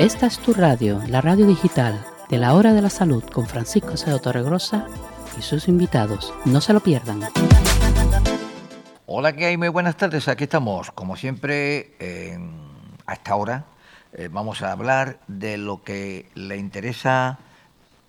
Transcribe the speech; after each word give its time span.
Esta 0.00 0.26
es 0.26 0.40
tu 0.40 0.52
radio, 0.52 1.00
la 1.06 1.20
radio 1.20 1.46
digital 1.46 2.04
de 2.28 2.38
la 2.38 2.54
Hora 2.54 2.72
de 2.72 2.82
la 2.82 2.90
Salud 2.90 3.22
con 3.32 3.46
Francisco 3.46 3.96
Cedo 3.96 4.18
Torregrosa 4.18 4.88
y 5.38 5.42
sus 5.42 5.68
invitados. 5.68 6.34
No 6.44 6.60
se 6.60 6.72
lo 6.72 6.80
pierdan. 6.80 7.20
Hola, 9.06 9.32
¿qué 9.32 9.46
hay? 9.46 9.56
Muy 9.56 9.68
buenas 9.68 9.96
tardes. 9.96 10.26
Aquí 10.26 10.44
estamos, 10.44 10.90
como 10.90 11.14
siempre, 11.16 11.92
a 13.06 13.12
esta 13.12 13.36
hora. 13.36 13.66
Eh, 14.14 14.28
vamos 14.32 14.62
a 14.62 14.72
hablar 14.72 15.20
de 15.28 15.58
lo 15.58 15.84
que 15.84 16.28
le 16.34 16.56
interesa 16.56 17.38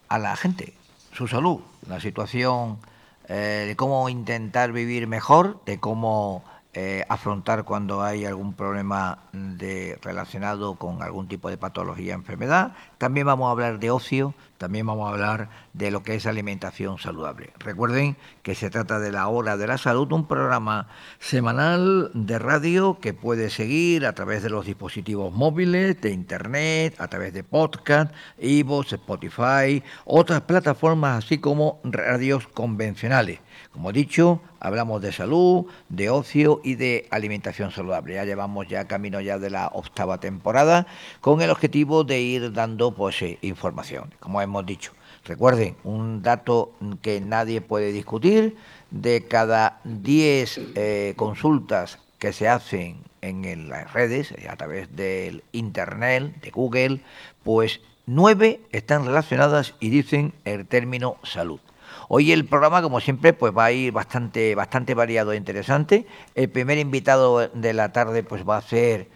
a 0.10 0.18
la 0.18 0.36
gente, 0.36 0.74
su 1.14 1.28
salud, 1.28 1.60
la 1.88 2.00
situación 2.00 2.80
eh, 3.28 3.66
de 3.68 3.76
cómo 3.76 4.10
intentar 4.10 4.72
vivir 4.72 5.06
mejor, 5.06 5.64
de 5.66 5.80
cómo 5.80 6.44
eh, 6.78 7.06
afrontar 7.08 7.64
cuando 7.64 8.04
hay 8.04 8.26
algún 8.26 8.54
problema 8.54 9.20
de, 9.32 9.98
relacionado 10.02 10.76
con 10.76 11.02
algún 11.02 11.30
tipo 11.30 11.50
de 11.50 11.58
patología, 11.58 12.14
enfermedad. 12.14 12.74
También 12.98 13.28
vamos 13.28 13.48
a 13.48 13.52
hablar 13.52 13.80
de 13.80 13.92
ocio, 13.92 14.34
también 14.58 14.86
vamos 14.86 15.08
a 15.08 15.12
hablar 15.12 15.50
de 15.74 15.92
lo 15.92 16.02
que 16.02 16.16
es 16.16 16.26
alimentación 16.26 16.98
saludable. 16.98 17.52
Recuerden 17.60 18.16
que 18.42 18.56
se 18.56 18.70
trata 18.70 19.00
de 19.00 19.12
la 19.12 19.28
Hora 19.28 19.58
de 19.58 19.68
la 19.68 19.78
Salud, 19.78 20.12
un 20.14 20.28
programa 20.28 20.88
semanal 21.20 22.10
de 22.14 22.40
radio 22.40 23.00
que 23.02 23.14
puede 23.14 23.50
seguir 23.50 24.06
a 24.06 24.14
través 24.14 24.44
de 24.44 24.50
los 24.50 24.66
dispositivos 24.66 25.34
móviles, 25.34 26.00
de 26.00 26.12
internet, 26.12 26.96
a 27.00 27.08
través 27.10 27.34
de 27.34 27.44
podcast, 27.44 28.14
iVoox, 28.40 28.94
Spotify, 28.94 29.84
otras 30.06 30.42
plataformas, 30.42 31.26
así 31.26 31.38
como 31.40 31.80
radios 31.84 32.48
convencionales. 32.48 33.40
Como 33.72 33.90
he 33.90 33.94
dicho, 33.94 34.42
hablamos 34.60 35.02
de 35.02 35.12
salud, 35.12 35.66
de 35.90 36.10
ocio 36.10 36.62
y 36.64 36.76
de 36.76 37.08
alimentación 37.12 37.72
saludable. 37.72 38.16
Ya 38.16 38.26
llevamos 38.26 38.68
ya 38.68 38.88
camino 38.88 39.22
ya 39.22 39.38
de 39.38 39.50
la 39.50 39.68
octava 39.68 40.20
temporada 40.20 40.88
con 41.22 41.42
el 41.42 41.50
objetivo 41.50 42.04
de 42.04 42.22
ir 42.22 42.54
dando 42.54 42.85
pues 42.92 43.22
eh, 43.22 43.38
información, 43.42 44.14
como 44.20 44.42
hemos 44.42 44.66
dicho. 44.66 44.92
Recuerden, 45.24 45.76
un 45.84 46.22
dato 46.22 46.74
que 47.02 47.20
nadie 47.22 47.62
puede 47.62 47.92
discutir, 47.92 48.56
de 48.92 49.26
cada 49.28 49.80
10 49.84 50.60
eh, 50.76 51.14
consultas 51.16 52.00
que 52.20 52.32
se 52.32 52.48
hacen 52.48 53.04
en 53.22 53.70
las 53.70 53.92
redes, 53.94 54.32
eh, 54.32 54.48
a 54.50 54.56
través 54.56 54.96
del 54.96 55.44
Internet, 55.52 56.42
de 56.42 56.52
Google, 56.52 57.02
pues 57.44 57.82
nueve 58.06 58.62
están 58.72 59.06
relacionadas 59.06 59.74
y 59.80 59.90
dicen 59.90 60.34
el 60.46 60.68
término 60.68 61.18
salud. 61.24 61.60
Hoy 62.08 62.32
el 62.32 62.46
programa, 62.46 62.84
como 62.84 63.00
siempre, 63.00 63.34
pues 63.34 63.52
va 63.56 63.66
a 63.66 63.72
ir 63.72 63.92
bastante, 63.92 64.54
bastante 64.54 64.94
variado 64.94 65.32
e 65.32 65.38
interesante. 65.38 66.06
El 66.36 66.50
primer 66.50 66.78
invitado 66.78 67.48
de 67.48 67.74
la 67.74 67.92
tarde 67.92 68.22
pues 68.22 68.48
va 68.48 68.58
a 68.58 68.62
ser 68.62 69.10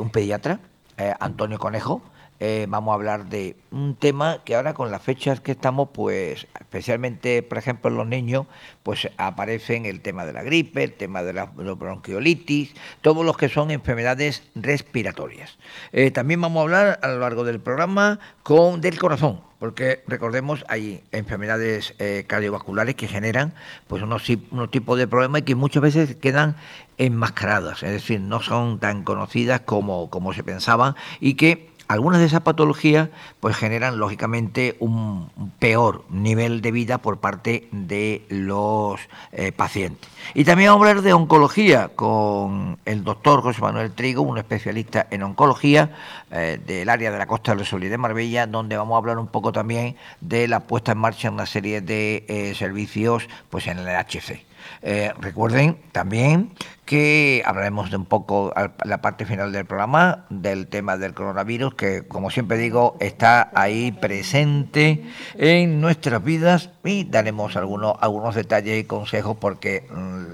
un 0.00 0.10
pediatra, 0.10 0.58
Antonio 1.20 1.58
Conejo. 1.58 2.02
Eh, 2.46 2.66
vamos 2.68 2.92
a 2.92 2.96
hablar 2.96 3.30
de 3.30 3.56
un 3.70 3.96
tema 3.96 4.42
que 4.44 4.54
ahora 4.54 4.74
con 4.74 4.90
las 4.90 5.00
fechas 5.00 5.40
que 5.40 5.52
estamos, 5.52 5.88
pues 5.94 6.46
especialmente, 6.60 7.42
por 7.42 7.56
ejemplo, 7.56 7.90
en 7.90 7.96
los 7.96 8.06
niños, 8.06 8.44
pues 8.82 9.08
aparecen 9.16 9.86
el 9.86 10.02
tema 10.02 10.26
de 10.26 10.34
la 10.34 10.42
gripe, 10.42 10.84
el 10.84 10.92
tema 10.92 11.22
de 11.22 11.32
la, 11.32 11.46
bronquiolitis, 11.46 12.74
todos 13.00 13.24
los 13.24 13.38
que 13.38 13.48
son 13.48 13.70
enfermedades 13.70 14.42
respiratorias. 14.54 15.56
también 16.12 16.38
vamos 16.42 16.60
a 16.60 16.62
hablar 16.64 17.00
a 17.02 17.08
lo 17.08 17.20
largo 17.20 17.44
del 17.44 17.60
programa 17.60 18.20
con 18.42 18.82
del 18.82 18.98
corazón 18.98 19.40
porque 19.64 20.04
recordemos 20.06 20.62
hay 20.68 21.02
enfermedades 21.10 21.94
eh, 21.98 22.24
cardiovasculares 22.26 22.96
que 22.96 23.08
generan 23.08 23.54
pues 23.86 24.02
unos, 24.02 24.28
unos 24.50 24.70
tipos 24.70 24.98
de 24.98 25.08
problemas 25.08 25.40
y 25.40 25.44
que 25.44 25.54
muchas 25.54 25.82
veces 25.82 26.16
quedan 26.16 26.56
enmascaradas, 26.98 27.82
es 27.82 27.90
decir, 27.90 28.20
no 28.20 28.40
son 28.40 28.78
tan 28.78 29.04
conocidas 29.04 29.62
como, 29.62 30.10
como 30.10 30.34
se 30.34 30.44
pensaba 30.44 30.96
y 31.18 31.34
que 31.36 31.73
algunas 31.88 32.20
de 32.20 32.26
esas 32.26 32.40
patologías 32.40 33.08
pues 33.40 33.56
generan 33.56 33.98
lógicamente 33.98 34.76
un 34.80 35.30
peor 35.58 36.04
nivel 36.10 36.62
de 36.62 36.72
vida 36.72 36.98
por 36.98 37.18
parte 37.18 37.68
de 37.72 38.24
los 38.28 39.00
eh, 39.32 39.52
pacientes. 39.52 40.08
Y 40.32 40.44
también 40.44 40.70
vamos 40.70 40.86
a 40.86 40.90
hablar 40.90 41.04
de 41.04 41.12
oncología 41.12 41.88
con 41.94 42.78
el 42.84 43.04
doctor 43.04 43.42
José 43.42 43.60
Manuel 43.60 43.92
Trigo, 43.92 44.22
un 44.22 44.38
especialista 44.38 45.06
en 45.10 45.22
oncología 45.22 45.90
eh, 46.30 46.58
del 46.66 46.88
área 46.88 47.10
de 47.10 47.18
la 47.18 47.26
Costa 47.26 47.54
del 47.54 47.66
Sol 47.66 47.84
y 47.84 47.88
de 47.88 47.98
Marbella, 47.98 48.46
donde 48.46 48.76
vamos 48.76 48.94
a 48.94 48.98
hablar 48.98 49.18
un 49.18 49.28
poco 49.28 49.52
también 49.52 49.96
de 50.20 50.48
la 50.48 50.60
puesta 50.60 50.92
en 50.92 50.98
marcha 50.98 51.28
de 51.28 51.34
una 51.34 51.46
serie 51.46 51.80
de 51.80 52.24
eh, 52.28 52.54
servicios 52.54 53.28
pues 53.50 53.66
en 53.66 53.78
el 53.78 53.88
HC. 53.88 54.44
recuerden 55.20 55.78
también 55.92 56.52
que 56.84 57.42
hablaremos 57.46 57.90
de 57.90 57.96
un 57.96 58.04
poco 58.04 58.52
la 58.84 59.00
parte 59.00 59.24
final 59.24 59.52
del 59.52 59.64
programa 59.64 60.26
del 60.28 60.66
tema 60.66 60.96
del 60.96 61.14
coronavirus 61.14 61.74
que 61.74 62.06
como 62.06 62.30
siempre 62.30 62.58
digo 62.58 62.96
está 63.00 63.50
ahí 63.54 63.92
presente 63.92 65.04
en 65.36 65.80
nuestras 65.80 66.22
vidas 66.22 66.70
y 66.84 67.04
daremos 67.04 67.56
algunos 67.56 67.96
algunos 68.00 68.34
detalles 68.34 68.78
y 68.78 68.84
consejos 68.84 69.36
porque 69.40 69.86
mm, 69.90 70.24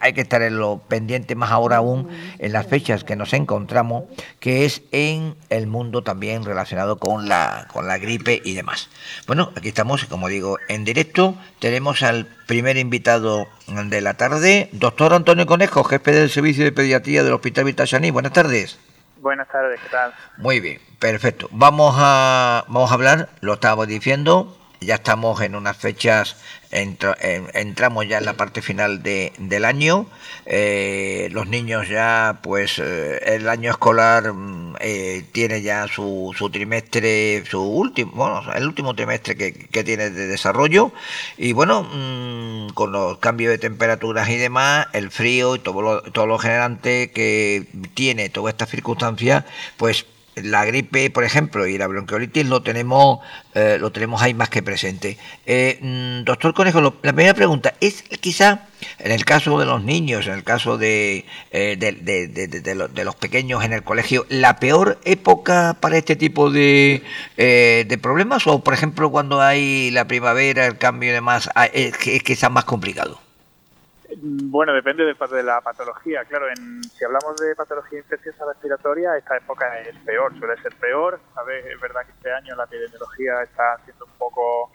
hay 0.00 0.12
que 0.14 0.22
estar 0.22 0.42
en 0.42 0.58
lo 0.58 0.78
pendiente 0.78 1.34
más 1.34 1.50
ahora 1.50 1.76
aún 1.76 2.08
en 2.38 2.52
las 2.52 2.66
fechas 2.66 3.04
que 3.04 3.16
nos 3.16 3.32
encontramos 3.34 4.04
que 4.40 4.64
es 4.64 4.82
en 4.92 5.34
el 5.50 5.66
mundo 5.66 6.02
también 6.02 6.44
relacionado 6.44 6.98
con 6.98 7.28
la 7.28 7.68
con 7.72 7.86
la 7.86 7.98
gripe 7.98 8.40
y 8.44 8.54
demás. 8.54 8.88
Bueno 9.26 9.52
aquí 9.56 9.68
estamos 9.68 10.04
como 10.06 10.28
digo 10.28 10.56
en 10.68 10.84
directo. 10.84 11.34
Tenemos 11.58 12.02
al 12.02 12.26
primer 12.46 12.76
invitado 12.76 13.46
de 13.66 14.00
la 14.00 14.14
tarde 14.14 14.68
doctor 14.72 15.14
Antonio 15.14 15.46
Conejo 15.46 15.81
jefe 15.84 16.12
del 16.12 16.30
servicio 16.30 16.64
de 16.64 16.72
pediatría 16.72 17.22
del 17.22 17.32
Hospital 17.32 17.64
Vitachaní. 17.64 18.10
Buenas 18.10 18.32
tardes. 18.32 18.78
Buenas 19.20 19.48
tardes, 19.48 19.80
¿qué 19.80 19.88
tal? 19.88 20.12
Muy 20.38 20.58
bien, 20.58 20.80
perfecto. 20.98 21.48
Vamos 21.52 21.94
a, 21.96 22.64
vamos 22.66 22.90
a 22.90 22.94
hablar, 22.94 23.28
lo 23.40 23.54
estábamos 23.54 23.86
diciendo, 23.86 24.58
ya 24.84 24.96
estamos 24.96 25.40
en 25.40 25.54
unas 25.54 25.76
fechas 25.76 26.36
entramos 26.72 28.08
ya 28.08 28.18
en 28.18 28.24
la 28.24 28.34
parte 28.34 28.62
final 28.62 29.02
de, 29.02 29.32
del 29.38 29.64
año. 29.64 30.06
Eh, 30.46 31.28
los 31.30 31.46
niños 31.46 31.88
ya, 31.88 32.40
pues 32.42 32.78
eh, 32.78 33.20
el 33.26 33.48
año 33.48 33.70
escolar 33.70 34.32
mm, 34.32 34.76
eh, 34.80 35.24
tiene 35.32 35.62
ya 35.62 35.86
su, 35.86 36.34
su, 36.36 36.50
trimestre, 36.50 37.44
su 37.46 37.62
último, 37.62 38.12
bueno, 38.14 38.42
el 38.54 38.66
último 38.66 38.94
trimestre 38.94 39.36
que, 39.36 39.52
que 39.52 39.84
tiene 39.84 40.10
de 40.10 40.26
desarrollo. 40.26 40.92
Y 41.36 41.52
bueno, 41.52 41.82
mm, 41.82 42.70
con 42.72 42.92
los 42.92 43.18
cambios 43.18 43.50
de 43.50 43.58
temperaturas 43.58 44.28
y 44.30 44.36
demás, 44.36 44.86
el 44.94 45.10
frío 45.10 45.56
y 45.56 45.58
todo 45.58 45.82
lo, 45.82 46.02
todo 46.02 46.26
lo 46.26 46.38
generante 46.38 47.10
que 47.10 47.66
tiene 47.94 48.30
toda 48.30 48.50
esta 48.50 48.66
circunstancia, 48.66 49.44
pues 49.76 50.06
la 50.36 50.64
gripe, 50.64 51.10
por 51.10 51.24
ejemplo, 51.24 51.66
y 51.66 51.76
la 51.78 51.86
bronquiolitis 51.86 52.46
lo 52.46 52.62
tenemos, 52.62 53.20
eh, 53.54 53.76
lo 53.80 53.92
tenemos 53.92 54.22
ahí 54.22 54.34
más 54.34 54.48
que 54.48 54.62
presente. 54.62 55.18
Eh, 55.46 55.78
mm, 55.80 56.24
doctor 56.24 56.54
Conejo, 56.54 56.80
la 56.80 56.90
primera 56.90 57.34
pregunta 57.34 57.74
es 57.80 58.02
quizá 58.02 58.66
en 58.98 59.12
el 59.12 59.24
caso 59.24 59.58
de 59.58 59.66
los 59.66 59.82
niños, 59.82 60.26
en 60.26 60.34
el 60.34 60.44
caso 60.44 60.78
de, 60.78 61.24
eh, 61.50 61.76
de, 61.78 63.04
los 63.04 63.14
pequeños 63.16 63.64
en 63.64 63.72
el 63.72 63.82
colegio, 63.82 64.26
la 64.28 64.58
peor 64.58 65.00
época 65.04 65.76
para 65.80 65.98
este 65.98 66.16
tipo 66.16 66.50
de, 66.50 67.02
de 67.36 67.98
problemas 68.02 68.46
o, 68.46 68.60
por 68.64 68.74
ejemplo, 68.74 69.10
cuando 69.10 69.40
hay 69.40 69.90
la 69.90 70.06
primavera, 70.06 70.66
el 70.66 70.78
cambio 70.78 71.10
y 71.10 71.12
demás, 71.12 71.48
ah, 71.54 71.66
es, 71.66 71.94
es 72.06 72.22
quizás 72.22 72.50
más 72.50 72.64
complicado. 72.64 73.21
Bueno, 74.18 74.72
depende 74.72 75.04
de, 75.04 75.14
de 75.14 75.42
la 75.42 75.60
patología. 75.60 76.24
Claro, 76.24 76.48
en, 76.48 76.82
si 76.82 77.04
hablamos 77.04 77.36
de 77.36 77.54
patología 77.54 77.98
infecciosa 77.98 78.44
respiratoria, 78.46 79.16
esta 79.16 79.36
época 79.36 79.78
es 79.80 79.96
peor, 80.04 80.36
suele 80.38 80.60
ser 80.62 80.74
peor. 80.76 81.20
¿sabes? 81.34 81.64
Es 81.66 81.80
verdad 81.80 82.04
que 82.04 82.12
este 82.12 82.32
año 82.32 82.54
la 82.56 82.64
epidemiología 82.64 83.42
está 83.42 83.78
siendo 83.84 84.04
un 84.04 84.12
poco 84.18 84.70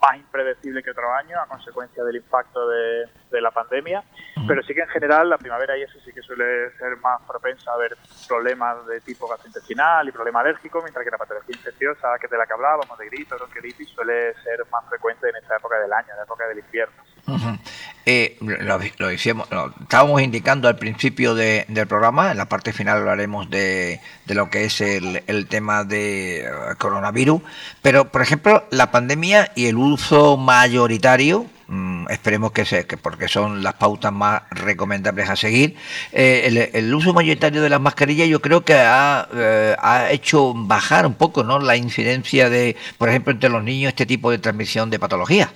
más 0.00 0.16
impredecible 0.16 0.82
que 0.82 0.90
otro 0.90 1.12
año 1.12 1.40
a 1.40 1.46
consecuencia 1.46 2.04
del 2.04 2.16
impacto 2.16 2.68
de, 2.68 3.08
la 3.40 3.50
pandemia, 3.52 4.02
pero 4.48 4.62
sí 4.62 4.74
que 4.74 4.80
en 4.80 4.88
general 4.88 5.30
la 5.30 5.38
primavera 5.38 5.76
y 5.78 5.82
eso 5.82 5.98
sí 6.04 6.12
que 6.12 6.22
suele 6.22 6.70
ser 6.76 6.96
más 6.98 7.22
propensa 7.22 7.70
a 7.70 7.74
haber 7.74 7.96
problemas 8.26 8.84
de 8.86 9.00
tipo 9.00 9.28
gastrointestinal 9.28 10.08
y 10.08 10.12
problema 10.12 10.40
alérgico, 10.40 10.80
mientras 10.82 11.04
que 11.04 11.10
la 11.10 11.18
patología 11.18 11.54
infecciosa, 11.54 12.18
que 12.18 12.26
es 12.26 12.30
de 12.30 12.36
la 12.38 12.46
que 12.46 12.54
hablábamos, 12.54 12.98
de 12.98 13.06
gripe, 13.06 13.36
bronquiolitis, 13.36 13.90
suele 13.90 14.34
ser 14.42 14.64
más 14.72 14.84
frecuente 14.88 15.28
en 15.28 15.36
esta 15.36 15.56
época 15.56 15.78
del 15.78 15.92
año, 15.92 16.08
en 16.10 16.16
la 16.16 16.24
época 16.24 16.48
del 16.48 16.58
invierno. 16.58 17.02
Eh, 18.10 18.38
lo, 18.40 18.78
lo, 18.78 19.10
estábamos 19.10 20.22
indicando 20.22 20.66
al 20.66 20.76
principio 20.76 21.34
del 21.34 21.86
programa, 21.86 22.30
en 22.30 22.38
la 22.38 22.48
parte 22.48 22.72
final 22.72 22.96
hablaremos 22.96 23.50
de, 23.50 24.00
de 24.24 24.34
lo 24.34 24.48
que 24.48 24.64
es 24.64 24.80
el, 24.80 25.22
el 25.26 25.46
tema 25.46 25.84
de 25.84 26.40
eh, 26.40 26.48
coronavirus, 26.78 27.42
pero 27.82 28.10
por 28.10 28.22
ejemplo 28.22 28.64
la 28.70 28.90
pandemia 28.90 29.52
y 29.54 29.66
el 29.66 29.76
uso 29.76 30.38
mayoritario, 30.38 31.44
mm, 31.66 32.06
esperemos 32.08 32.52
que 32.52 32.64
sea, 32.64 32.84
que 32.84 32.96
porque 32.96 33.28
son 33.28 33.62
las 33.62 33.74
pautas 33.74 34.10
más 34.10 34.40
recomendables 34.52 35.28
a 35.28 35.36
seguir, 35.36 35.76
eh, 36.12 36.44
el, 36.46 36.56
el, 36.72 36.94
uso 36.94 37.12
mayoritario 37.12 37.60
de 37.60 37.68
las 37.68 37.80
mascarillas 37.80 38.26
yo 38.26 38.40
creo 38.40 38.64
que 38.64 38.72
ha, 38.72 39.28
ha 39.82 40.10
hecho 40.12 40.54
bajar 40.54 41.04
un 41.04 41.14
poco 41.14 41.44
¿no? 41.44 41.58
la 41.58 41.76
incidencia 41.76 42.48
de, 42.48 42.74
por 42.96 43.10
ejemplo, 43.10 43.34
entre 43.34 43.50
los 43.50 43.62
niños 43.62 43.90
este 43.90 44.06
tipo 44.06 44.30
de 44.30 44.38
transmisión 44.38 44.88
de 44.88 44.98
patologías. 44.98 45.50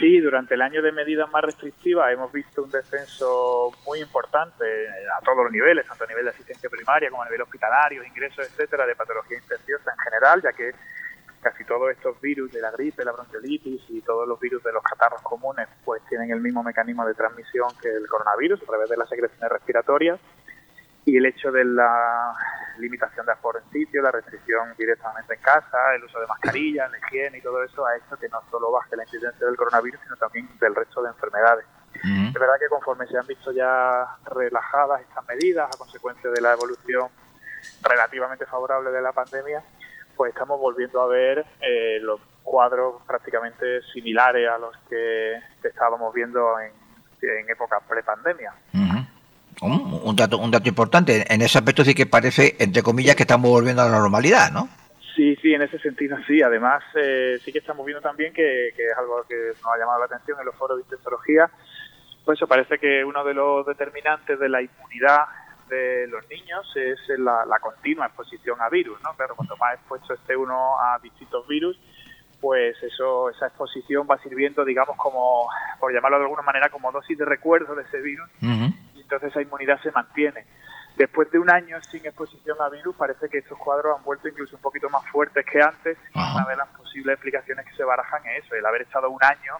Sí, 0.00 0.20
durante 0.20 0.54
el 0.54 0.62
año 0.62 0.82
de 0.82 0.90
medidas 0.90 1.30
más 1.30 1.44
restrictivas 1.44 2.12
hemos 2.12 2.32
visto 2.32 2.64
un 2.64 2.70
descenso 2.70 3.72
muy 3.86 4.00
importante 4.00 4.64
a 5.16 5.24
todos 5.24 5.44
los 5.44 5.52
niveles, 5.52 5.86
tanto 5.86 6.04
a 6.04 6.06
nivel 6.08 6.24
de 6.24 6.30
asistencia 6.30 6.68
primaria 6.68 7.08
como 7.08 7.22
a 7.22 7.26
nivel 7.26 7.42
hospitalario, 7.42 8.02
ingresos, 8.02 8.46
etcétera, 8.46 8.84
de 8.84 8.96
patología 8.96 9.36
infecciosa 9.36 9.92
en 9.92 9.98
general, 9.98 10.42
ya 10.42 10.52
que 10.52 10.74
casi 11.40 11.64
todos 11.64 11.92
estos 11.92 12.20
virus 12.20 12.50
de 12.50 12.60
la 12.60 12.72
gripe, 12.72 13.04
la 13.04 13.12
bronquiolitis 13.12 13.82
y 13.90 14.00
todos 14.00 14.26
los 14.26 14.40
virus 14.40 14.64
de 14.64 14.72
los 14.72 14.82
catarros 14.82 15.22
comunes 15.22 15.68
pues 15.84 16.02
tienen 16.08 16.32
el 16.32 16.40
mismo 16.40 16.64
mecanismo 16.64 17.06
de 17.06 17.14
transmisión 17.14 17.68
que 17.80 17.88
el 17.88 18.08
coronavirus 18.08 18.60
a 18.62 18.66
través 18.66 18.90
de 18.90 18.96
las 18.96 19.08
secreciones 19.08 19.48
respiratorias. 19.50 20.18
Y 21.04 21.16
el 21.16 21.26
hecho 21.26 21.52
de 21.52 21.64
la 21.64 22.34
limitación 22.78 23.26
de 23.26 23.32
aforo 23.32 23.58
en 23.58 23.70
sitio, 23.70 24.02
la 24.02 24.10
restricción 24.10 24.74
directamente 24.76 25.34
en 25.34 25.40
casa, 25.40 25.94
el 25.94 26.04
uso 26.04 26.20
de 26.20 26.26
mascarillas, 26.26 26.90
la 26.90 26.98
higiene 26.98 27.38
y 27.38 27.42
todo 27.42 27.62
eso 27.62 27.86
ha 27.86 27.96
hecho 27.96 28.16
que 28.16 28.28
no 28.28 28.40
solo 28.50 28.70
baje 28.70 28.96
la 28.96 29.04
incidencia 29.04 29.46
del 29.46 29.56
coronavirus, 29.56 30.00
sino 30.02 30.16
también 30.16 30.48
del 30.58 30.74
resto 30.74 31.02
de 31.02 31.08
enfermedades. 31.08 31.66
Es 31.94 32.34
verdad 32.34 32.54
que 32.60 32.68
conforme 32.68 33.06
se 33.06 33.18
han 33.18 33.26
visto 33.26 33.52
ya 33.52 34.06
relajadas 34.26 35.00
estas 35.00 35.26
medidas 35.26 35.74
a 35.74 35.78
consecuencia 35.78 36.30
de 36.30 36.40
la 36.40 36.52
evolución 36.52 37.08
relativamente 37.82 38.46
favorable 38.46 38.90
de 38.90 39.00
la 39.00 39.12
pandemia, 39.12 39.62
pues 40.14 40.32
estamos 40.32 40.60
volviendo 40.60 41.00
a 41.00 41.06
ver 41.06 41.44
eh, 41.60 41.98
los 42.00 42.20
cuadros 42.42 43.02
prácticamente 43.06 43.82
similares 43.92 44.48
a 44.48 44.58
los 44.58 44.76
que 44.88 45.34
estábamos 45.64 46.14
viendo 46.14 46.60
en, 46.60 46.72
en 47.22 47.50
época 47.50 47.80
prepandemia. 47.80 48.52
Un, 49.62 50.14
dato, 50.14 50.38
un 50.38 50.50
dato 50.50 50.68
importante. 50.68 51.24
En 51.32 51.40
ese 51.40 51.58
aspecto 51.58 51.82
sí 51.84 51.94
que 51.94 52.06
parece, 52.06 52.56
entre 52.58 52.82
comillas, 52.82 53.16
que 53.16 53.22
estamos 53.22 53.50
volviendo 53.50 53.82
a 53.82 53.88
la 53.88 53.98
normalidad, 53.98 54.50
¿no? 54.52 54.68
Sí, 55.14 55.34
sí, 55.36 55.54
en 55.54 55.62
ese 55.62 55.78
sentido 55.78 56.18
sí. 56.26 56.42
Además, 56.42 56.82
eh, 56.94 57.38
sí 57.42 57.52
que 57.52 57.60
estamos 57.60 57.86
viendo 57.86 58.02
también 58.02 58.34
que, 58.34 58.68
es 58.68 58.98
algo 58.98 59.24
que 59.26 59.52
nos 59.62 59.72
ha 59.72 59.78
llamado 59.78 60.00
la 60.00 60.06
atención 60.06 60.38
en 60.38 60.46
los 60.46 60.54
foros 60.56 60.76
de 60.76 60.82
infectología. 60.82 61.50
Pues 62.24 62.38
eso 62.38 62.46
parece 62.46 62.78
que 62.78 63.02
uno 63.04 63.24
de 63.24 63.32
los 63.32 63.64
determinantes 63.64 64.38
de 64.38 64.48
la 64.48 64.60
inmunidad 64.60 65.24
de 65.70 66.06
los 66.08 66.28
niños 66.28 66.70
es 66.76 66.98
la, 67.18 67.44
la 67.46 67.58
continua 67.58 68.06
exposición 68.06 68.60
a 68.60 68.68
virus, 68.68 69.00
¿no? 69.02 69.14
Claro, 69.14 69.34
cuanto 69.36 69.56
más 69.56 69.74
expuesto 69.74 70.14
esté 70.14 70.36
uno 70.36 70.78
a 70.78 70.98
distintos 71.02 71.46
virus, 71.48 71.78
pues 72.40 72.76
eso, 72.82 73.30
esa 73.30 73.46
exposición 73.46 74.06
va 74.08 74.18
sirviendo, 74.18 74.64
digamos, 74.64 74.96
como, 74.96 75.48
por 75.80 75.92
llamarlo 75.92 76.18
de 76.18 76.24
alguna 76.24 76.42
manera, 76.42 76.68
como 76.68 76.92
dosis 76.92 77.16
de 77.16 77.24
recuerdo 77.24 77.74
de 77.74 77.82
ese 77.82 78.00
virus 78.00 78.28
entonces 79.06 79.30
esa 79.30 79.40
inmunidad 79.40 79.80
se 79.82 79.92
mantiene. 79.92 80.44
Después 80.96 81.30
de 81.30 81.38
un 81.38 81.48
año 81.50 81.80
sin 81.82 82.04
exposición 82.04 82.56
a 82.60 82.68
virus, 82.68 82.96
parece 82.96 83.28
que 83.28 83.38
estos 83.38 83.56
cuadros 83.58 83.96
han 83.96 84.04
vuelto 84.04 84.28
incluso 84.28 84.56
un 84.56 84.62
poquito 84.62 84.88
más 84.90 85.06
fuertes 85.10 85.44
que 85.46 85.60
antes. 85.62 85.96
Una 86.14 86.44
de 86.48 86.56
las 86.56 86.68
posibles 86.68 87.14
explicaciones 87.14 87.66
que 87.66 87.76
se 87.76 87.84
barajan 87.84 88.26
es 88.26 88.44
eso, 88.44 88.54
el 88.54 88.66
haber 88.66 88.82
estado 88.82 89.08
un 89.10 89.22
año 89.22 89.58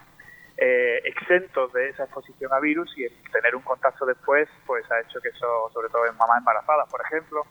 eh, 0.56 1.02
exentos 1.04 1.72
de 1.75 1.90
esa 1.90 2.04
exposición 2.04 2.52
a 2.54 2.60
virus 2.60 2.90
y 2.96 3.04
el 3.04 3.12
tener 3.31 3.54
un 3.54 3.62
contacto 3.62 4.06
después, 4.06 4.48
pues 4.64 4.90
ha 4.90 5.00
hecho 5.00 5.20
que 5.20 5.28
eso, 5.28 5.70
sobre 5.72 5.90
todo 5.90 6.06
en 6.06 6.16
mamás 6.16 6.38
embarazadas, 6.38 6.88
por 6.90 7.02
ejemplo, 7.02 7.42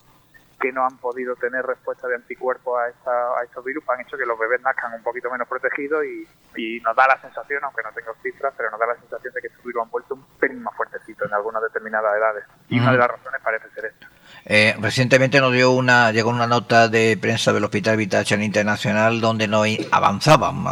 que 0.66 0.72
no 0.72 0.84
han 0.84 0.98
podido 0.98 1.36
tener 1.36 1.64
respuesta 1.64 2.08
de 2.08 2.16
anticuerpos 2.16 2.80
a, 2.80 2.90
esta, 2.90 3.12
a 3.38 3.44
estos 3.44 3.64
virus, 3.64 3.84
han 3.88 4.02
hecho 4.02 4.18
que 4.18 4.26
los 4.26 4.40
bebés 4.40 4.60
nazcan 4.64 4.94
un 4.94 5.04
poquito 5.04 5.30
menos 5.30 5.48
protegidos 5.48 6.04
y, 6.04 6.28
y, 6.56 6.80
nos 6.80 6.96
da 6.96 7.06
la 7.06 7.22
sensación, 7.22 7.64
aunque 7.64 7.84
no 7.84 7.92
tengo 7.92 8.16
cifras, 8.24 8.52
pero 8.58 8.72
nos 8.72 8.80
da 8.80 8.88
la 8.88 8.96
sensación 8.96 9.32
de 9.32 9.42
que 9.42 9.48
estos 9.48 9.64
virus 9.64 9.84
han 9.84 9.92
vuelto 9.92 10.16
un 10.16 10.26
pelín 10.40 10.64
más 10.64 10.76
fuertecito 10.76 11.24
en 11.26 11.34
algunas 11.36 11.62
determinadas 11.62 12.18
edades. 12.18 12.46
Y 12.68 12.80
una 12.80 12.94
de 12.94 12.98
las 12.98 13.12
razones 13.12 13.42
parece 13.44 13.70
ser 13.76 13.86
esta. 13.86 14.10
Eh, 14.48 14.76
recientemente 14.80 15.40
nos 15.42 15.54
dio 15.54 15.72
una, 15.72 16.12
llegó 16.12 16.30
una 16.30 16.46
nota 16.46 16.88
de 16.88 17.18
prensa 17.20 17.52
del 17.52 17.64
Hospital 17.64 17.98
Vital 17.98 18.26
Internacional 18.44 19.20
donde 19.20 19.48
nos 19.48 19.66
avanzaban 19.90 20.64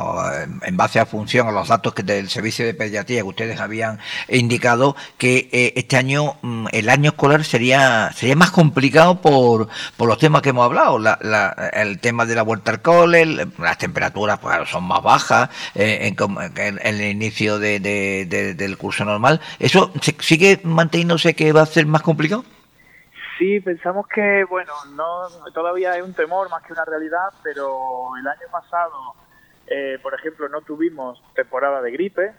en 0.62 0.78
base 0.78 1.00
a 1.00 1.08
función 1.08 1.48
a 1.48 1.52
los 1.52 1.70
datos 1.70 1.96
que 1.96 2.04
del 2.04 2.30
servicio 2.30 2.68
de 2.68 2.76
pediatría 2.76 3.22
que 3.22 3.28
ustedes 3.28 3.60
habían 3.60 3.98
indicado 4.30 4.96
que 5.18 5.50
eh, 5.52 5.74
este 5.76 5.98
año 5.98 6.36
mm, 6.44 6.68
el 6.72 6.88
año 6.88 7.10
escolar 7.12 7.44
sería 7.44 8.12
sería 8.16 8.36
más 8.36 8.52
complicado 8.52 9.20
por, 9.22 9.70
por 9.98 10.08
los 10.08 10.20
temas 10.20 10.44
que 10.44 10.50
hemos 10.50 10.66
hablado, 10.66 11.00
el 11.74 12.00
tema 12.00 12.28
de 12.28 12.36
la 12.36 12.44
vuelta 12.44 12.72
al 12.72 12.82
cole, 12.84 13.48
las 13.58 13.78
temperaturas 13.80 14.38
pues 14.38 14.70
son 14.70 14.84
más 14.84 15.02
bajas 15.02 15.50
eh, 15.74 16.14
en, 16.16 16.80
el 16.84 17.02
inicio 17.02 17.58
de, 17.58 17.80
del 17.80 18.78
curso 18.78 19.04
normal. 19.04 19.42
¿Eso 19.58 19.92
sigue 20.20 20.60
manteniéndose 20.64 21.34
que 21.34 21.52
va 21.52 21.64
a 21.64 21.66
ser 21.66 21.88
más 21.88 22.04
complicado? 22.04 22.46
Sí, 23.38 23.60
pensamos 23.60 24.08
que, 24.08 24.44
bueno, 24.44 24.74
no 24.96 25.28
todavía 25.54 25.98
es 25.98 26.04
un 26.04 26.14
temor 26.14 26.50
más 26.50 26.62
que 26.64 26.74
una 26.74 26.86
realidad, 26.86 27.30
pero 27.44 28.16
el 28.20 28.28
año 28.28 28.48
pasado, 28.52 29.16
eh, 29.68 29.98
por 30.04 30.14
ejemplo, 30.14 30.48
no 30.50 30.62
tuvimos 30.62 31.22
temporada 31.34 31.82
de 31.82 31.92
gripe. 31.92 32.34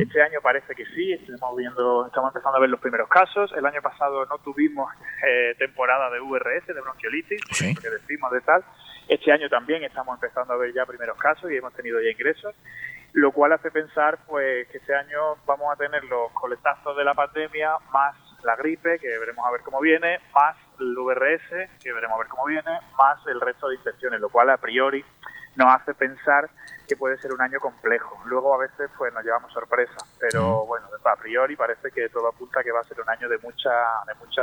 Este 0.00 0.22
año 0.22 0.40
parece 0.42 0.74
que 0.74 0.84
sí, 0.86 1.12
estamos 1.12 1.56
viendo, 1.56 2.06
estamos 2.06 2.30
empezando 2.30 2.56
a 2.56 2.60
ver 2.60 2.70
los 2.70 2.80
primeros 2.80 3.08
casos. 3.08 3.52
El 3.56 3.64
año 3.66 3.80
pasado 3.82 4.24
no 4.26 4.38
tuvimos 4.38 4.90
eh, 5.26 5.54
temporada 5.58 6.10
de 6.10 6.20
VRS, 6.20 6.66
de 6.66 6.80
bronquiolitis, 6.80 7.40
que 7.80 7.90
decimos 7.90 8.32
de 8.32 8.40
tal. 8.40 8.64
Este 9.08 9.30
año 9.30 9.48
también 9.48 9.84
estamos 9.84 10.14
empezando 10.14 10.54
a 10.54 10.56
ver 10.56 10.72
ya 10.72 10.86
primeros 10.86 11.18
casos 11.18 11.50
y 11.50 11.56
hemos 11.56 11.74
tenido 11.74 12.00
ya 12.00 12.10
ingresos 12.10 12.54
lo 13.12 13.32
cual 13.32 13.52
hace 13.52 13.70
pensar 13.70 14.18
pues 14.26 14.68
que 14.68 14.78
este 14.78 14.94
año 14.94 15.36
vamos 15.46 15.66
a 15.72 15.76
tener 15.76 16.04
los 16.04 16.30
coletazos 16.32 16.96
de 16.96 17.04
la 17.04 17.14
pandemia 17.14 17.72
más 17.92 18.14
la 18.44 18.56
gripe, 18.56 18.98
que 18.98 19.18
veremos 19.18 19.46
a 19.46 19.50
ver 19.50 19.62
cómo 19.62 19.80
viene, 19.80 20.20
más 20.34 20.56
el 20.78 20.94
VRS, 20.96 21.80
que 21.82 21.92
veremos 21.92 22.16
a 22.16 22.18
ver 22.18 22.28
cómo 22.28 22.46
viene, 22.46 22.80
más 22.96 23.18
el 23.26 23.40
resto 23.40 23.68
de 23.68 23.76
infecciones, 23.76 24.20
lo 24.20 24.28
cual 24.28 24.50
a 24.50 24.56
priori 24.56 25.04
nos 25.56 25.74
hace 25.74 25.94
pensar 25.94 26.48
que 26.88 26.96
puede 26.96 27.18
ser 27.18 27.32
un 27.32 27.40
año 27.40 27.60
complejo. 27.60 28.20
Luego 28.24 28.54
a 28.54 28.58
veces 28.58 28.90
pues 28.98 29.12
nos 29.12 29.24
llevamos 29.24 29.52
sorpresa, 29.52 29.96
pero 30.18 30.66
bueno, 30.66 30.88
a 31.04 31.16
priori 31.16 31.56
parece 31.56 31.90
que 31.90 32.08
todo 32.08 32.28
apunta 32.28 32.60
a 32.60 32.64
que 32.64 32.72
va 32.72 32.80
a 32.80 32.84
ser 32.84 33.00
un 33.00 33.08
año 33.08 33.28
de 33.28 33.38
mucha 33.38 33.70
de 34.06 34.14
mucha 34.14 34.42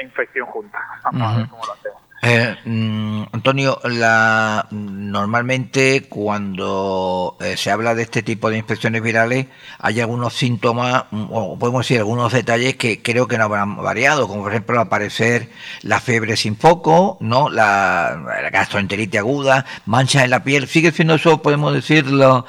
infección 0.00 0.46
junta. 0.46 0.78
Vamos 1.04 1.22
a 1.22 1.36
ver 1.36 1.48
cómo 1.48 1.66
lo 1.66 1.72
hacemos. 1.72 2.02
Eh, 2.24 2.54
mm, 2.64 3.24
Antonio, 3.32 3.80
la, 3.82 4.68
normalmente 4.70 6.04
cuando 6.08 7.36
eh, 7.40 7.56
se 7.56 7.72
habla 7.72 7.96
de 7.96 8.02
este 8.02 8.22
tipo 8.22 8.48
de 8.48 8.58
infecciones 8.58 9.02
virales 9.02 9.46
hay 9.80 10.00
algunos 10.00 10.32
síntomas 10.32 11.06
mm, 11.10 11.26
o 11.32 11.58
podemos 11.58 11.84
decir 11.84 11.98
algunos 11.98 12.32
detalles 12.32 12.76
que 12.76 13.02
creo 13.02 13.26
que 13.26 13.38
no 13.38 13.44
habrán 13.44 13.74
variado, 13.76 14.28
como 14.28 14.42
por 14.42 14.52
ejemplo 14.52 14.80
aparecer 14.80 15.48
la 15.82 15.98
fiebre 15.98 16.36
sin 16.36 16.56
foco, 16.56 17.16
no, 17.18 17.48
la, 17.50 18.16
gastroenteritis 18.52 19.18
aguda, 19.18 19.66
manchas 19.86 20.22
en 20.22 20.30
la 20.30 20.44
piel. 20.44 20.68
Sigue 20.68 20.92
siendo 20.92 21.14
eso, 21.16 21.42
podemos 21.42 21.74
decir, 21.74 22.06
lo, 22.06 22.46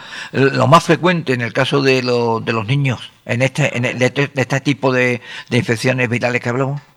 más 0.68 0.84
frecuente 0.84 1.34
en 1.34 1.42
el 1.42 1.52
caso 1.52 1.82
de, 1.82 1.96
de 1.96 2.54
los 2.54 2.68
niños 2.68 3.12
en 3.26 3.42
este, 3.42 3.76
en 3.76 3.86
este, 3.86 4.30
este 4.36 4.62
tipo 4.62 4.94
de 4.94 5.20
infecciones 5.50 6.10
virales 6.10 6.42
que 6.42 6.50
hablamos 6.50 6.93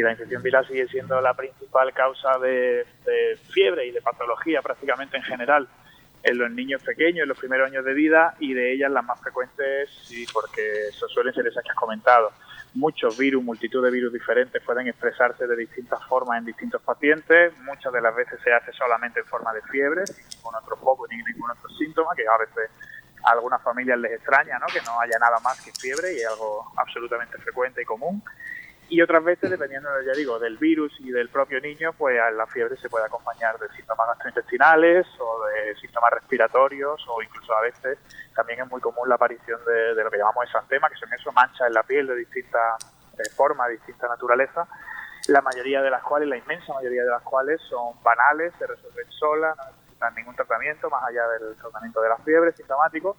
la 0.00 0.12
infección 0.12 0.42
viral 0.42 0.66
sigue 0.66 0.86
siendo 0.88 1.20
la 1.20 1.34
principal 1.34 1.92
causa 1.92 2.38
de, 2.38 2.86
fiebre 3.52 3.86
y 3.86 3.90
de 3.90 4.00
patología 4.00 4.62
prácticamente 4.62 5.16
en 5.16 5.22
general 5.22 5.68
en 6.22 6.38
los 6.38 6.50
niños 6.50 6.82
pequeños, 6.82 7.22
en 7.22 7.28
los 7.28 7.38
primeros 7.38 7.70
años 7.70 7.84
de 7.84 7.94
vida, 7.94 8.34
y 8.40 8.52
de 8.52 8.72
ellas 8.72 8.90
las 8.90 9.04
más 9.04 9.20
frecuentes, 9.20 9.88
sí, 10.02 10.26
porque 10.32 10.88
eso 10.88 11.06
suelen 11.08 11.32
ser 11.32 11.46
esas 11.46 11.62
que 11.62 11.70
has 11.70 11.76
comentado. 11.76 12.32
Muchos 12.74 13.16
virus, 13.16 13.44
multitud 13.44 13.82
de 13.82 13.92
virus 13.92 14.12
diferentes 14.12 14.60
pueden 14.62 14.88
expresarse 14.88 15.46
de 15.46 15.56
distintas 15.56 16.04
formas 16.08 16.38
en 16.38 16.46
distintos 16.46 16.82
pacientes. 16.82 17.56
Muchas 17.60 17.92
de 17.92 18.00
las 18.00 18.14
veces 18.14 18.40
se 18.42 18.52
hace 18.52 18.72
solamente 18.72 19.20
en 19.20 19.26
forma 19.26 19.52
de 19.52 19.62
fiebre, 19.70 20.04
sin 20.06 20.28
ningún 20.28 20.54
otro 20.56 20.76
foco 20.76 21.06
ni 21.08 21.16
ningún 21.16 21.50
otro 21.50 21.70
síntoma, 21.78 22.10
que 22.16 22.24
a 22.26 22.38
veces 22.38 22.70
a 23.24 23.30
algunas 23.30 23.62
familias 23.62 23.98
les 23.98 24.12
extraña, 24.12 24.58
¿no? 24.58 24.66
Que 24.66 24.82
no 24.82 25.00
haya 25.00 25.18
nada 25.20 25.38
más 25.44 25.60
que 25.60 25.70
fiebre 25.72 26.12
y 26.12 26.16
es 26.16 26.26
algo 26.26 26.72
absolutamente 26.76 27.38
frecuente 27.38 27.82
y 27.82 27.84
común 27.84 28.22
y 28.88 29.02
otras 29.02 29.24
veces, 29.24 29.50
dependiendo, 29.50 29.88
ya 30.02 30.12
digo, 30.12 30.38
del 30.38 30.58
virus 30.58 30.92
y 31.00 31.10
del 31.10 31.28
propio 31.28 31.60
niño, 31.60 31.92
pues 31.92 32.16
la 32.34 32.46
fiebre 32.46 32.76
se 32.76 32.88
puede 32.88 33.04
acompañar 33.04 33.58
de 33.58 33.68
síntomas 33.70 34.06
gastrointestinales 34.08 35.06
o 35.18 35.44
de 35.46 35.74
síntomas 35.76 36.12
respiratorios 36.12 37.04
o 37.08 37.22
incluso 37.22 37.52
a 37.56 37.62
veces 37.62 37.98
también 38.34 38.60
es 38.60 38.70
muy 38.70 38.80
común 38.80 39.08
la 39.08 39.16
aparición 39.16 39.60
de, 39.64 40.02
lo 40.02 40.10
que 40.10 40.18
llamamos 40.18 40.44
exantema, 40.44 40.88
que 40.88 40.96
son 40.96 41.12
eso 41.12 41.32
manchas 41.32 41.66
en 41.66 41.74
la 41.74 41.82
piel 41.82 42.06
de 42.06 42.16
distintas 42.16 42.76
formas, 43.34 43.68
de 43.68 43.74
distinta 43.74 44.06
naturaleza, 44.08 44.68
la 45.28 45.40
mayoría 45.40 45.82
de 45.82 45.90
las 45.90 46.02
cuales, 46.02 46.28
la 46.28 46.36
inmensa 46.36 46.72
mayoría 46.72 47.02
de 47.02 47.10
las 47.10 47.22
cuales 47.22 47.60
son 47.62 48.00
banales, 48.04 48.52
se 48.58 48.66
resuelven 48.66 49.10
solas, 49.10 49.56
no 49.56 49.64
necesitan 49.64 50.14
ningún 50.14 50.36
tratamiento 50.36 50.88
más 50.90 51.02
allá 51.04 51.26
del 51.28 51.56
tratamiento 51.56 52.00
de 52.02 52.08
la 52.08 52.18
fiebre 52.18 52.52
sintomático 52.52 53.16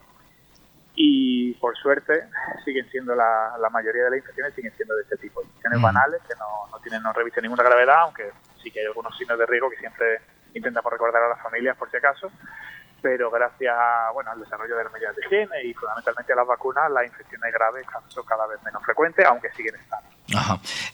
y 1.00 1.52
por 1.54 1.76
suerte 1.76 2.24
siguen 2.64 2.90
siendo 2.90 3.14
la, 3.14 3.56
la, 3.60 3.70
mayoría 3.70 4.02
de 4.02 4.10
las 4.10 4.18
infecciones 4.18 4.52
siguen 4.52 4.74
siendo 4.74 4.96
de 4.96 5.02
este 5.02 5.16
tipo, 5.18 5.40
infecciones 5.42 5.80
banales 5.80 6.20
que 6.26 6.34
no, 6.34 6.66
no 6.72 6.80
tienen 6.80 7.00
no 7.04 7.12
revisten 7.12 7.42
ninguna 7.42 7.62
gravedad, 7.62 8.00
aunque 8.00 8.32
sí 8.60 8.72
que 8.72 8.80
hay 8.80 8.86
algunos 8.86 9.16
signos 9.16 9.38
de 9.38 9.46
riesgo 9.46 9.70
que 9.70 9.76
siempre 9.76 10.20
intentamos 10.54 10.92
recordar 10.92 11.22
a 11.22 11.28
las 11.28 11.40
familias 11.40 11.76
por 11.76 11.88
si 11.88 11.98
acaso, 11.98 12.32
pero 13.00 13.30
gracias 13.30 13.76
bueno, 14.12 14.32
al 14.32 14.40
desarrollo 14.40 14.76
de 14.76 14.84
las 14.84 14.92
medidas 14.92 15.14
de 15.14 15.24
higiene 15.24 15.62
y 15.66 15.74
fundamentalmente 15.74 16.32
a 16.32 16.36
las 16.36 16.46
vacunas, 16.48 16.90
las 16.90 17.04
infecciones 17.04 17.52
graves 17.52 17.86
son 18.08 18.26
cada 18.26 18.48
vez 18.48 18.60
menos 18.64 18.82
frecuentes, 18.82 19.24
aunque 19.24 19.52
siguen 19.52 19.76
estando. 19.76 20.17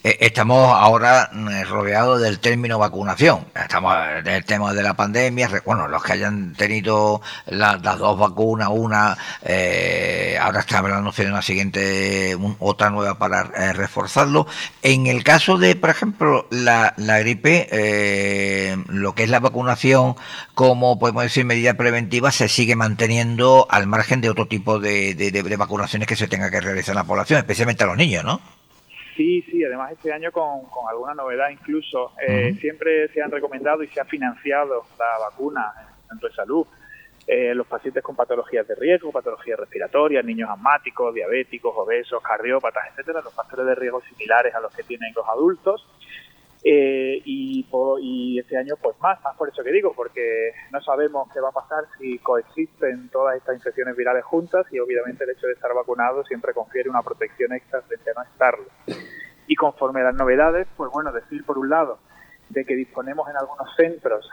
Eh, 0.05 0.19
estamos 0.21 0.73
ahora 0.73 1.29
mm, 1.33 1.63
rodeados 1.69 2.21
del 2.21 2.39
término 2.39 2.79
vacunación. 2.79 3.47
Estamos 3.55 3.97
en 4.21 4.27
el 4.29 4.45
tema 4.45 4.73
de 4.73 4.83
la 4.83 4.95
pandemia. 4.95 5.51
Bueno, 5.65 5.89
los 5.89 6.05
que 6.05 6.13
hayan 6.13 6.55
tenido 6.55 7.21
las 7.47 7.83
dos 7.83 8.17
vacunas, 8.17 8.69
una, 8.71 9.19
eh, 9.43 10.39
ahora 10.41 10.61
está 10.61 10.79
hablando 10.79 11.11
de 11.11 11.27
una 11.27 11.43
siguiente, 11.43 12.37
otra 12.61 12.91
nueva 12.91 13.19
para 13.19 13.51
eh, 13.57 13.73
reforzarlo. 13.73 14.47
En 14.83 15.09
el 15.09 15.25
caso 15.25 15.59
de, 15.59 15.75
por 15.75 15.91
ejemplo, 15.91 16.47
la, 16.51 16.95
gripe, 16.97 18.77
lo 18.87 19.15
que 19.17 19.25
es 19.25 19.31
la 19.31 19.41
vacunación, 19.41 20.15
como 20.55 20.99
podemos 21.01 21.25
decir, 21.25 21.45
medida 21.45 21.75
preventiva, 21.75 22.31
se 22.31 22.49
sigue 22.49 22.77
manteniendo 22.77 23.67
al 23.69 23.89
margen 23.89 24.21
de 24.21 24.31
otro 24.31 24.47
tipo 24.47 24.79
de, 24.79 25.15
de 25.15 25.57
vacunaciones 25.57 26.07
que 26.07 26.17
se 26.17 26.29
tenga 26.29 26.51
que 26.51 26.61
realizar 26.61 26.93
en 26.93 26.99
la 26.99 27.05
población, 27.05 27.39
especialmente 27.39 27.83
a 27.83 27.89
los 27.89 27.97
niños, 27.97 28.25
¿no? 28.25 28.54
Sí, 29.17 29.43
sí, 29.43 29.65
además 29.65 29.93
este 29.93 30.13
año 30.13 30.33
con, 30.33 30.65
con 30.67 30.89
alguna 30.89 31.15
novedad 31.15 31.51
incluso. 31.51 32.13
Eh, 32.27 32.55
siempre 32.61 33.09
se 33.09 33.23
han 33.23 33.31
recomendado 33.31 33.83
y 33.83 33.89
se 33.89 34.01
ha 34.01 34.05
financiado 34.05 34.85
la 34.99 35.19
vacuna 35.31 35.73
en 35.81 35.89
el 35.89 36.09
centro 36.09 36.29
de 36.29 36.35
salud. 36.35 36.67
Eh, 37.27 37.55
los 37.55 37.67
pacientes 37.67 38.03
con 38.03 38.17
patologías 38.17 38.69
de 38.69 38.75
riesgo, 38.75 39.11
patologías 39.11 39.59
respiratorias, 39.59 40.25
niños 40.25 40.51
asmáticos, 40.51 41.15
diabéticos, 41.15 41.73
obesos, 41.75 42.23
cardiópatas, 42.23 42.85
etcétera, 42.91 43.23
los 43.23 43.33
factores 43.33 43.65
de 43.65 43.75
riesgo 43.75 44.03
similares 44.03 44.55
a 44.55 44.61
los 44.61 44.75
que 44.75 44.83
tienen 44.83 45.13
los 45.15 45.27
adultos. 45.27 45.87
Eh, 46.67 47.21
y, 47.27 47.67
y, 48.01 48.39
este 48.39 48.57
año 48.57 48.77
pues 48.81 48.99
más, 48.99 49.23
más 49.23 49.37
por 49.37 49.51
eso 49.51 49.63
que 49.63 49.71
digo, 49.71 49.93
porque 49.95 50.53
no 50.73 50.81
sabemos 50.81 51.29
qué 51.31 51.39
va 51.39 51.51
a 51.51 51.53
pasar 51.53 51.85
si 51.99 52.19
coexisten 52.21 53.11
todas 53.11 53.37
estas 53.37 53.57
infecciones 53.57 53.95
virales 53.95 54.25
juntas 54.25 54.65
y 54.73 54.79
obviamente 54.79 55.25
el 55.25 55.31
hecho 55.31 55.47
de 55.47 55.53
estar 55.53 55.75
vacunado 55.75 56.25
siempre 56.25 56.55
confiere 56.55 56.89
una 56.89 57.03
protección 57.03 57.53
extra 57.53 57.83
frente 57.83 58.11
a 58.11 58.15
no 58.15 58.23
estarlo. 58.23 58.65
Y 59.47 59.57
conforme 59.57 60.01
a 60.01 60.05
las 60.05 60.15
novedades, 60.15 60.67
pues 60.75 60.91
bueno, 60.91 61.13
decir 61.13 61.45
por 61.45 61.59
un 61.59 61.69
lado 61.69 61.99
de 62.49 62.65
que 62.65 62.75
disponemos 62.75 63.29
en 63.29 63.37
algunos 63.37 63.69
centros, 63.77 64.27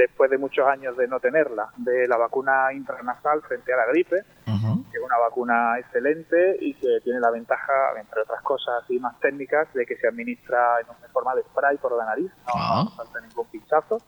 después 0.00 0.30
de 0.30 0.38
muchos 0.38 0.66
años 0.66 0.96
de 0.96 1.06
no 1.06 1.20
tenerla, 1.20 1.68
de 1.76 2.08
la 2.08 2.16
vacuna 2.16 2.72
intranasal 2.72 3.42
frente 3.42 3.72
a 3.72 3.76
la 3.76 3.86
gripe, 3.86 4.16
que 4.44 4.98
es 4.98 5.04
una 5.04 5.18
vacuna 5.18 5.78
excelente 5.78 6.56
y 6.58 6.74
que 6.74 7.00
tiene 7.04 7.20
la 7.20 7.30
ventaja, 7.30 7.72
entre 7.98 8.22
otras 8.22 8.40
cosas 8.42 8.82
así 8.82 8.98
más 8.98 9.18
técnicas, 9.20 9.72
de 9.74 9.84
que 9.84 9.96
se 9.96 10.08
administra 10.08 10.78
en 10.80 11.12
forma 11.12 11.34
de 11.34 11.42
spray 11.42 11.76
por 11.76 11.96
la 11.96 12.06
nariz, 12.06 12.30
no, 12.46 12.52
ah. 12.56 12.84
falta 12.96 13.20
ningún 13.20 13.46
pinchazo. 13.48 13.98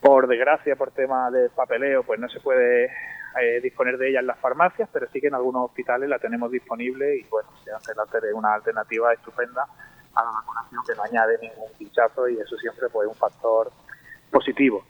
Por 0.00 0.28
desgracia, 0.28 0.76
por 0.76 0.90
tema 0.90 1.30
de 1.30 1.48
papeleo, 1.48 2.02
pues 2.02 2.20
no 2.20 2.28
se 2.28 2.40
puede 2.40 2.84
eh, 3.40 3.60
disponer 3.62 3.96
de 3.96 4.10
ella 4.10 4.20
en 4.20 4.26
las 4.26 4.38
farmacias, 4.38 4.88
pero 4.92 5.08
sí 5.10 5.20
que 5.20 5.28
en 5.28 5.34
algunos 5.34 5.64
hospitales 5.64 6.08
la 6.08 6.18
tenemos 6.18 6.50
disponible 6.50 7.16
y 7.16 7.24
bueno, 7.24 7.48
se 7.64 7.72
hace 7.72 7.92
una 8.34 8.54
alternativa 8.54 9.14
estupenda 9.14 9.66
a 10.14 10.24
la 10.24 10.30
vacunación 10.30 10.82
que 10.86 10.94
no 10.94 11.02
añade 11.02 11.38
ningún 11.38 11.72
pinchazo 11.78 12.28
y 12.28 12.38
eso 12.38 12.56
siempre 12.58 12.88
pues 12.90 13.08
un 13.08 13.14
factor 13.14 13.72
positivo. 14.30 14.84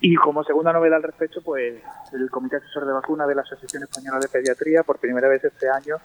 Y 0.00 0.14
como 0.14 0.44
segunda 0.44 0.72
novedad 0.72 0.98
al 0.98 1.02
respecto, 1.02 1.42
pues 1.42 1.82
el 2.12 2.30
Comité 2.30 2.56
Asesor 2.56 2.86
de 2.86 2.92
Vacuna 2.92 3.26
de 3.26 3.34
la 3.34 3.42
Asociación 3.42 3.82
Española 3.82 4.20
de 4.20 4.28
Pediatría, 4.28 4.84
por 4.84 4.98
primera 4.98 5.28
vez 5.28 5.42
este 5.42 5.68
año, 5.68 5.96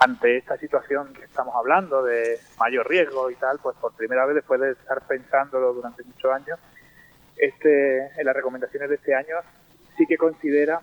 ante 0.00 0.38
esta 0.38 0.56
situación 0.56 1.12
que 1.12 1.24
estamos 1.24 1.54
hablando 1.54 2.02
de 2.02 2.38
mayor 2.58 2.88
riesgo 2.88 3.30
y 3.30 3.34
tal, 3.36 3.58
pues 3.62 3.76
por 3.76 3.94
primera 3.94 4.24
vez 4.24 4.36
después 4.36 4.60
de 4.60 4.72
estar 4.72 5.06
pensándolo 5.06 5.74
durante 5.74 6.02
muchos 6.02 6.32
años, 6.32 6.58
este, 7.36 8.06
en 8.18 8.24
las 8.24 8.34
recomendaciones 8.34 8.88
de 8.88 8.96
este 8.96 9.14
año 9.14 9.36
sí 9.96 10.06
que 10.06 10.16
considera 10.16 10.80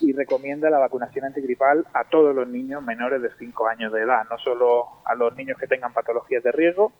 y 0.00 0.12
recomienda 0.12 0.70
la 0.70 0.78
vacunación 0.78 1.26
antigripal 1.26 1.86
a 1.92 2.04
todos 2.04 2.34
los 2.34 2.48
niños 2.48 2.82
menores 2.82 3.20
de 3.20 3.30
5 3.38 3.68
años 3.68 3.92
de 3.92 4.02
edad, 4.02 4.26
no 4.30 4.38
solo 4.38 4.86
a 5.04 5.14
los 5.14 5.34
niños 5.36 5.58
que 5.58 5.66
tengan 5.66 5.92
patologías 5.92 6.42
de 6.42 6.52
riesgo, 6.52 6.92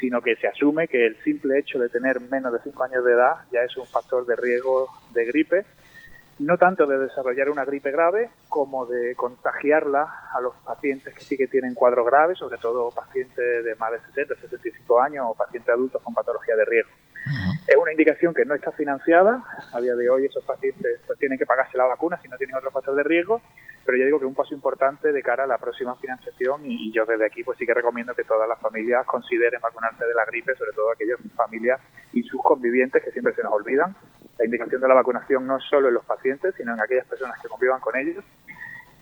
sino 0.00 0.20
que 0.20 0.36
se 0.36 0.46
asume 0.46 0.88
que 0.88 1.06
el 1.06 1.16
simple 1.22 1.58
hecho 1.58 1.78
de 1.78 1.88
tener 1.88 2.20
menos 2.20 2.52
de 2.52 2.58
5 2.62 2.84
años 2.84 3.04
de 3.04 3.12
edad 3.12 3.34
ya 3.52 3.60
es 3.62 3.76
un 3.76 3.86
factor 3.86 4.26
de 4.26 4.36
riesgo 4.36 4.88
de 5.12 5.24
gripe, 5.24 5.66
no 6.38 6.58
tanto 6.58 6.86
de 6.86 6.98
desarrollar 6.98 7.48
una 7.48 7.64
gripe 7.64 7.90
grave 7.90 8.30
como 8.48 8.84
de 8.86 9.14
contagiarla 9.14 10.30
a 10.34 10.40
los 10.40 10.54
pacientes 10.56 11.14
que 11.14 11.20
sí 11.22 11.36
que 11.36 11.46
tienen 11.46 11.74
cuadros 11.74 12.04
graves, 12.04 12.38
sobre 12.38 12.58
todo 12.58 12.90
pacientes 12.90 13.64
de 13.64 13.74
más 13.76 13.92
de 13.92 14.00
60, 14.00 14.34
65 14.34 15.00
años 15.00 15.26
o 15.28 15.34
pacientes 15.34 15.72
adultos 15.72 16.02
con 16.02 16.12
patología 16.12 16.56
de 16.56 16.64
riesgo. 16.64 16.92
Es 17.66 17.76
una 17.76 17.92
indicación 17.92 18.32
que 18.32 18.44
no 18.44 18.54
está 18.54 18.72
financiada. 18.72 19.42
A 19.72 19.80
día 19.80 19.94
de 19.94 20.08
hoy 20.08 20.26
esos 20.26 20.44
pacientes 20.44 21.00
pues, 21.06 21.18
tienen 21.18 21.38
que 21.38 21.46
pagarse 21.46 21.76
la 21.76 21.84
vacuna 21.84 22.18
si 22.22 22.28
no 22.28 22.36
tienen 22.36 22.56
otro 22.56 22.70
factor 22.70 22.94
de 22.94 23.02
riesgo 23.02 23.40
pero 23.86 23.98
yo 23.98 24.04
digo 24.04 24.18
que 24.18 24.24
es 24.24 24.28
un 24.28 24.34
paso 24.34 24.52
importante 24.52 25.12
de 25.12 25.22
cara 25.22 25.44
a 25.44 25.46
la 25.46 25.58
próxima 25.58 25.94
financiación 25.94 26.62
y, 26.64 26.92
yo 26.92 27.06
desde 27.06 27.24
aquí 27.24 27.44
pues 27.44 27.56
sí 27.56 27.64
que 27.64 27.72
recomiendo 27.72 28.14
que 28.14 28.24
todas 28.24 28.48
las 28.48 28.58
familias 28.60 29.06
consideren 29.06 29.60
vacunarse 29.60 30.04
de 30.04 30.12
la 30.12 30.24
gripe, 30.24 30.54
sobre 30.56 30.72
todo 30.72 30.90
aquellas 30.90 31.18
familias 31.36 31.80
y 32.12 32.22
sus 32.24 32.42
convivientes 32.42 33.02
que 33.02 33.12
siempre 33.12 33.32
se 33.34 33.42
nos 33.42 33.52
olvidan. 33.52 33.94
La 34.38 34.44
indicación 34.44 34.80
de 34.80 34.88
la 34.88 34.94
vacunación 34.94 35.46
no 35.46 35.60
solo 35.60 35.88
en 35.88 35.94
los 35.94 36.04
pacientes, 36.04 36.54
sino 36.56 36.74
en 36.74 36.80
aquellas 36.80 37.06
personas 37.06 37.40
que 37.40 37.48
convivan 37.48 37.80
con 37.80 37.96
ellos 37.96 38.24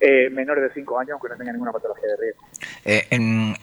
eh, 0.00 0.28
menores 0.30 0.64
de 0.64 0.74
5 0.74 0.98
años 0.98 1.12
aunque 1.12 1.28
no 1.28 1.36
tengan 1.36 1.54
ninguna 1.54 1.72
patología 1.72 2.08
de 2.08 2.16
riesgo. 2.16 2.42
Eh, 2.84 3.06
en, 3.10 3.54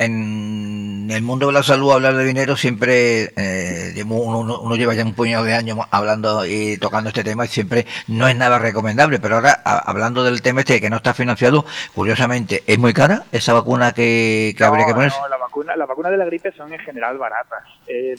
el 1.12 1.22
mundo 1.22 1.48
de 1.48 1.54
la 1.54 1.64
salud 1.64 1.92
hablar 1.92 2.16
de 2.16 2.26
dinero 2.26 2.56
siempre 2.56 3.34
eh, 3.36 4.04
uno, 4.06 4.76
lleva 4.76 4.94
ya 4.94 5.04
un 5.04 5.14
puñado 5.14 5.44
de 5.44 5.54
años 5.54 5.78
hablando 5.90 6.46
y 6.46 6.78
tocando 6.78 7.10
este 7.10 7.24
tema 7.24 7.46
y 7.46 7.48
siempre 7.48 7.86
no 8.08 8.28
es 8.28 8.36
nada 8.36 8.60
recomendable. 8.60 9.20
Pero 9.20 9.36
ahora 9.36 9.62
hablando 9.64 10.24
del 10.24 10.42
tema 10.42 10.62
este 10.62 10.82
que 10.82 10.90
no 10.90 10.98
está 10.98 11.14
financiado 11.14 11.66
curiosamente 11.94 12.64
es 12.68 12.78
muy 12.78 12.94
cara 12.94 13.24
esa 13.32 13.54
vacuna 13.54 13.92
que, 13.92 14.56
habría 14.60 14.86
que 14.86 14.94
ponerse 14.94 15.18
no, 15.20 15.28
la 15.28 15.38
vacuna 15.52 15.76
la 15.76 15.86
vacuna 15.86 16.10
de 16.10 16.18
la 16.18 16.26
gripe 16.26 16.52
son 16.54 16.74
en 16.74 16.80
general 16.80 17.18
baratas. 17.18 17.64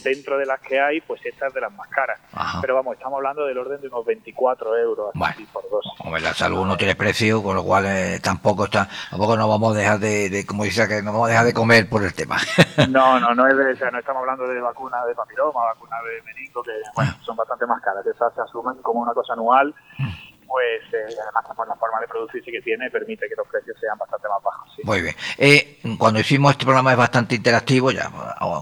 Dentro 0.05 0.37
de 0.37 0.45
las 0.45 0.61
que 0.61 0.79
hay 0.79 1.01
pues 1.01 1.25
estas 1.25 1.53
de 1.55 1.61
las 1.61 1.73
más 1.73 1.89
caras. 1.89 2.21
Pero 2.61 2.75
vamos 2.75 2.95
estamos 2.95 3.17
hablando 3.17 3.47
del 3.47 3.57
orden 3.57 3.81
de 3.81 3.89
unos 3.89 4.05
24 4.05 4.77
euros 4.77 5.11
así 5.23 5.45
por 5.47 5.65
dos. 5.71 5.85
La 6.21 6.35
salud 6.35 6.67
no 6.67 6.77
tiene 6.77 6.95
precio 6.95 7.43
con 7.43 7.57
lo 7.57 7.65
cual 7.65 7.87
tampoco 8.23 8.67
está, 8.67 8.89
tampoco 9.11 9.37
nos 9.37 9.49
vamos 9.49 9.75
a 9.75 9.79
dejar 9.79 9.99
de, 9.99 10.45
como 10.47 10.65
dice 10.65 10.87
que 10.87 11.03
no 11.03 11.13
vamos 11.13 11.29
a 11.29 11.31
dejar 11.31 11.47
de 11.47 11.55
comer 11.55 11.89
por 11.89 12.05
el 12.05 12.15
tema. 12.15 12.37
No, 12.89 13.19
no, 13.19 13.35
no 13.35 13.47
es 13.47 13.57
de, 13.57 13.73
o 13.73 13.77
sea, 13.77 13.91
no 13.91 13.99
estamos 13.99 14.21
hablando 14.21 14.47
de 14.47 14.61
vacunas 14.61 15.07
de 15.07 15.15
papiloma, 15.15 15.65
vacunas 15.65 16.01
de 16.05 16.23
meningo, 16.23 16.63
que 16.63 16.73
bueno, 16.95 17.13
son 17.23 17.37
bastante 17.37 17.65
más 17.67 17.81
caras. 17.81 18.05
Esas 18.05 18.35
se 18.35 18.41
asumen 18.41 18.75
como 18.83 19.01
una 19.01 19.15
cosa 19.15 19.33
anual 19.33 19.75
mm 19.99 20.22
pues 20.53 20.83
eh, 20.93 21.17
además 21.23 21.57
por 21.57 21.67
la 21.67 21.75
forma 21.77 21.99
de 22.01 22.09
producirse 22.09 22.51
que 22.51 22.61
tiene 22.61 22.91
permite 22.91 23.27
que 23.27 23.35
los 23.35 23.49
precios 23.49 23.75
sean 23.81 23.97
bastante 23.97 24.29
más 24.29 24.43
bajos. 24.43 24.69
Muy 24.83 25.01
bien. 25.01 25.15
Eh, 25.39 25.79
cuando 25.97 26.21
hicimos 26.21 26.53
este 26.53 26.67
programa 26.67 26.93
es 26.93 26.99
bastante 26.99 27.37
interactivo, 27.37 27.91
ya 27.91 28.11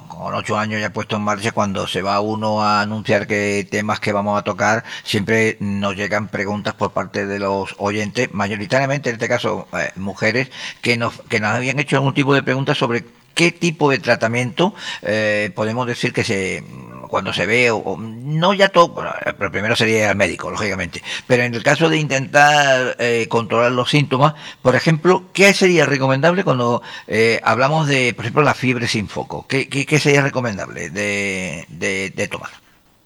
con 0.06 0.32
ocho 0.32 0.56
años 0.56 0.80
ya 0.80 0.92
puesto 0.92 1.16
en 1.16 1.22
marcha, 1.22 1.50
cuando 1.50 1.88
se 1.88 2.00
va 2.00 2.20
uno 2.20 2.62
a 2.62 2.80
anunciar 2.82 3.26
qué 3.26 3.66
temas 3.68 3.98
que 3.98 4.12
vamos 4.12 4.38
a 4.38 4.44
tocar, 4.44 4.84
siempre 5.02 5.56
nos 5.58 5.96
llegan 5.96 6.28
preguntas 6.28 6.74
por 6.74 6.92
parte 6.92 7.26
de 7.26 7.40
los 7.40 7.74
oyentes, 7.78 8.32
mayoritariamente 8.32 9.08
en 9.08 9.16
este 9.16 9.28
caso 9.28 9.66
eh, 9.72 9.90
mujeres, 9.96 10.48
que 10.82 10.96
nos, 10.96 11.20
que 11.22 11.40
nos 11.40 11.50
habían 11.50 11.80
hecho 11.80 11.96
algún 11.96 12.14
tipo 12.14 12.34
de 12.34 12.44
preguntas 12.44 12.78
sobre 12.78 13.04
qué 13.34 13.50
tipo 13.50 13.90
de 13.90 13.98
tratamiento 13.98 14.74
eh, 15.02 15.50
podemos 15.54 15.86
decir 15.86 16.12
que 16.12 16.24
se 16.24 16.62
cuando 17.10 17.32
se 17.32 17.44
ve, 17.44 17.70
o, 17.70 17.96
no 17.98 18.54
ya 18.54 18.68
todo, 18.68 18.94
pero 19.38 19.50
primero 19.50 19.76
sería 19.76 20.10
el 20.10 20.16
médico, 20.16 20.50
lógicamente, 20.50 21.02
pero 21.26 21.42
en 21.42 21.54
el 21.54 21.62
caso 21.62 21.88
de 21.88 21.98
intentar 21.98 22.96
eh, 22.98 23.26
controlar 23.28 23.72
los 23.72 23.90
síntomas, 23.90 24.34
por 24.62 24.76
ejemplo, 24.76 25.24
¿qué 25.34 25.52
sería 25.52 25.84
recomendable 25.84 26.44
cuando 26.44 26.82
eh, 27.08 27.40
hablamos 27.42 27.88
de, 27.88 28.14
por 28.14 28.24
ejemplo, 28.24 28.42
la 28.42 28.54
fiebre 28.54 28.86
sin 28.86 29.08
foco? 29.08 29.46
¿Qué, 29.48 29.98
sería 29.98 30.22
recomendable 30.22 30.90
de, 30.90 31.66
de, 31.68 32.28
tomar? 32.28 32.50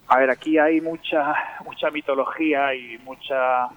A 0.07 0.19
ver, 0.19 0.29
aquí 0.29 0.59
hay 0.59 0.79
mucha 0.81 1.33
mucha 1.65 1.89
mitología 1.89 2.75
y 2.75 2.99
mucha 2.99 3.67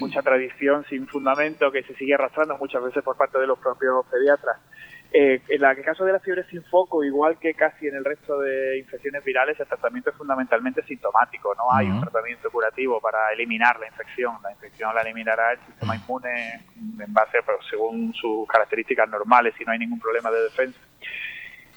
mucha 0.00 0.20
tradición 0.20 0.84
sin 0.90 1.06
fundamento 1.06 1.70
que 1.70 1.84
se 1.84 1.94
sigue 1.94 2.14
arrastrando 2.14 2.58
muchas 2.58 2.82
veces 2.82 3.04
por 3.04 3.16
parte 3.16 3.38
de 3.38 3.46
los 3.46 3.58
propios 3.58 4.04
pediatras. 4.10 4.56
Eh, 5.10 5.40
en 5.48 5.64
el 5.64 5.84
caso 5.84 6.04
de 6.04 6.12
la 6.12 6.20
fiebre 6.20 6.44
sin 6.50 6.62
foco, 6.64 7.02
igual 7.02 7.38
que 7.38 7.54
casi 7.54 7.88
en 7.88 7.96
el 7.96 8.04
resto 8.04 8.38
de 8.40 8.78
infecciones 8.78 9.24
virales, 9.24 9.58
el 9.58 9.66
tratamiento 9.66 10.10
es 10.10 10.16
fundamentalmente 10.16 10.82
sintomático. 10.82 11.54
No 11.54 11.72
hay 11.72 11.86
un 11.86 12.00
tratamiento 12.00 12.50
curativo 12.50 13.00
para 13.00 13.32
eliminar 13.32 13.80
la 13.80 13.86
infección. 13.86 14.36
La 14.42 14.52
infección 14.52 14.94
la 14.94 15.00
eliminará 15.00 15.52
el 15.52 15.60
sistema 15.60 15.96
inmune 15.96 16.60
en 16.76 17.14
base, 17.14 17.38
pero 17.44 17.58
según 17.70 18.12
sus 18.12 18.46
características 18.48 19.08
normales, 19.08 19.54
si 19.56 19.64
no 19.64 19.72
hay 19.72 19.78
ningún 19.78 19.98
problema 19.98 20.30
de 20.30 20.42
defensa. 20.42 20.78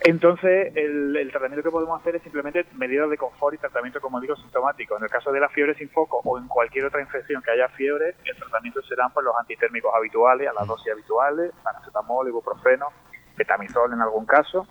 Entonces, 0.03 0.75
el, 0.75 1.29
tratamiento 1.29 1.63
que 1.63 1.69
podemos 1.69 2.01
hacer 2.01 2.15
es 2.15 2.23
simplemente 2.23 2.65
medidas 2.73 3.07
de 3.09 3.17
confort 3.17 3.53
y 3.53 3.59
tratamiento, 3.59 4.01
como 4.01 4.19
digo, 4.19 4.35
sintomático. 4.35 4.97
En 4.97 5.03
el 5.03 5.09
caso 5.09 5.31
de 5.31 5.39
la 5.39 5.47
fiebre 5.49 5.75
sin 5.75 5.89
foco 5.89 6.21
o 6.23 6.39
en 6.39 6.47
cualquier 6.47 6.85
otra 6.85 7.01
infección 7.01 7.41
que 7.43 7.51
haya 7.51 7.69
fiebre, 7.69 8.15
el 8.25 8.35
tratamiento 8.35 8.81
serán 8.81 9.11
por 9.13 9.23
los 9.23 9.35
antitérmicos 9.39 9.93
habituales, 9.93 10.49
a 10.49 10.53
las 10.53 10.67
dosis 10.67 10.91
habituales, 10.91 11.51
paracetamol, 11.63 12.27
ibuprofeno, 12.27 12.87
betamizol 13.41 13.93
en 13.93 14.01
algún 14.01 14.25
caso. 14.25 14.67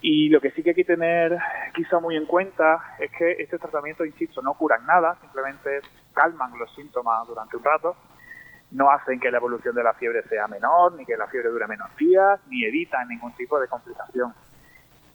Y 0.00 0.28
lo 0.28 0.40
que 0.40 0.50
sí 0.52 0.62
que 0.62 0.70
hay 0.70 0.76
que 0.76 0.84
tener 0.84 1.36
quizá 1.74 1.98
muy 1.98 2.16
en 2.16 2.26
cuenta 2.26 2.94
es 2.98 3.10
que 3.10 3.32
este 3.32 3.58
tratamiento, 3.58 4.04
insisto, 4.04 4.40
no 4.42 4.54
curan 4.54 4.86
nada, 4.86 5.16
simplemente 5.20 5.80
calman 6.14 6.56
los 6.58 6.72
síntomas 6.74 7.26
durante 7.26 7.56
un 7.56 7.64
rato. 7.64 7.96
no 8.70 8.90
hacen 8.90 9.18
que 9.18 9.30
la 9.30 9.38
evolución 9.38 9.74
de 9.74 9.82
la 9.82 9.94
fiebre 9.94 10.22
sea 10.24 10.46
menor, 10.46 10.92
ni 10.92 11.06
que 11.06 11.16
la 11.16 11.26
fiebre 11.26 11.48
dure 11.48 11.66
menos 11.66 11.88
días, 11.96 12.38
ni 12.50 12.64
evitan 12.64 13.08
ningún 13.08 13.32
tipo 13.32 13.58
de 13.58 13.66
complicación. 13.66 14.34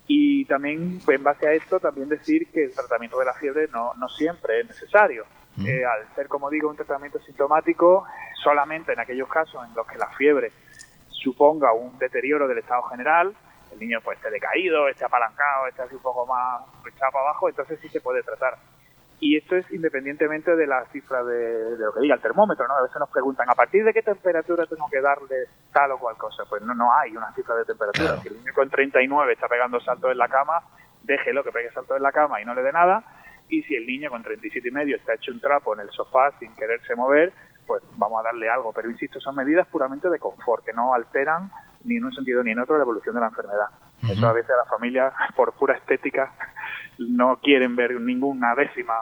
Y 0.07 0.45
también, 0.45 0.99
en 1.07 1.23
base 1.23 1.47
a 1.47 1.53
esto, 1.53 1.79
también 1.79 2.09
decir 2.09 2.47
que 2.51 2.63
el 2.65 2.73
tratamiento 2.73 3.19
de 3.19 3.25
la 3.25 3.33
fiebre 3.35 3.67
no, 3.71 3.93
no 3.93 4.09
siempre 4.09 4.61
es 4.61 4.67
necesario. 4.67 5.23
Eh, 5.63 5.85
al 5.85 6.15
ser, 6.15 6.27
como 6.27 6.49
digo, 6.49 6.67
un 6.67 6.75
tratamiento 6.75 7.19
sintomático, 7.19 8.05
solamente 8.43 8.93
en 8.93 8.99
aquellos 8.99 9.29
casos 9.29 9.63
en 9.67 9.73
los 9.75 9.85
que 9.85 9.99
la 9.99 10.07
fiebre 10.17 10.51
suponga 11.23 11.73
un 11.73 11.97
deterioro 11.97 12.47
del 12.47 12.57
estado 12.57 12.83
general, 12.83 13.33
el 13.71 13.79
niño 13.79 13.99
pues 14.03 14.17
esté 14.17 14.29
decaído, 14.29 14.87
esté 14.87 15.05
apalancado, 15.05 15.67
esté 15.67 15.81
así 15.81 15.95
un 15.95 16.01
poco 16.01 16.25
más 16.25 16.61
echado 16.85 17.11
para 17.11 17.29
abajo, 17.29 17.49
entonces 17.49 17.79
sí 17.79 17.89
se 17.89 18.01
puede 18.01 18.21
tratar. 18.21 18.57
Y 19.19 19.37
esto 19.37 19.55
es 19.55 19.71
independientemente 19.71 20.53
de 20.55 20.67
la 20.67 20.83
cifra 20.91 21.23
de, 21.23 21.77
lo 21.77 21.93
que 21.93 22.01
diga 22.01 22.15
el 22.15 22.21
termómetro, 22.21 22.67
¿no? 22.67 22.75
A 22.75 22.81
veces 22.81 22.97
nos 22.99 23.09
preguntan, 23.09 23.49
¿a 23.49 23.55
partir 23.55 23.85
de 23.85 23.93
qué 23.93 24.01
temperatura 24.01 24.65
tengo 24.65 24.85
que 24.91 24.99
darle 24.99 25.47
tal 25.71 25.91
o 25.91 25.97
cual 25.97 26.17
cosa? 26.17 26.43
Pues 26.49 26.61
no, 26.61 26.75
no 26.75 26.93
hay 26.93 27.15
una 27.15 27.33
cifra 27.33 27.55
de 27.55 27.63
temperatura. 27.63 28.17
Si 28.17 28.27
el 28.27 28.37
niño 28.37 28.53
con 28.53 28.69
39 28.69 29.33
está 29.33 29.47
pegando 29.47 29.79
saltos 29.79 30.11
en 30.11 30.17
la 30.17 30.27
cama, 30.27 30.61
déjelo 31.03 31.43
que 31.43 31.51
pegue 31.51 31.71
saltos 31.71 31.95
en 31.95 32.03
la 32.03 32.11
cama 32.11 32.41
y 32.41 32.45
no 32.45 32.53
le 32.53 32.63
dé 32.63 32.73
nada. 32.73 33.03
Y 33.47 33.63
si 33.63 33.75
el 33.75 33.87
niño 33.87 34.09
con 34.09 34.23
37 34.23 34.67
y 34.67 34.71
medio 34.71 34.97
está 34.97 35.13
hecho 35.13 35.31
un 35.31 35.39
trapo 35.39 35.73
en 35.73 35.81
el 35.81 35.89
sofá 35.91 36.31
sin 36.39 36.53
quererse 36.55 36.93
mover, 36.95 37.31
pues 37.65 37.83
vamos 37.97 38.19
a 38.19 38.23
darle 38.23 38.49
algo. 38.49 38.71
Pero 38.73 38.89
insisto, 38.89 39.19
son 39.19 39.35
medidas 39.35 39.67
puramente 39.67 40.09
de 40.09 40.19
confort, 40.19 40.65
que 40.65 40.73
no 40.73 40.93
alteran 40.93 41.51
ni 41.83 41.97
en 41.97 42.05
un 42.05 42.13
sentido 42.13 42.43
ni 42.43 42.51
en 42.51 42.59
otro 42.59 42.77
la 42.77 42.83
evolución 42.83 43.15
de 43.15 43.21
la 43.21 43.27
enfermedad. 43.27 43.67
Eso 44.09 44.27
a 44.27 44.33
veces 44.33 44.51
a 44.51 44.57
la 44.57 44.65
familia, 44.65 45.13
por 45.35 45.53
pura 45.53 45.75
estética, 45.75 46.31
no 46.97 47.37
quieren 47.37 47.75
ver 47.75 47.99
ninguna 47.99 48.53
décima 48.55 48.93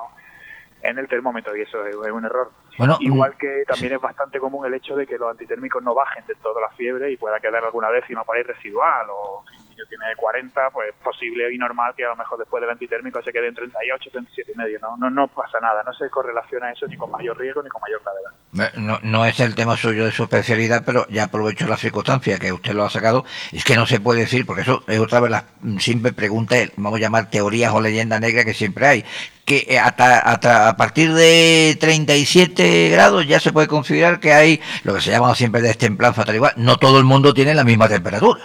en 0.84 0.98
el 0.98 1.08
termómetro 1.08 1.56
y 1.56 1.62
eso 1.62 1.86
es, 1.86 1.96
un 1.96 2.26
error. 2.26 2.52
Igual 3.00 3.32
mm, 3.32 3.38
que 3.38 3.64
también 3.68 3.94
es 3.94 4.02
bastante 4.02 4.40
común 4.40 4.66
el 4.66 4.74
hecho 4.74 4.96
de 4.96 5.06
que 5.06 5.18
los 5.18 5.30
antitérmicos 5.30 5.84
no 5.84 5.94
bajen 5.94 6.26
de 6.26 6.36
toda 6.36 6.62
la 6.62 6.70
fiebre 6.70 7.12
y 7.12 7.18
pueda 7.18 7.40
quedar 7.40 7.64
alguna 7.64 7.90
décima 7.92 8.24
por 8.24 8.38
ahí 8.38 8.44
residual 8.44 9.08
o 9.12 9.44
tiene 9.88 10.06
40, 10.16 10.70
pues 10.72 10.94
posible 11.04 11.54
y 11.54 11.58
normal 11.58 11.94
que 11.96 12.06
a 12.06 12.10
lo 12.10 12.16
mejor 12.16 12.40
después 12.40 12.62
del 12.62 12.70
antitérmico 12.70 13.22
se 13.22 13.32
quede 13.32 13.48
en 13.48 13.56
38, 13.56 14.10
37 14.12 14.52
y 14.54 14.58
medio. 14.58 14.80
¿no? 14.80 15.10
No, 15.10 15.28
pasa 15.28 15.60
nada, 15.60 15.84
no 15.84 15.94
se 15.94 16.10
correlaciona 16.10 16.72
eso 16.72 16.88
ni 16.88 16.98
con 16.98 17.12
mayor 17.12 17.38
riesgo 17.38 17.62
ni 17.64 17.70
con 17.70 17.82
mayor 17.82 18.02
gravedad. 18.04 18.74
No, 18.78 19.00
no 19.04 19.26
es 19.26 19.40
el 19.40 19.56
tema 19.56 19.78
suyo 19.78 20.06
de 20.06 20.12
su 20.12 20.24
especialidad, 20.24 20.84
pero 20.86 21.08
ya 21.10 21.26
aprovecho 21.26 21.68
la 21.68 21.78
circunstancia 21.78 22.40
que 22.40 22.52
usted 22.52 22.74
lo 22.74 22.84
ha 22.84 22.90
sacado. 22.90 23.26
Es 23.52 23.64
que 23.64 23.76
no 23.76 23.86
se 23.86 24.00
puede 24.00 24.22
decir, 24.22 24.46
porque 24.46 24.62
eso 24.64 24.84
es 24.88 25.00
otra 25.00 25.20
vez 25.20 25.32
la 25.32 25.46
simple 25.80 26.14
pregunta, 26.14 26.56
vamos 26.76 26.98
a 26.98 27.02
llamar 27.02 27.30
teorías 27.30 27.74
o 27.74 27.82
leyenda 27.82 28.20
negra 28.20 28.44
que 28.44 28.54
siempre 28.54 28.88
hay 28.88 29.06
que 29.46 29.80
hasta, 29.80 30.20
hasta 30.20 30.70
a 30.70 30.78
partir 30.78 31.14
de 31.14 31.76
37 31.80 32.90
grados 32.90 33.28
ya 33.28 33.40
se 33.40 33.52
puede 33.52 33.68
considerar 33.68 34.20
que 34.20 34.34
hay 34.34 34.62
lo 34.84 34.94
que 34.94 35.02
se 35.02 35.12
llama 35.12 35.34
siempre 35.36 35.62
destemplanza 35.62 36.24
tal 36.26 36.36
igual. 36.36 36.54
No 36.58 36.78
todo 36.78 37.00
el 37.00 37.06
mundo 37.06 37.34
tiene 37.34 37.54
la 37.56 37.64
misma 37.64 37.90
temperatura 37.90 38.40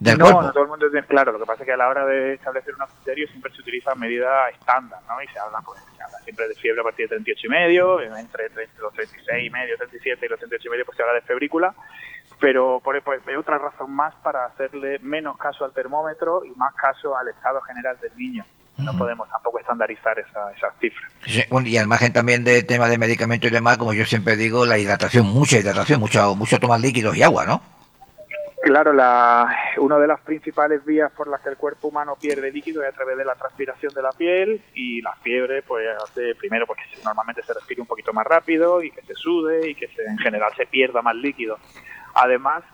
no, 0.00 0.42
no 0.42 0.52
todo 0.52 0.64
el 0.64 0.68
mundo 0.68 0.90
tiene 0.90 1.06
claro. 1.06 1.32
Lo 1.32 1.38
que 1.38 1.46
pasa 1.46 1.62
es 1.62 1.66
que 1.66 1.72
a 1.72 1.76
la 1.76 1.88
hora 1.88 2.04
de 2.06 2.34
establecer 2.34 2.74
unos 2.74 2.90
criterios 2.90 3.30
siempre 3.30 3.52
se 3.52 3.60
utilizan 3.60 3.98
medidas 3.98 4.52
estándar, 4.52 5.00
¿no? 5.08 5.22
Y 5.22 5.28
se 5.28 5.38
habla, 5.38 5.60
pues, 5.64 5.80
se 5.96 6.02
habla 6.02 6.18
siempre 6.18 6.48
de 6.48 6.54
fiebre 6.54 6.80
a 6.80 6.84
partir 6.84 7.08
de 7.08 7.16
38 7.16 7.46
y 7.46 7.50
medio, 7.50 8.00
entre, 8.00 8.50
los 8.80 8.92
36 8.92 9.46
y 9.46 9.50
medio, 9.50 9.76
37 9.76 10.26
y 10.26 10.28
los 10.28 10.38
38 10.38 10.68
y 10.68 10.70
medio, 10.70 10.84
pues 10.84 10.96
se 10.96 11.02
habla 11.02 11.14
de 11.14 11.22
febrícula. 11.22 11.74
Pero 12.40 12.80
por, 12.82 13.00
pues, 13.02 13.26
hay 13.26 13.36
otra 13.36 13.58
razón 13.58 13.92
más 13.92 14.14
para 14.16 14.46
hacerle 14.46 14.98
menos 15.00 15.38
caso 15.38 15.64
al 15.64 15.72
termómetro 15.72 16.44
y 16.44 16.50
más 16.56 16.74
caso 16.74 17.16
al 17.16 17.28
estado 17.28 17.60
general 17.62 17.98
del 18.00 18.16
niño. 18.16 18.44
No 18.76 18.92
podemos 18.98 19.28
tampoco 19.30 19.60
estandarizar 19.60 20.18
esa, 20.18 20.50
esas 20.50 20.74
cifras. 20.80 21.12
y 21.64 21.76
al 21.76 21.86
margen 21.86 22.12
también 22.12 22.42
del 22.42 22.66
tema 22.66 22.88
de 22.88 22.98
medicamentos 22.98 23.48
y 23.48 23.54
demás, 23.54 23.78
como 23.78 23.94
yo 23.94 24.04
siempre 24.04 24.34
digo, 24.34 24.66
la 24.66 24.78
hidratación, 24.78 25.26
mucha 25.26 25.58
hidratación, 25.58 26.00
mucho, 26.00 26.34
mucho 26.34 26.58
tomar 26.58 26.80
líquidos 26.80 27.16
y 27.16 27.22
agua, 27.22 27.46
¿no? 27.46 27.73
Claro, 28.64 28.94
la, 28.94 29.54
una 29.76 29.98
de 29.98 30.06
las 30.06 30.20
principales 30.22 30.82
vías 30.86 31.12
por 31.12 31.28
las 31.28 31.42
que 31.42 31.50
el 31.50 31.58
cuerpo 31.58 31.88
humano 31.88 32.16
pierde 32.18 32.50
líquido 32.50 32.82
es 32.82 32.88
a 32.88 32.96
través 32.96 33.18
de 33.18 33.24
la 33.26 33.34
transpiración 33.34 33.92
de 33.92 34.00
la 34.00 34.08
piel 34.08 34.64
y 34.72 35.02
la 35.02 35.14
fiebre 35.16 35.60
pues 35.60 35.86
hace 36.02 36.34
primero 36.34 36.66
porque 36.66 36.84
normalmente 37.04 37.42
se 37.42 37.52
respire 37.52 37.82
un 37.82 37.86
poquito 37.86 38.14
más 38.14 38.26
rápido 38.26 38.82
y 38.82 38.90
que 38.90 39.02
se 39.02 39.12
sude 39.16 39.68
y 39.68 39.74
que 39.74 39.90
en 40.06 40.16
general 40.16 40.50
se 40.56 40.64
pierda 40.64 41.02
más 41.02 41.14
líquido. 41.14 41.58
Además, 42.14 42.64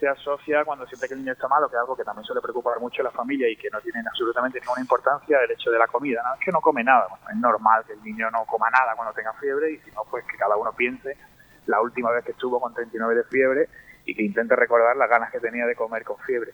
se 0.00 0.08
asocia 0.08 0.64
cuando 0.64 0.86
siente 0.86 1.08
que 1.08 1.12
el 1.12 1.20
niño 1.20 1.34
está 1.34 1.46
malo, 1.46 1.68
que 1.68 1.76
es 1.76 1.80
algo 1.80 1.94
que 1.94 2.04
también 2.04 2.24
suele 2.24 2.40
preocupar 2.40 2.80
mucho 2.80 3.02
a 3.02 3.04
la 3.04 3.10
familia 3.10 3.46
y 3.46 3.56
que 3.56 3.68
no 3.68 3.82
tiene 3.82 4.00
absolutamente 4.00 4.60
ninguna 4.60 4.80
importancia, 4.80 5.38
el 5.44 5.50
hecho 5.50 5.70
de 5.70 5.78
la 5.78 5.88
comida. 5.88 6.22
¿no? 6.24 6.32
Es 6.36 6.40
que 6.40 6.52
no 6.52 6.62
come 6.62 6.82
nada. 6.82 7.06
es 7.30 7.36
normal 7.36 7.84
que 7.86 7.92
el 7.92 8.02
niño 8.02 8.30
no 8.30 8.46
coma 8.46 8.70
nada 8.70 8.94
cuando 8.96 9.12
tenga 9.12 9.34
fiebre 9.34 9.72
y 9.72 9.78
si 9.80 9.90
no, 9.90 10.04
pues 10.10 10.24
que 10.24 10.38
cada 10.38 10.56
uno 10.56 10.72
piense 10.72 11.18
la 11.66 11.82
última 11.82 12.10
vez 12.12 12.24
que 12.24 12.32
estuvo 12.32 12.58
con 12.58 12.72
39 12.72 13.14
de 13.14 13.24
fiebre 13.24 13.68
y 14.04 14.14
que 14.14 14.22
intente 14.22 14.56
recordar 14.56 14.96
las 14.96 15.08
ganas 15.08 15.30
que 15.30 15.40
tenía 15.40 15.66
de 15.66 15.74
comer 15.74 16.04
con 16.04 16.18
fiebre. 16.18 16.52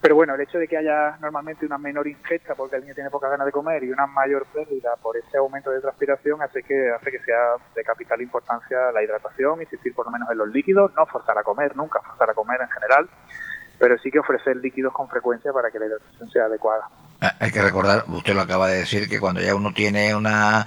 Pero 0.00 0.14
bueno, 0.14 0.34
el 0.34 0.40
hecho 0.40 0.58
de 0.58 0.66
que 0.66 0.78
haya 0.78 1.18
normalmente 1.20 1.66
una 1.66 1.76
menor 1.76 2.08
ingesta 2.08 2.54
porque 2.54 2.76
el 2.76 2.82
niño 2.82 2.94
tiene 2.94 3.10
poca 3.10 3.28
ganas 3.28 3.44
de 3.44 3.52
comer 3.52 3.84
y 3.84 3.90
una 3.90 4.06
mayor 4.06 4.46
pérdida 4.46 4.96
por 4.96 5.14
ese 5.18 5.36
aumento 5.36 5.70
de 5.70 5.80
transpiración 5.80 6.40
hace 6.40 6.62
que 6.62 6.90
hace 6.90 7.10
que 7.10 7.18
sea 7.18 7.56
de 7.74 7.84
capital 7.84 8.22
importancia 8.22 8.92
la 8.92 9.02
hidratación, 9.02 9.60
insistir 9.60 9.94
por 9.94 10.06
lo 10.06 10.12
menos 10.12 10.30
en 10.30 10.38
los 10.38 10.48
líquidos, 10.48 10.90
no 10.96 11.04
forzar 11.04 11.36
a 11.36 11.42
comer, 11.42 11.76
nunca 11.76 12.00
forzar 12.00 12.30
a 12.30 12.34
comer 12.34 12.62
en 12.62 12.70
general, 12.70 13.10
pero 13.78 13.98
sí 13.98 14.10
que 14.10 14.20
ofrecer 14.20 14.56
líquidos 14.56 14.94
con 14.94 15.06
frecuencia 15.06 15.52
para 15.52 15.70
que 15.70 15.78
la 15.78 15.86
hidratación 15.86 16.30
sea 16.30 16.44
adecuada. 16.46 16.88
Ah, 17.22 17.34
hay 17.38 17.52
que 17.52 17.60
recordar, 17.60 18.04
usted 18.08 18.34
lo 18.34 18.40
acaba 18.40 18.68
de 18.68 18.78
decir, 18.78 19.06
que 19.06 19.20
cuando 19.20 19.42
ya 19.42 19.54
uno 19.54 19.74
tiene 19.74 20.14
una, 20.14 20.66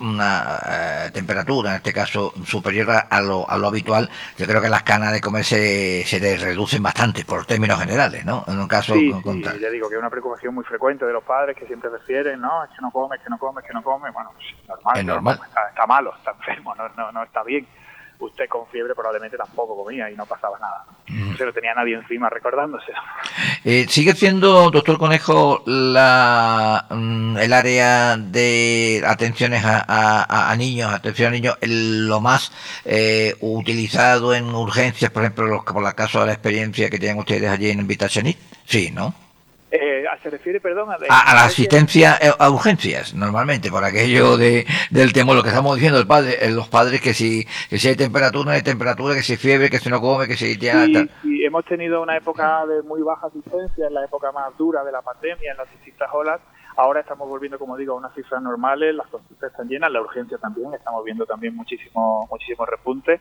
una 0.00 0.58
eh, 0.66 1.10
temperatura, 1.12 1.70
en 1.70 1.76
este 1.76 1.92
caso 1.92 2.32
superior 2.44 2.90
a 3.08 3.20
lo, 3.20 3.48
a 3.48 3.56
lo 3.56 3.68
habitual, 3.68 4.10
yo 4.36 4.46
creo 4.46 4.60
que 4.60 4.68
las 4.68 4.82
canas 4.82 5.12
de 5.12 5.20
comer 5.20 5.44
se, 5.44 6.04
se 6.04 6.18
reducen 6.38 6.82
bastante, 6.82 7.24
por 7.24 7.46
términos 7.46 7.78
generales, 7.78 8.24
¿no? 8.24 8.44
En 8.48 8.58
un 8.58 8.66
caso 8.66 8.94
sí, 8.94 9.12
sí, 9.12 9.60
ya 9.60 9.70
digo 9.70 9.88
que 9.88 9.94
es 9.94 10.00
una 10.00 10.10
preocupación 10.10 10.56
muy 10.56 10.64
frecuente 10.64 11.04
de 11.04 11.12
los 11.12 11.22
padres 11.22 11.56
que 11.56 11.66
siempre 11.66 11.88
refieren, 11.88 12.40
no, 12.40 12.64
es 12.64 12.70
que 12.70 12.82
no 12.82 12.90
come, 12.90 13.14
es 13.14 13.22
que 13.22 13.30
no 13.30 13.38
come, 13.38 13.60
es 13.60 13.66
que 13.68 13.74
no 13.74 13.82
come, 13.82 14.10
bueno, 14.10 14.32
pues 14.34 14.68
normal, 14.68 14.98
es 14.98 15.04
normal. 15.04 15.40
Está, 15.46 15.68
está, 15.68 15.86
malo, 15.86 16.14
está 16.16 16.32
enfermo, 16.32 16.74
no, 16.74 16.88
no, 16.96 17.12
no 17.12 17.22
está 17.22 17.44
bien 17.44 17.64
usted 18.18 18.48
con 18.48 18.66
fiebre 18.68 18.94
probablemente 18.94 19.36
tampoco 19.36 19.76
comía 19.76 20.10
y 20.10 20.16
no 20.16 20.26
pasaba 20.26 20.58
nada. 20.58 20.84
Mm. 21.08 21.30
No 21.30 21.36
se 21.36 21.44
lo 21.44 21.52
tenía 21.52 21.74
nadie 21.74 21.94
encima 21.94 22.28
recordándose. 22.30 22.92
Eh, 23.64 23.86
¿Sigue 23.88 24.14
siendo, 24.14 24.70
doctor 24.70 24.98
Conejo, 24.98 25.62
la, 25.66 26.86
mm, 26.90 27.36
el 27.38 27.52
área 27.52 28.16
de 28.16 29.02
atenciones 29.06 29.62
a, 29.64 30.54
niños, 30.58 30.92
atención 30.92 31.28
a 31.28 31.30
niños, 31.32 31.56
lo 31.62 32.20
más 32.20 32.52
eh, 32.84 33.36
utilizado 33.40 34.34
en 34.34 34.54
urgencias, 34.54 35.10
por 35.10 35.22
ejemplo, 35.22 35.64
por 35.64 35.82
la 35.82 35.92
caso 35.92 36.20
de 36.20 36.26
la 36.26 36.32
experiencia 36.32 36.90
que 36.90 36.98
tienen 36.98 37.18
ustedes 37.18 37.50
allí 37.50 37.70
en 37.70 37.86
Vitacenit? 37.86 38.38
Sí, 38.64 38.90
¿no? 38.90 39.25
Eh, 39.68 40.04
se 40.22 40.30
refiere, 40.30 40.60
perdón, 40.60 40.90
a, 40.90 41.34
la 41.34 41.44
asistencia 41.44 42.16
eh, 42.20 42.30
a 42.38 42.50
urgencias, 42.50 43.14
normalmente, 43.14 43.68
por 43.68 43.82
aquello 43.82 44.36
de, 44.36 44.64
del 44.90 45.12
tema, 45.12 45.34
lo 45.34 45.42
que 45.42 45.48
estamos 45.48 45.74
diciendo 45.74 45.98
el 45.98 46.06
padre, 46.06 46.36
eh, 46.40 46.50
los 46.52 46.68
padres, 46.68 47.00
que 47.00 47.12
si, 47.12 47.44
que 47.68 47.78
si 47.78 47.88
hay 47.88 47.96
temperatura, 47.96 48.44
no 48.44 48.50
hay 48.52 48.62
temperatura, 48.62 49.16
que 49.16 49.22
si 49.22 49.36
fiebre, 49.36 49.68
que 49.68 49.78
si 49.78 49.90
no 49.90 50.00
come, 50.00 50.28
que 50.28 50.36
si. 50.36 50.54
Sí, 50.54 51.44
hemos 51.44 51.64
tenido 51.64 52.00
una 52.00 52.16
época 52.16 52.64
de 52.66 52.82
muy 52.82 53.02
baja 53.02 53.26
asistencia, 53.26 53.88
en 53.88 53.94
la 53.94 54.04
época 54.04 54.30
más 54.30 54.56
dura 54.56 54.84
de 54.84 54.92
la 54.92 55.02
pandemia, 55.02 55.50
en 55.50 55.56
las 55.56 55.70
distintas 55.72 56.08
olas, 56.12 56.40
Ahora 56.76 57.00
estamos 57.00 57.26
volviendo, 57.26 57.58
como 57.58 57.76
digo, 57.76 57.94
a 57.94 57.96
unas 57.96 58.14
cifras 58.14 58.42
normales, 58.42 58.94
las 58.94 59.06
consultas 59.06 59.50
están 59.50 59.66
llenas, 59.66 59.90
la 59.90 60.02
urgencia 60.02 60.36
también, 60.36 60.74
estamos 60.74 61.02
viendo 61.04 61.24
también 61.24 61.56
muchísimo, 61.56 62.28
muchísimo 62.30 62.66
repunte, 62.66 63.20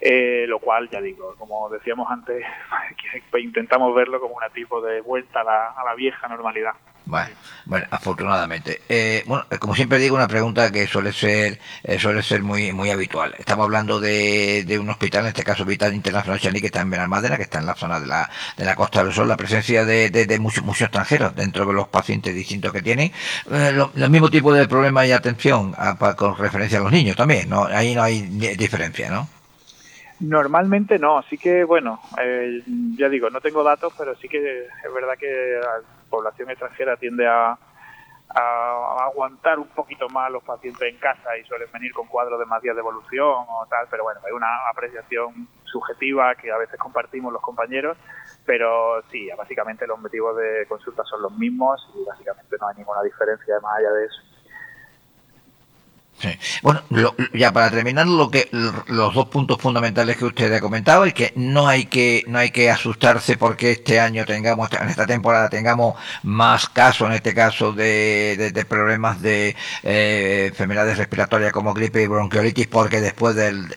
eh, 0.00 0.46
lo 0.48 0.60
cual, 0.60 0.88
ya 0.88 1.00
digo, 1.00 1.34
como 1.36 1.68
decíamos 1.68 2.08
antes, 2.08 2.44
intentamos 3.40 3.92
verlo 3.92 4.20
como 4.20 4.36
un 4.36 4.52
tipo 4.54 4.80
de 4.80 5.00
vuelta 5.00 5.40
a 5.40 5.44
la, 5.44 5.70
a 5.70 5.84
la 5.84 5.94
vieja 5.96 6.28
normalidad. 6.28 6.74
Bueno, 7.12 7.28
bueno 7.66 7.86
afortunadamente. 7.90 8.80
Eh, 8.88 9.22
bueno, 9.26 9.44
eh, 9.50 9.58
como 9.58 9.74
siempre 9.74 9.98
digo, 9.98 10.16
una 10.16 10.28
pregunta 10.28 10.72
que 10.72 10.86
suele 10.86 11.12
ser 11.12 11.60
eh, 11.84 11.98
suele 11.98 12.22
ser 12.22 12.42
muy 12.42 12.72
muy 12.72 12.90
habitual. 12.90 13.34
Estamos 13.38 13.64
hablando 13.64 14.00
de, 14.00 14.64
de 14.66 14.78
un 14.78 14.88
hospital, 14.88 15.24
en 15.24 15.28
este 15.28 15.44
caso 15.44 15.66
Vital 15.66 15.92
Internacional 15.94 16.40
Chaní, 16.40 16.60
que 16.62 16.68
está 16.68 16.80
en 16.80 16.88
Benalmádena, 16.88 17.36
que 17.36 17.42
está 17.42 17.58
en 17.58 17.66
la 17.66 17.74
zona 17.74 18.00
de 18.00 18.06
la, 18.06 18.30
de 18.56 18.64
la 18.64 18.74
Costa 18.76 19.04
del 19.04 19.12
Sol, 19.12 19.28
la 19.28 19.36
presencia 19.36 19.84
de, 19.84 20.08
de, 20.08 20.38
muchos, 20.38 20.64
muchos 20.64 20.86
extranjeros 20.86 21.36
dentro 21.36 21.66
de 21.66 21.74
los 21.74 21.88
pacientes 21.88 22.34
distintos 22.34 22.72
que 22.72 22.80
tienen. 22.80 23.12
Eh, 23.50 23.78
el 23.94 24.10
mismo 24.10 24.30
tipo 24.30 24.50
de 24.54 24.66
problema 24.66 25.04
y 25.04 25.12
atención 25.12 25.74
con 26.16 26.38
referencia 26.38 26.78
a 26.78 26.82
los 26.82 26.92
niños 26.92 27.16
también, 27.16 27.50
¿no? 27.50 27.66
Ahí 27.66 27.94
no 27.94 28.02
hay 28.02 28.22
diferencia, 28.56 29.10
¿no? 29.10 29.28
Normalmente 30.22 31.00
no, 31.00 31.18
así 31.18 31.36
que 31.36 31.64
bueno, 31.64 32.00
eh, 32.22 32.62
ya 32.96 33.08
digo, 33.08 33.28
no 33.28 33.40
tengo 33.40 33.64
datos, 33.64 33.92
pero 33.98 34.14
sí 34.14 34.28
que 34.28 34.66
es 34.66 34.94
verdad 34.94 35.14
que 35.18 35.58
la 35.60 35.80
población 36.08 36.48
extranjera 36.48 36.96
tiende 36.96 37.26
a, 37.26 37.58
aguantar 39.04 39.58
un 39.58 39.66
poquito 39.68 40.08
más 40.08 40.30
los 40.30 40.42
pacientes 40.42 40.80
en 40.88 40.98
casa 40.98 41.36
y 41.36 41.44
suelen 41.44 41.68
venir 41.70 41.92
con 41.92 42.06
cuadros 42.06 42.38
de 42.38 42.46
más 42.46 42.62
días 42.62 42.74
de 42.74 42.80
evolución 42.80 43.44
o 43.46 43.66
tal, 43.68 43.86
pero 43.90 44.04
bueno, 44.04 44.20
hay 44.24 44.32
una 44.32 44.48
apreciación 44.70 45.48
subjetiva 45.64 46.34
que 46.36 46.50
a 46.50 46.56
veces 46.56 46.78
compartimos 46.78 47.30
los 47.30 47.42
compañeros, 47.42 47.98
pero 48.46 49.02
sí, 49.10 49.28
básicamente 49.36 49.86
los 49.86 49.98
motivos 49.98 50.36
de 50.36 50.64
consulta 50.66 51.02
son 51.04 51.20
los 51.20 51.32
mismos 51.36 51.86
y 51.94 52.04
básicamente 52.06 52.56
no 52.58 52.68
hay 52.68 52.76
ninguna 52.76 53.02
diferencia 53.02 53.58
más 53.60 53.76
allá 53.76 53.90
de 53.90 54.04
eso. 54.06 54.22
Bueno, 56.62 56.82
ya 57.32 57.52
para 57.52 57.70
terminar, 57.70 58.06
lo 58.06 58.30
que 58.30 58.48
los 58.52 59.14
dos 59.14 59.28
puntos 59.28 59.58
fundamentales 59.60 60.16
que 60.16 60.24
usted 60.24 60.52
ha 60.52 60.60
comentado 60.60 61.04
es 61.04 61.14
que 61.14 61.32
no 61.36 61.68
hay 61.68 61.86
que 61.86 62.24
no 62.26 62.38
hay 62.38 62.50
que 62.50 62.70
asustarse 62.70 63.36
porque 63.36 63.72
este 63.72 64.00
año 64.00 64.24
tengamos 64.24 64.70
en 64.72 64.88
esta 64.88 65.06
temporada 65.06 65.48
tengamos 65.48 65.94
más 66.22 66.68
casos, 66.68 67.08
en 67.08 67.14
este 67.14 67.34
caso 67.34 67.72
de, 67.72 68.64
problemas 68.68 69.20
de 69.20 69.56
eh, 69.82 70.46
enfermedades 70.48 70.98
respiratorias 70.98 71.52
como 71.52 71.74
gripe 71.74 72.02
y 72.02 72.06
bronquiolitis, 72.06 72.66
porque 72.68 73.00
después 73.00 73.34
del 73.36 73.68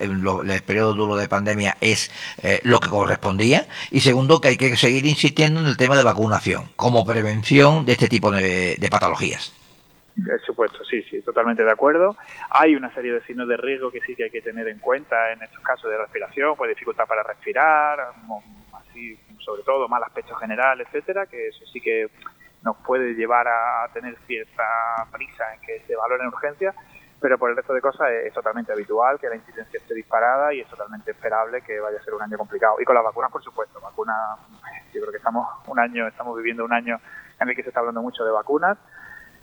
periodo 0.66 0.94
duro 0.94 1.16
de 1.16 1.28
pandemia 1.28 1.78
es 1.82 2.12
eh, 2.44 2.60
lo 2.64 2.80
que 2.80 2.90
correspondía. 2.90 3.68
Y 3.92 4.02
segundo, 4.02 4.42
que 4.42 4.50
hay 4.50 4.58
que 4.58 4.78
seguir 4.78 5.06
insistiendo 5.06 5.60
en 5.60 5.68
el 5.68 5.78
tema 5.78 5.98
de 5.98 6.04
vacunación 6.04 6.70
como 6.76 7.06
prevención 7.06 7.86
de 7.86 7.94
este 7.94 8.08
tipo 8.08 8.32
de 8.32 8.88
patologías. 8.90 9.52
Por 10.24 10.42
supuesto, 10.42 10.84
sí, 10.86 11.04
sí, 11.04 11.22
totalmente 11.22 11.64
de 11.64 11.72
acuerdo. 11.72 12.16
Hay 12.50 12.76
una 12.76 12.94
serie 12.94 13.12
de 13.12 13.22
signos 13.24 13.48
de 13.50 13.58
riesgo 13.58 13.92
que 13.92 14.00
sí 14.02 14.16
que 14.16 14.26
hay 14.26 14.32
que 14.32 14.42
tener 14.42 14.68
en 14.70 14.80
cuenta 14.80 15.34
en 15.34 15.42
estos 15.42 15.62
casos 15.62 15.92
de 15.92 15.98
respiración, 15.98 16.56
pues 16.56 16.70
dificultad 16.70 17.06
para 17.06 17.22
respirar, 17.24 18.00
así, 18.74 19.20
sobre 19.40 19.64
todo 19.64 19.90
mal 19.90 20.02
aspecto 20.04 20.34
general, 20.36 20.80
etcétera, 20.80 21.26
que 21.26 21.50
eso 21.50 21.66
sí 21.66 21.82
que 21.82 22.10
nos 22.64 22.78
puede 22.78 23.14
llevar 23.14 23.48
a 23.48 23.88
tener 23.94 24.18
cierta 24.26 24.64
prisa 25.12 25.54
en 25.54 25.62
que 25.62 25.82
se 25.86 25.96
valore 25.96 26.24
en 26.24 26.30
urgencia, 26.30 26.74
pero 27.20 27.38
por 27.38 27.50
el 27.50 27.58
resto 27.58 27.74
de 27.74 27.82
cosas 27.82 28.10
es, 28.12 28.34
totalmente 28.34 28.72
habitual 28.72 29.20
que 29.20 29.28
la 29.28 29.36
incidencia 29.36 29.80
esté 29.80 29.94
disparada 29.94 30.54
y 30.54 30.62
es 30.62 30.68
totalmente 30.68 31.12
esperable 31.12 31.62
que 31.62 31.80
vaya 31.80 32.00
a 32.00 32.04
ser 32.04 32.14
un 32.14 32.22
año 32.22 32.38
complicado. 32.38 32.78
Y 32.80 32.86
con 32.86 32.96
las 32.96 33.04
vacunas, 33.04 33.32
por 33.32 33.44
supuesto, 33.44 33.82
vacunas, 33.82 34.40
yo 34.94 35.02
creo 35.02 35.12
que 35.12 35.18
estamos 35.18 35.48
un 35.68 35.80
año, 35.80 36.08
estamos 36.08 36.38
viviendo 36.38 36.64
un 36.64 36.74
año 36.74 37.00
en 37.40 37.50
el 37.50 37.56
que 37.56 37.64
se 37.64 37.70
está 37.70 37.82
hablando 37.82 38.02
mucho 38.02 38.24
de 38.24 38.32
vacunas 38.32 38.78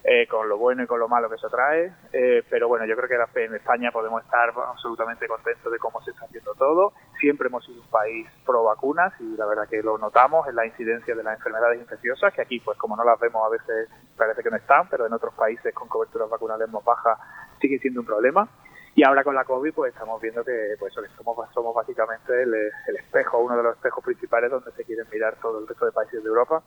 eh, 0.05 0.27
con 0.27 0.49
lo 0.49 0.59
bueno 0.59 0.83
y 0.83 0.87
con 0.87 0.99
lo 0.99 1.09
malo 1.09 1.29
que 1.29 1.37
eso 1.37 1.49
trae. 1.49 1.93
Eh, 2.12 2.43
pero 2.51 2.69
bueno, 2.69 2.85
yo 2.87 2.97
creo 2.97 3.09
que 3.09 3.45
en 3.45 3.55
España 3.55 3.91
podemos 3.93 4.23
estar 4.25 4.51
absolutamente 4.51 5.29
contentos 5.29 5.73
de 5.73 5.79
cómo 5.79 6.03
se 6.03 6.11
está 6.11 6.25
haciendo 6.25 6.55
todo. 6.55 6.93
Siempre 7.21 7.47
hemos 7.49 7.65
sido 7.65 7.81
un 7.81 7.88
país 7.88 8.27
pro 8.45 8.65
vacunas 8.65 9.12
y 9.21 9.37
la 9.37 9.47
verdad 9.47 9.69
que 9.69 9.83
lo 9.83 9.99
notamos 9.99 10.49
en 10.49 10.57
la 10.57 10.67
incidencia 10.67 11.15
de 11.15 11.23
las 11.23 11.37
enfermedades 11.37 11.81
infecciosas, 11.81 12.35
que 12.35 12.43
aquí, 12.43 12.61
pues 12.61 12.77
como 12.79 12.97
no 12.97 13.05
las 13.05 13.19
vemos, 13.21 13.47
a 13.47 13.51
veces 13.51 13.88
parece 14.17 14.43
que 14.43 14.51
no 14.51 14.57
están, 14.57 14.88
pero 14.88 15.07
en 15.07 15.12
otros 15.12 15.35
países 15.35 15.73
con 15.75 15.88
coberturas 15.88 16.29
vacunales 16.29 16.69
más 16.69 16.85
bajas 16.85 17.19
sigue 17.61 17.79
siendo 17.79 18.01
un 18.01 18.07
problema. 18.07 18.49
Y 18.95 19.05
ahora 19.05 19.25
con 19.25 19.35
la 19.35 19.45
COVID, 19.45 19.73
pues 19.73 19.95
estamos 19.95 20.21
viendo 20.21 20.45
que 20.45 20.75
pues 20.79 20.93
somos, 21.17 21.49
somos 21.55 21.75
básicamente 21.75 22.43
el, 22.43 22.53
el 22.53 22.97
espejo, 22.97 23.38
uno 23.38 23.57
de 23.57 23.62
los 23.62 23.77
espejos 23.77 24.05
principales 24.05 24.51
donde 24.51 24.71
se 24.73 24.85
quieren 24.85 25.07
mirar 25.11 25.37
todo 25.41 25.61
el 25.61 25.69
resto 25.69 25.87
de 25.87 25.93
países 25.93 26.23
de 26.23 26.29
Europa. 26.29 26.62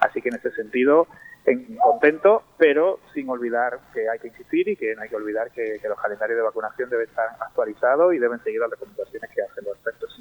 Así 0.00 0.20
que 0.20 0.30
en 0.30 0.36
ese 0.36 0.50
sentido, 0.52 1.06
en 1.46 1.76
contento, 1.76 2.42
pero 2.58 3.00
sin 3.14 3.28
olvidar 3.28 3.78
que 3.92 4.08
hay 4.08 4.18
que 4.18 4.28
insistir 4.28 4.68
y 4.68 4.76
que 4.76 4.94
no 4.94 5.02
hay 5.02 5.08
que 5.08 5.16
olvidar 5.16 5.50
que, 5.50 5.80
los 5.88 5.98
calendarios 5.98 6.36
de 6.36 6.42
vacunación 6.42 6.90
deben 6.90 7.08
estar 7.08 7.28
actualizados 7.40 8.14
y 8.14 8.18
deben 8.18 8.42
seguir 8.42 8.60
las 8.60 8.70
recomendaciones 8.70 9.30
que 9.34 9.42
hacen 9.42 9.64
los 9.64 9.74
expertos. 9.74 10.20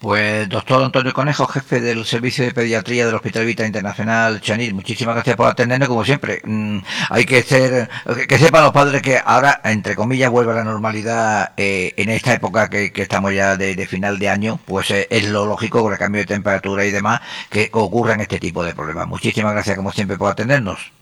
Pues 0.00 0.48
doctor 0.48 0.82
Antonio 0.82 1.12
Conejo, 1.12 1.46
jefe 1.46 1.78
del 1.78 2.06
Servicio 2.06 2.42
de 2.42 2.52
Pediatría 2.52 3.04
del 3.04 3.14
Hospital 3.14 3.44
Vita 3.44 3.66
Internacional 3.66 4.40
Chanil, 4.40 4.72
muchísimas 4.72 5.14
gracias 5.14 5.36
por 5.36 5.46
atendernos 5.46 5.90
como 5.90 6.06
siempre. 6.06 6.40
Mm, 6.42 6.78
hay 7.10 7.26
que 7.26 7.42
ser, 7.42 7.90
que 8.26 8.38
sepan 8.38 8.64
los 8.64 8.72
padres 8.72 9.02
que 9.02 9.20
ahora, 9.22 9.60
entre 9.62 9.96
comillas, 9.96 10.30
vuelve 10.30 10.52
a 10.52 10.56
la 10.56 10.64
normalidad 10.64 11.52
eh, 11.58 11.92
en 11.98 12.08
esta 12.08 12.32
época 12.32 12.70
que, 12.70 12.90
estamos 12.94 13.34
ya 13.34 13.58
de, 13.58 13.86
final 13.86 14.18
de 14.18 14.30
año, 14.30 14.58
pues 14.64 14.90
eh, 14.90 15.06
es 15.10 15.28
lo 15.28 15.44
lógico 15.44 15.82
con 15.82 15.92
el 15.92 15.98
cambio 15.98 16.22
de 16.22 16.26
temperatura 16.26 16.86
y 16.86 16.90
demás 16.90 17.20
que 17.50 17.68
ocurran 17.72 18.20
este 18.22 18.38
tipo 18.38 18.64
de 18.64 18.74
problemas. 18.74 19.06
Muchísimas 19.06 19.52
gracias 19.52 19.76
como 19.76 19.92
siempre 19.92 19.99
por 20.06 20.30
atendernos. 20.30 20.92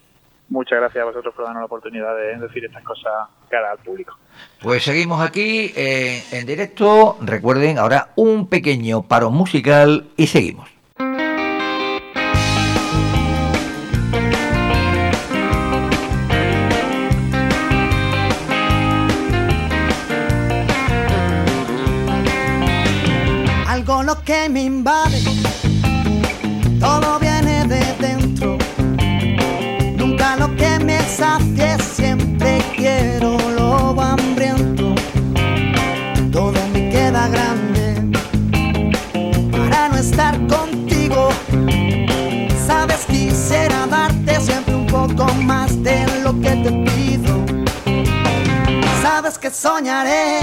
Muchas 0.51 0.79
gracias 0.79 1.03
a 1.03 1.05
vosotros 1.05 1.35
por 1.35 1.45
darnos 1.45 1.61
la 1.61 1.67
oportunidad 1.67 2.17
de 2.17 2.39
decir 2.39 2.65
estas 2.65 2.83
cosas 2.83 3.29
cara 3.51 3.73
al 3.73 3.79
público. 3.79 4.17
Pues 4.63 4.83
seguimos 4.83 5.21
aquí 5.21 5.73
eh, 5.77 6.23
en 6.33 6.47
directo. 6.47 7.19
Recuerden 7.21 7.79
ahora 7.79 8.09
un 8.17 8.49
pequeño 8.49 9.03
paro 9.03 9.31
musical 9.31 10.07
y 10.17 10.27
seguimos. 10.27 10.69
Algo 23.67 24.03
lo 24.03 24.23
que 24.25 24.49
me 24.49 24.63
invade, 24.63 25.23
quiero 32.89 33.37
lo 33.51 34.01
hambriento. 34.01 34.95
Todo 36.33 36.59
me 36.73 36.91
queda 36.91 37.29
grande 37.29 37.87
para 39.51 39.89
no 39.89 39.97
estar 39.97 40.35
contigo. 40.47 41.29
Sabes, 42.67 43.05
quisiera 43.07 43.87
darte 43.87 44.41
siempre 44.41 44.75
un 44.75 44.87
poco 44.87 45.25
más 45.35 45.71
de 45.83 45.99
lo 46.23 46.33
que 46.41 46.53
te 46.65 46.71
pido. 46.87 47.35
Sabes 49.03 49.39
que 49.39 49.51
soñaré 49.51 50.41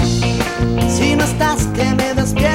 si 0.88 1.16
no 1.16 1.24
estás, 1.24 1.66
que 1.76 1.84
me 1.94 2.14
despierto 2.14 2.45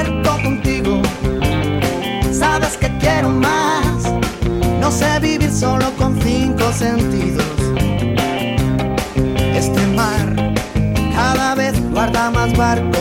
guarda 12.62 12.91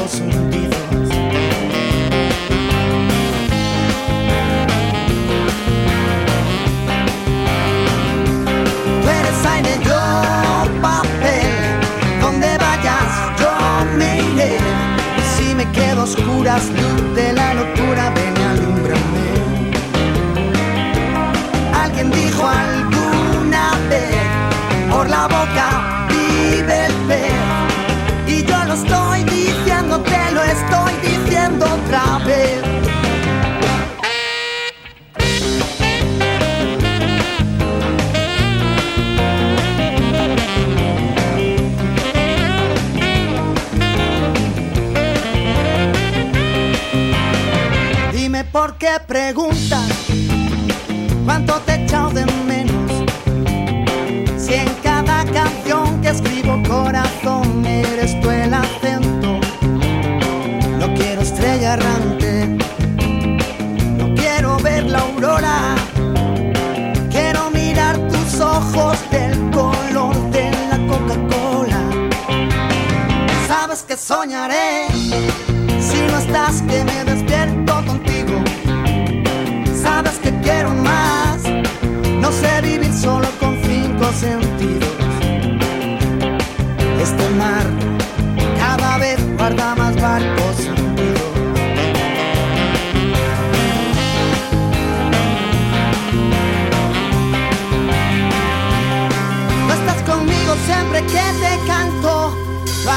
estoy 30.61 30.93
diciendo 31.01 31.65
otra 31.65 32.19
vez. 32.25 32.61
Dime 48.13 48.43
por 48.45 48.77
qué 48.77 48.97
preguntas 49.07 49.87
cuánto 51.25 51.59
te 51.61 51.73
he 51.73 51.85
de 52.13 52.25
menos. 52.47 52.91
Si 54.37 54.53
en 54.53 54.69
cada 54.83 55.25
canción 55.25 56.01
que 56.01 56.09
escribo 56.09 56.61
corazón 56.67 57.10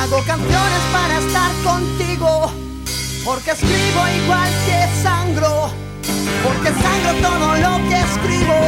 hago 0.04 0.22
canciones 0.26 0.82
para 0.92 1.18
estar 1.18 1.50
contigo. 1.64 2.52
Porque 3.24 3.52
escribo 3.52 4.02
igual 4.22 4.50
que 4.66 5.02
sangro 5.02 5.70
porque 6.44 6.68
sangro 6.68 7.12
todo 7.26 7.56
lo 7.56 7.88
que 7.88 8.00
escribo. 8.00 8.58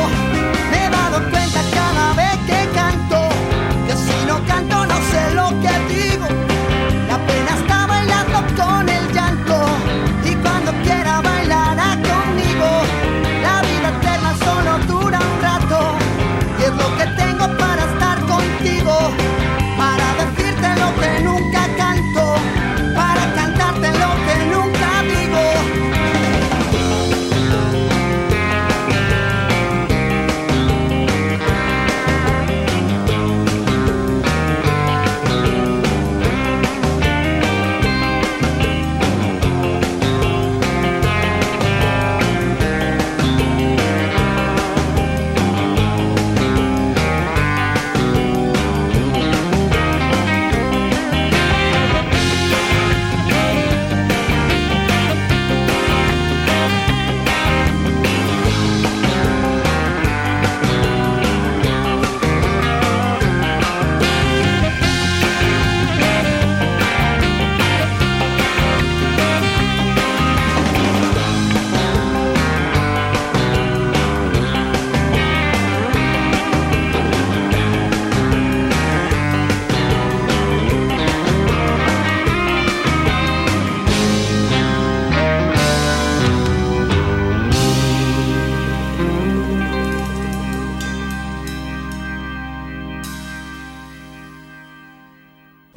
Me 0.71 0.87
he 0.87 0.91
dado 0.91 1.19
cuenta 1.31 1.61
cada 1.75 2.15
vez 2.15 2.37
que 2.47 2.71
canto, 2.75 3.29
que 3.87 3.93
si 3.93 4.27
no 4.27 4.43
canto 4.47 4.87
no 4.87 4.97
sé 5.11 5.35
lo 5.35 5.49
que 5.61 5.77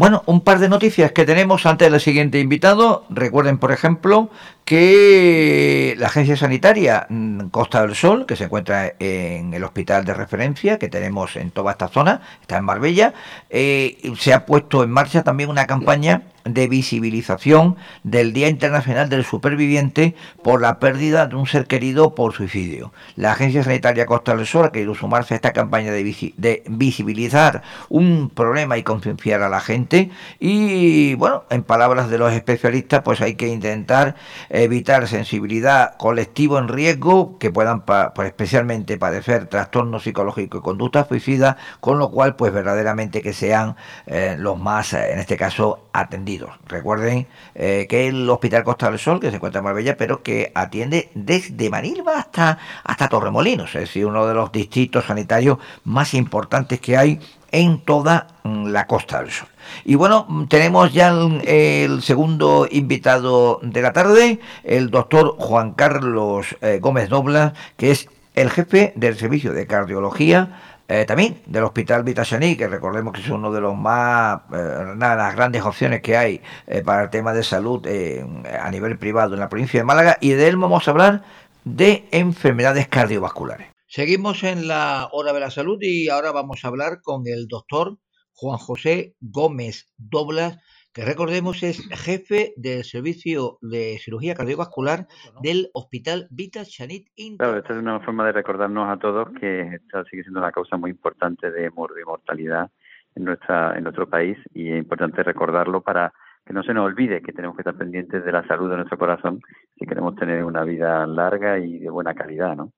Bueno, 0.10 0.19
un 0.30 0.42
par 0.42 0.60
de 0.60 0.70
noticias 0.70 1.12
que 1.12 1.26
tenemos 1.26 1.66
antes 1.66 1.92
del 1.92 2.00
siguiente 2.00 2.40
invitado. 2.40 3.04
Recuerden, 3.10 3.58
por 3.58 3.72
ejemplo, 3.72 4.30
que 4.64 5.96
la 5.98 6.06
agencia 6.06 6.38
sanitaria 6.38 7.08
mm, 7.10 7.48
Costa 7.50 7.82
del 7.82 7.96
Sol, 7.96 8.28
que 8.28 8.36
se 8.36 8.44
encuentra 8.44 8.94
en 9.00 9.52
el 9.56 9.64
hospital 9.64 10.06
de 10.06 10.14
referencia 10.14 10.78
que 10.78 10.88
tenemos 10.88 11.36
en 11.36 11.50
toda 11.50 11.72
esta 11.72 11.88
zona, 11.88 12.22
está 12.42 12.58
en 12.58 12.66
Marbella, 12.66 13.16
eh, 13.50 13.98
se 14.20 14.32
ha 14.32 14.46
puesto 14.46 14.84
en 14.84 14.92
marcha 14.92 15.24
también 15.24 15.50
una 15.50 15.66
campaña 15.66 16.22
de 16.46 16.68
visibilización 16.68 17.78
del 18.04 18.34
Día 18.34 18.48
Internacional 18.48 19.10
del 19.10 19.26
Superviviente 19.26 20.16
por 20.44 20.62
la 20.62 20.80
pérdida 20.80 21.26
de 21.28 21.36
un 21.36 21.48
ser 21.48 21.66
querido 21.66 22.16
por 22.16 22.34
suicidio. 22.34 22.94
La 23.16 23.32
Agencia 23.32 23.64
Sanitaria 23.64 24.06
Costa 24.06 24.36
del 24.36 24.46
Sol 24.46 24.66
ha 24.66 24.72
querido 24.72 24.96
sumarse 24.96 25.34
a 25.34 25.38
esta 25.38 25.54
campaña 25.54 25.92
de, 25.92 26.34
de 26.38 26.64
visibilizar 26.68 27.64
un 27.90 28.30
problema 28.30 28.78
y 28.78 28.84
concienciar 28.84 29.42
a 29.42 29.50
la 29.50 29.60
gente 29.60 30.12
y, 30.40 31.16
bueno, 31.16 31.44
en 31.50 31.64
palabras 31.64 32.10
de 32.10 32.18
los 32.18 32.34
especialistas, 32.34 33.02
pues 33.04 33.22
hay 33.22 33.36
que 33.36 33.48
intentar 33.48 34.16
evitar 34.50 35.08
sensibilidad 35.08 35.98
colectivo 35.98 36.58
en 36.58 36.68
riesgo 36.68 37.38
que 37.40 37.52
puedan 37.52 37.82
pues 37.82 38.28
especialmente 38.28 38.98
padecer 38.98 39.48
trastornos 39.48 40.04
psicológicos 40.04 40.60
y 40.60 40.64
conductas 40.64 41.08
suicidas, 41.08 41.56
con 41.80 42.00
lo 42.00 42.12
cual, 42.12 42.36
pues 42.36 42.54
verdaderamente 42.54 43.22
que 43.22 43.34
sean 43.34 43.76
eh, 44.06 44.36
los 44.38 44.60
más, 44.60 44.94
en 44.94 45.20
este 45.20 45.38
caso, 45.38 45.88
atendidos. 45.94 46.52
Recuerden 46.68 47.28
eh, 47.56 47.88
que 47.90 48.08
el 48.08 48.30
Hospital 48.30 48.64
Costa 48.64 48.90
del 48.90 49.00
Sol, 49.00 49.20
que 49.20 49.30
se 49.30 49.38
encuentra 49.38 49.60
en 49.60 49.66
Marbella, 49.66 49.98
pero 49.98 50.24
que 50.24 50.52
atiende 50.56 51.10
desde 51.14 51.70
Manilva 51.70 52.18
hasta, 52.18 52.58
hasta 52.84 53.08
Torremolinos, 53.08 53.76
es 53.76 53.82
decir, 53.82 54.06
uno 54.06 54.26
de 54.28 54.34
los 54.34 54.52
distritos 54.52 55.06
sanitarios 55.06 55.58
más 55.84 56.14
importantes 56.14 56.80
que 56.80 56.98
hay 56.98 57.20
en 57.52 57.80
toda 57.80 58.28
la 58.44 58.88
Costa 58.88 59.22
del 59.22 59.32
Sol. 59.32 59.48
Y 59.86 59.96
bueno, 59.96 60.48
tenemos 60.50 60.94
ya 60.94 61.10
el, 61.10 62.02
segundo 62.02 62.68
invitado 62.70 63.60
de 63.62 63.82
la 63.82 63.94
tarde, 63.94 64.40
el 64.64 64.90
doctor 64.90 65.36
Juan 65.38 65.74
Carlos 65.74 66.56
eh, 66.62 66.80
Gómez 66.82 67.10
Doblas, 67.10 67.54
que 67.78 67.92
es 67.92 68.10
el 68.36 68.50
jefe 68.50 68.94
del 68.96 69.18
servicio 69.18 69.54
de 69.54 69.68
cardiología 69.68 70.62
eh, 70.88 71.06
también 71.06 71.40
del 71.46 71.64
Hospital 71.66 72.04
Vitasaní, 72.04 72.56
que 72.56 72.68
recordemos 72.68 73.14
que 73.14 73.22
es 73.22 73.30
uno 73.30 73.52
de 73.52 73.62
los 73.62 73.78
más, 73.78 74.40
eh, 74.52 74.92
una 74.96 75.12
de 75.12 75.16
las 75.18 75.36
grandes 75.36 75.62
opciones 75.62 76.02
que 76.02 76.18
hay 76.18 76.42
para 76.84 77.04
el 77.04 77.10
tema 77.12 77.32
de 77.32 77.44
salud 77.44 77.86
a 77.88 78.72
nivel 78.72 78.98
privado 78.98 79.36
en 79.36 79.40
la 79.40 79.50
provincia 79.50 79.80
de 79.80 79.84
Málaga, 79.84 80.18
y 80.20 80.32
de 80.32 80.48
él 80.48 80.58
vamos 80.58 80.88
a 80.88 80.92
hablar 80.92 81.22
de 81.64 82.08
enfermedades 82.12 82.88
cardiovasculares. 82.88 83.69
Seguimos 83.92 84.44
en 84.44 84.68
la 84.68 85.10
hora 85.14 85.34
de 85.34 85.40
la 85.40 85.50
salud 85.50 85.80
y 85.82 86.10
ahora 86.10 86.32
vamos 86.32 86.64
a 86.64 86.68
hablar 86.68 87.02
con 87.02 87.24
el 87.26 87.48
doctor 87.48 87.98
Juan 88.34 88.60
José 88.60 89.16
Gómez 89.20 89.92
Doblas, 89.98 90.60
que 90.94 91.04
recordemos 91.04 91.64
es 91.64 91.82
jefe 91.90 92.54
del 92.56 92.84
servicio 92.84 93.58
de 93.64 93.98
cirugía 94.00 94.36
cardiovascular 94.36 95.08
del 95.42 95.72
Hospital 95.74 96.28
Vita 96.30 96.66
Chanit 96.66 97.08
Claro, 97.40 97.58
esta 97.58 97.74
es 97.74 97.80
una 97.80 98.00
forma 98.02 98.28
de 98.28 98.34
recordarnos 98.34 98.88
a 98.88 99.00
todos 99.00 99.30
que 99.40 99.62
esta 99.62 100.06
sigue 100.06 100.22
siendo 100.22 100.40
una 100.40 100.52
causa 100.52 100.78
muy 100.78 100.92
importante 100.92 101.50
de 101.50 101.72
mortalidad 101.72 102.70
en 103.16 103.24
nuestra 103.24 103.76
en 103.76 103.86
nuestro 103.86 104.08
país 104.08 104.38
y 104.54 104.72
es 104.72 104.78
importante 104.78 105.24
recordarlo 105.24 105.82
para 105.82 106.14
que 106.46 106.54
no 106.54 106.62
se 106.62 106.76
nos 106.76 106.86
olvide 106.86 107.24
que 107.24 107.34
tenemos 107.34 107.56
que 107.56 107.64
estar 107.64 107.76
pendientes 107.76 108.24
de 108.24 108.32
la 108.32 108.46
salud 108.46 108.70
de 108.70 108.76
nuestro 108.76 109.00
corazón 109.00 109.42
si 109.80 109.88
queremos 109.88 110.16
tener 110.16 110.44
una 110.44 110.64
vida 110.64 111.08
larga 111.08 111.58
y 111.58 111.80
de 111.80 111.90
buena 111.90 112.14
calidad, 112.14 112.56
¿no? 112.56 112.72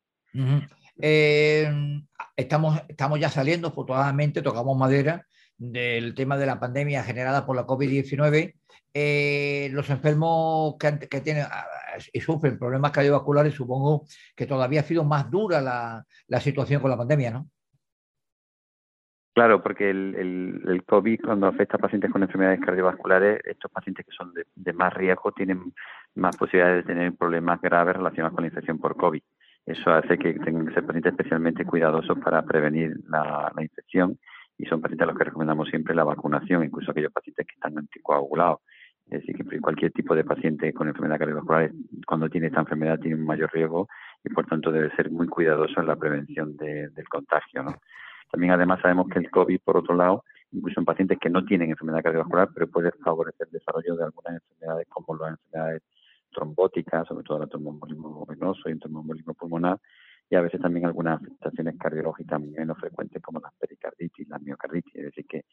Eh, 1.01 1.69
estamos, 2.35 2.81
estamos 2.87 3.19
ya 3.19 3.29
saliendo, 3.29 3.69
afortunadamente, 3.69 4.41
tocamos 4.41 4.77
madera, 4.77 5.25
del 5.57 6.15
tema 6.15 6.37
de 6.37 6.45
la 6.45 6.59
pandemia 6.59 7.03
generada 7.03 7.45
por 7.45 7.55
la 7.55 7.67
COVID-19, 7.67 8.55
eh, 8.93 9.69
los 9.71 9.89
enfermos 9.89 10.75
que, 10.79 10.99
que, 11.07 11.21
tienen 11.21 11.45
ah, 11.49 11.65
y 12.11 12.19
sufren 12.19 12.57
problemas 12.57 12.91
cardiovasculares, 12.91 13.53
supongo 13.53 14.05
que 14.35 14.47
todavía 14.47 14.81
ha 14.81 14.83
sido 14.83 15.03
más 15.03 15.29
dura 15.29 15.61
la, 15.61 16.03
la 16.27 16.39
situación 16.39 16.81
con 16.81 16.89
la 16.89 16.97
pandemia, 16.97 17.31
¿no? 17.31 17.47
Claro, 19.33 19.63
porque 19.63 19.89
el, 19.89 20.15
el, 20.15 20.61
el, 20.67 20.83
COVID 20.83 21.21
cuando 21.23 21.47
afecta 21.47 21.77
a 21.77 21.79
pacientes 21.79 22.11
con 22.11 22.21
enfermedades 22.21 22.59
cardiovasculares, 22.59 23.39
estos 23.45 23.71
pacientes 23.71 24.05
que 24.05 24.11
son 24.11 24.33
de, 24.33 24.45
de, 24.55 24.73
más 24.73 24.93
riesgo 24.93 25.31
tienen 25.31 25.73
más 26.15 26.35
posibilidades 26.35 26.85
de 26.85 26.93
tener 26.93 27.15
problemas 27.15 27.61
graves 27.61 27.95
relacionados 27.95 28.35
con 28.35 28.43
la 28.43 28.49
infección 28.49 28.77
por 28.77 28.97
COVID. 28.97 29.21
Eso 29.65 29.91
hace 29.91 30.17
que 30.17 30.33
tengan 30.33 30.67
que 30.67 30.73
ser 30.73 30.85
pacientes 30.85 31.13
especialmente 31.13 31.65
cuidadosos 31.65 32.17
para 32.19 32.41
prevenir 32.43 32.97
la, 33.07 33.51
infección 33.61 34.17
y 34.57 34.65
son 34.65 34.81
pacientes 34.81 35.03
a 35.03 35.11
los 35.11 35.17
que 35.17 35.25
recomendamos 35.25 35.69
siempre 35.69 35.95
la 35.95 36.03
vacunación, 36.03 36.63
incluso 36.63 36.91
aquellos 36.91 37.11
pacientes 37.11 37.45
que 37.47 37.53
están 37.53 37.77
anticoagulados. 37.77 38.59
Es 39.09 39.21
decir, 39.21 39.35
que 39.35 39.59
cualquier 39.59 39.91
tipo 39.91 40.15
de 40.15 40.23
paciente 40.23 40.73
con 40.73 40.87
enfermedad 40.87 41.19
cardiovascular, 41.19 41.71
cuando 42.07 42.29
tiene 42.29 42.47
esta 42.47 42.61
enfermedad, 42.61 42.99
tiene 42.99 43.17
un 43.17 43.25
mayor 43.25 43.51
riesgo 43.51 43.87
y 44.23 44.29
por 44.29 44.45
tanto 44.45 44.71
debe 44.71 44.95
ser 44.95 45.11
muy 45.11 45.27
cuidadoso 45.27 45.81
en 45.81 45.87
la 45.87 45.95
prevención 45.95 46.55
del 46.55 47.09
contagio. 47.09 47.63
¿no? 47.63 47.75
También 48.31 48.53
además 48.53 48.79
sabemos 48.81 49.09
que 49.09 49.19
el 49.19 49.29
COVID, 49.29 49.59
por 49.63 49.77
otro 49.77 49.95
lado, 49.95 50.23
incluso 50.51 50.79
en 50.79 50.85
pacientes 50.85 51.19
que 51.19 51.29
no 51.29 51.43
tienen 51.43 51.71
enfermedad 51.71 52.03
cardiovascular, 52.03 52.49
pero 52.53 52.67
puede 52.67 52.91
favorecer 53.03 53.47
el 53.47 53.59
desarrollo 53.59 53.95
de 53.95 54.05
algunas 54.05 54.33
enfermedades 54.41 54.87
como 54.89 55.17
las 55.17 55.31
enfermedades 55.31 55.83
trombóticas, 56.31 57.07
sobre 57.07 57.23
todo 57.23 57.43
el 57.43 57.49
tromboembolismo 57.49 58.25
venoso 58.25 58.69
y 58.69 58.71
el 58.71 58.79
tromboembolismo 58.79 59.33
pulmonar, 59.33 59.79
y 60.29 60.35
a 60.35 60.41
veces 60.41 60.61
también 60.61 60.85
algunas 60.85 61.21
afectaciones 61.21 61.75
cardiológicas 61.77 62.41
menos 62.41 62.77
frecuentes 62.77 63.21
como 63.21 63.39
la 63.39 63.51
pericarditis, 63.59 64.27
la 64.29 64.39
miocarditis. 64.39 64.95
Es 64.95 65.03
decir, 65.03 65.25
que 65.25 65.45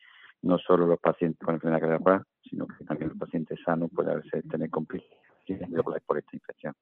no 0.42 0.56
solo 0.58 0.86
los 0.86 1.00
pacientes 1.00 1.44
con 1.44 1.56
enfermedad 1.56 1.80
cardiovascular, 1.80 2.22
sino 2.48 2.66
que 2.66 2.84
también 2.84 3.08
los 3.08 3.18
pacientes 3.18 3.58
sanos 3.64 3.90
pueden 3.92 4.22
tener 4.48 4.70
complicaciones 4.70 5.82
por 6.06 6.18
esta 6.18 6.36
infección. 6.36 6.74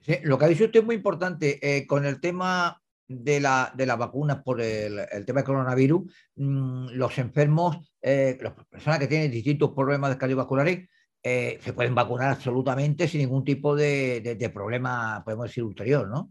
Sí, 0.00 0.16
lo 0.24 0.36
que 0.36 0.44
ha 0.44 0.48
dicho 0.48 0.64
usted 0.64 0.80
es 0.80 0.86
muy 0.86 0.96
importante. 0.96 1.58
Eh, 1.62 1.86
con 1.86 2.04
el 2.04 2.20
tema 2.20 2.76
de, 3.08 3.40
la, 3.40 3.72
de 3.74 3.86
las 3.86 3.98
vacunas 3.98 4.42
por 4.42 4.60
el, 4.60 5.24
tema 5.24 5.40
del 5.40 5.46
coronavirus, 5.46 6.12
mmm, 6.36 6.88
los 6.92 7.16
enfermos, 7.18 7.94
eh, 8.02 8.38
las 8.40 8.52
personas 8.68 8.98
que 8.98 9.06
tienen 9.06 9.30
distintos 9.30 9.70
problemas 9.70 10.16
cardiovasculares, 10.16 10.88
eh, 11.26 11.56
se 11.60 11.72
pueden 11.72 11.94
vacunar 11.94 12.32
absolutamente 12.32 13.08
sin 13.08 13.22
ningún 13.22 13.44
tipo 13.44 13.74
de, 13.74 14.36
de, 14.38 14.50
problema, 14.50 15.22
podemos 15.24 15.46
decir, 15.46 15.64
ulterior, 15.64 16.06
¿no? 16.06 16.28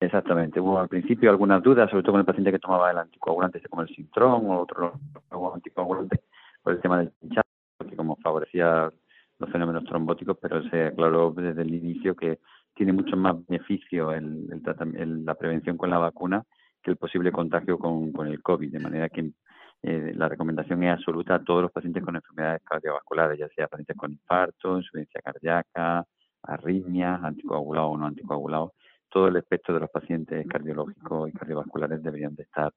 Exactamente. 0.00 0.58
Hubo 0.58 0.80
al 0.80 0.88
principio 0.88 1.30
algunas 1.30 1.62
dudas, 1.62 1.88
sobre 1.88 2.02
todo 2.02 2.14
con 2.14 2.20
el 2.20 2.26
paciente 2.26 2.50
que 2.50 2.58
tomaba 2.58 2.90
el 2.90 2.98
anticoagulante, 2.98 3.60
como 3.68 3.82
el 3.82 3.88
Sintron 3.94 4.46
o 4.46 4.60
otro 4.62 4.98
anticoagulante, 5.54 6.22
por 6.60 6.72
el 6.72 6.80
tema 6.80 6.98
del 6.98 7.12
hinchado, 7.20 7.46
que 7.88 7.94
como 7.94 8.16
favorecía 8.16 8.90
los 9.38 9.50
fenómenos 9.50 9.84
trombóticos, 9.84 10.36
pero 10.42 10.68
se 10.68 10.86
aclaró 10.86 11.30
desde 11.30 11.62
el 11.62 11.72
inicio 11.72 12.16
que 12.16 12.40
tiene 12.74 12.92
mucho 12.92 13.16
más 13.16 13.36
beneficio 13.46 14.12
el, 14.12 14.48
el, 14.96 15.24
la 15.24 15.34
prevención 15.36 15.76
con 15.76 15.90
la 15.90 15.98
vacuna 15.98 16.44
que 16.82 16.90
el 16.90 16.96
posible 16.96 17.30
contagio 17.30 17.78
con, 17.78 18.10
con 18.10 18.26
el 18.26 18.42
COVID, 18.42 18.72
de 18.72 18.80
manera 18.80 19.08
que 19.08 19.30
eh, 19.82 20.12
la 20.14 20.28
recomendación 20.28 20.82
es 20.84 20.92
absoluta 20.92 21.36
a 21.36 21.44
todos 21.44 21.62
los 21.62 21.72
pacientes 21.72 22.04
con 22.04 22.14
enfermedades 22.14 22.62
cardiovasculares, 22.64 23.38
ya 23.38 23.48
sea 23.48 23.68
pacientes 23.68 23.96
con 23.96 24.12
infarto, 24.12 24.76
insuficiencia 24.76 25.22
cardíaca, 25.22 26.04
arritmias, 26.42 27.22
anticoagulados 27.22 27.92
o 27.92 27.96
no 27.96 28.06
anticoagulados, 28.06 28.72
todo 29.08 29.28
el 29.28 29.36
espectro 29.36 29.74
de 29.74 29.80
los 29.80 29.90
pacientes 29.90 30.46
cardiológicos 30.46 31.28
y 31.28 31.32
cardiovasculares 31.32 32.02
deberían 32.02 32.34
de 32.34 32.42
estar 32.42 32.72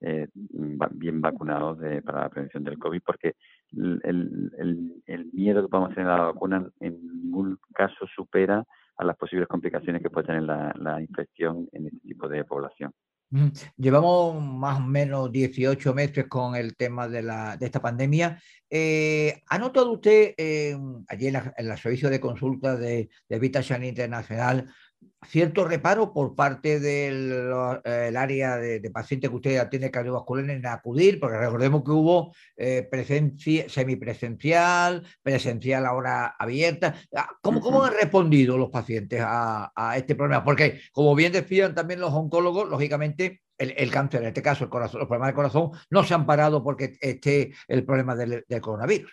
eh, 0.00 0.28
bien 0.34 1.20
vacunados 1.20 1.78
de, 1.78 2.02
para 2.02 2.22
la 2.22 2.28
prevención 2.28 2.64
del 2.64 2.78
COVID, 2.78 3.02
porque 3.04 3.34
el, 3.72 5.30
miedo 5.32 5.62
que 5.62 5.68
podemos 5.68 5.94
tener 5.94 6.10
a 6.10 6.18
la 6.18 6.24
vacuna 6.24 6.68
en 6.80 7.22
ningún 7.22 7.58
caso 7.72 8.06
supera 8.14 8.64
a 8.96 9.04
las 9.04 9.16
posibles 9.16 9.48
complicaciones 9.48 10.02
que 10.02 10.10
puede 10.10 10.26
tener 10.26 10.42
la 10.42 11.00
infección 11.00 11.68
en 11.72 11.86
este 11.86 12.00
tipo 12.00 12.28
de 12.28 12.44
población. 12.44 12.92
Llevamos 13.76 14.42
más 14.42 14.78
o 14.78 14.82
menos 14.82 15.30
18 15.30 15.92
meses 15.94 16.26
con 16.28 16.56
el 16.56 16.76
tema 16.76 17.08
de, 17.08 17.22
la, 17.22 17.56
de 17.56 17.66
esta 17.66 17.80
pandemia. 17.80 18.40
Eh, 18.70 19.42
¿Ha 19.48 19.58
notado 19.58 19.92
usted 19.92 20.34
eh, 20.36 20.76
allí 21.08 21.26
en, 21.26 21.32
la, 21.34 21.54
en 21.56 21.70
el 21.70 21.78
servicio 21.78 22.08
de 22.08 22.20
consulta 22.20 22.76
de, 22.76 23.10
de 23.28 23.38
Vita 23.38 23.60
Internacional 23.82 24.72
cierto 25.26 25.64
reparo 25.66 26.12
por 26.12 26.34
parte 26.34 26.80
del 26.80 27.52
eh, 27.84 28.12
área 28.16 28.56
de, 28.56 28.80
de, 28.80 28.90
pacientes 28.90 29.28
que 29.28 29.36
usted 29.36 29.58
atiende 29.58 29.90
cardiovascular 29.90 30.48
en 30.48 30.64
acudir, 30.66 31.18
porque 31.20 31.38
recordemos 31.38 31.82
que 31.84 31.90
hubo 31.90 32.34
eh, 32.56 32.86
presencia, 32.90 33.68
semipresencial, 33.68 35.06
presencial 35.22 35.86
ahora 35.86 36.34
abierta. 36.38 36.94
Ah, 37.14 37.28
¿Cómo, 37.40 37.60
¿Cómo, 37.60 37.84
han 37.84 37.94
respondido 37.94 38.56
los 38.56 38.70
pacientes 38.70 39.20
a, 39.22 39.72
a, 39.74 39.96
este 39.96 40.14
problema? 40.14 40.44
Porque, 40.44 40.80
como 40.92 41.14
bien 41.14 41.32
decían 41.32 41.74
también 41.74 42.00
los 42.00 42.12
oncólogos, 42.12 42.68
lógicamente 42.68 43.42
el, 43.58 43.74
el, 43.76 43.90
cáncer, 43.90 44.22
en 44.22 44.28
este 44.28 44.42
caso 44.42 44.64
el 44.64 44.70
corazón, 44.70 45.00
los 45.00 45.08
problemas 45.08 45.28
del 45.28 45.36
corazón, 45.36 45.70
no 45.90 46.04
se 46.04 46.14
han 46.14 46.26
parado 46.26 46.62
porque 46.62 46.96
esté 47.00 47.52
el 47.66 47.84
problema 47.84 48.14
del, 48.14 48.44
del 48.48 48.60
coronavirus. 48.60 49.12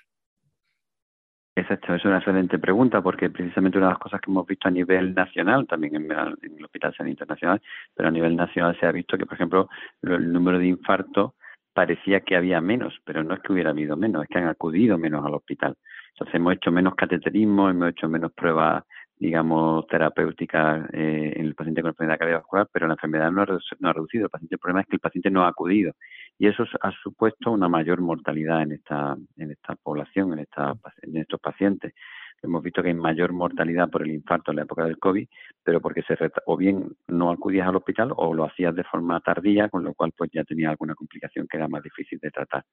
Exacto, 1.57 1.95
es 1.95 2.03
una 2.03 2.17
excelente 2.17 2.59
pregunta 2.59 3.01
porque 3.01 3.29
precisamente 3.29 3.77
una 3.77 3.87
de 3.87 3.93
las 3.93 3.99
cosas 3.99 4.19
que 4.19 4.29
hemos 4.29 4.45
visto 4.45 4.67
a 4.67 4.71
nivel 4.71 5.13
nacional, 5.13 5.65
también 5.65 5.95
en, 5.95 6.11
el 6.11 6.65
Hospital 6.65 6.93
San 6.97 7.07
Internacional, 7.07 7.61
pero 7.95 8.09
a 8.09 8.11
nivel 8.11 8.35
nacional 8.35 8.77
se 8.77 8.85
ha 8.85 8.91
visto 8.91 9.17
que, 9.17 9.25
por 9.25 9.35
ejemplo, 9.35 9.69
el 10.01 10.33
número 10.33 10.59
de 10.59 10.67
infartos 10.67 11.31
parecía 11.73 12.19
que 12.21 12.35
había 12.35 12.59
menos, 12.59 12.93
pero 13.05 13.23
no 13.23 13.33
es 13.33 13.41
que 13.41 13.53
hubiera 13.53 13.69
habido 13.69 13.95
menos, 13.95 14.23
es 14.23 14.29
que 14.29 14.37
han 14.37 14.49
acudido 14.49 14.97
menos 14.97 15.25
al 15.25 15.33
hospital. 15.33 15.77
Entonces 16.09 16.35
hemos 16.35 16.53
hecho 16.55 16.71
menos 16.71 16.95
cateterismo, 16.95 17.69
hemos 17.69 17.89
hecho 17.89 18.09
menos 18.09 18.33
pruebas, 18.33 18.83
digamos, 19.17 19.87
terapéuticas 19.87 20.89
eh, 20.91 21.33
en 21.37 21.45
el 21.45 21.55
paciente 21.55 21.81
con 21.81 21.89
enfermedad 21.91 22.19
cardiovascular, 22.19 22.67
pero 22.71 22.87
la 22.87 22.95
enfermedad 22.95 23.31
no 23.31 23.41
ha, 23.41 23.93
reducido. 23.93 24.25
El 24.25 24.29
paciente, 24.29 24.55
el 24.55 24.59
problema 24.59 24.81
es 24.81 24.87
que 24.87 24.95
el 24.97 25.01
paciente 25.01 25.29
no 25.29 25.45
ha 25.45 25.49
acudido 25.49 25.93
y 26.37 26.47
eso 26.47 26.63
ha 26.81 26.91
supuesto 27.03 27.51
una 27.51 27.69
mayor 27.69 28.01
mortalidad 28.01 28.61
en 28.61 28.73
esta, 28.73 29.15
en 29.37 29.51
esta 29.51 29.75
población, 29.75 30.33
en, 30.33 30.39
esta, 30.39 30.73
en 31.01 31.17
estos 31.17 31.39
pacientes. 31.39 31.93
Hemos 32.41 32.61
visto 32.61 32.81
que 32.81 32.89
hay 32.89 32.93
mayor 32.93 33.33
mortalidad 33.33 33.89
por 33.89 34.03
el 34.03 34.11
infarto 34.11 34.51
en 34.51 34.57
la 34.57 34.63
época 34.63 34.85
del 34.85 34.99
COVID, 34.99 35.27
pero 35.63 35.81
porque 35.81 36.03
se 36.03 36.15
o 36.45 36.57
bien 36.57 36.95
no 37.07 37.31
acudías 37.31 37.67
al 37.67 37.75
hospital 37.75 38.13
o 38.15 38.33
lo 38.33 38.45
hacías 38.45 38.75
de 38.75 38.83
forma 38.83 39.19
tardía, 39.19 39.69
con 39.69 39.83
lo 39.83 39.93
cual 39.93 40.11
pues 40.15 40.29
ya 40.31 40.43
tenía 40.43 40.69
alguna 40.69 40.95
complicación 40.95 41.47
que 41.47 41.57
era 41.57 41.67
más 41.67 41.81
difícil 41.81 42.19
de 42.19 42.31
tratar. 42.31 42.63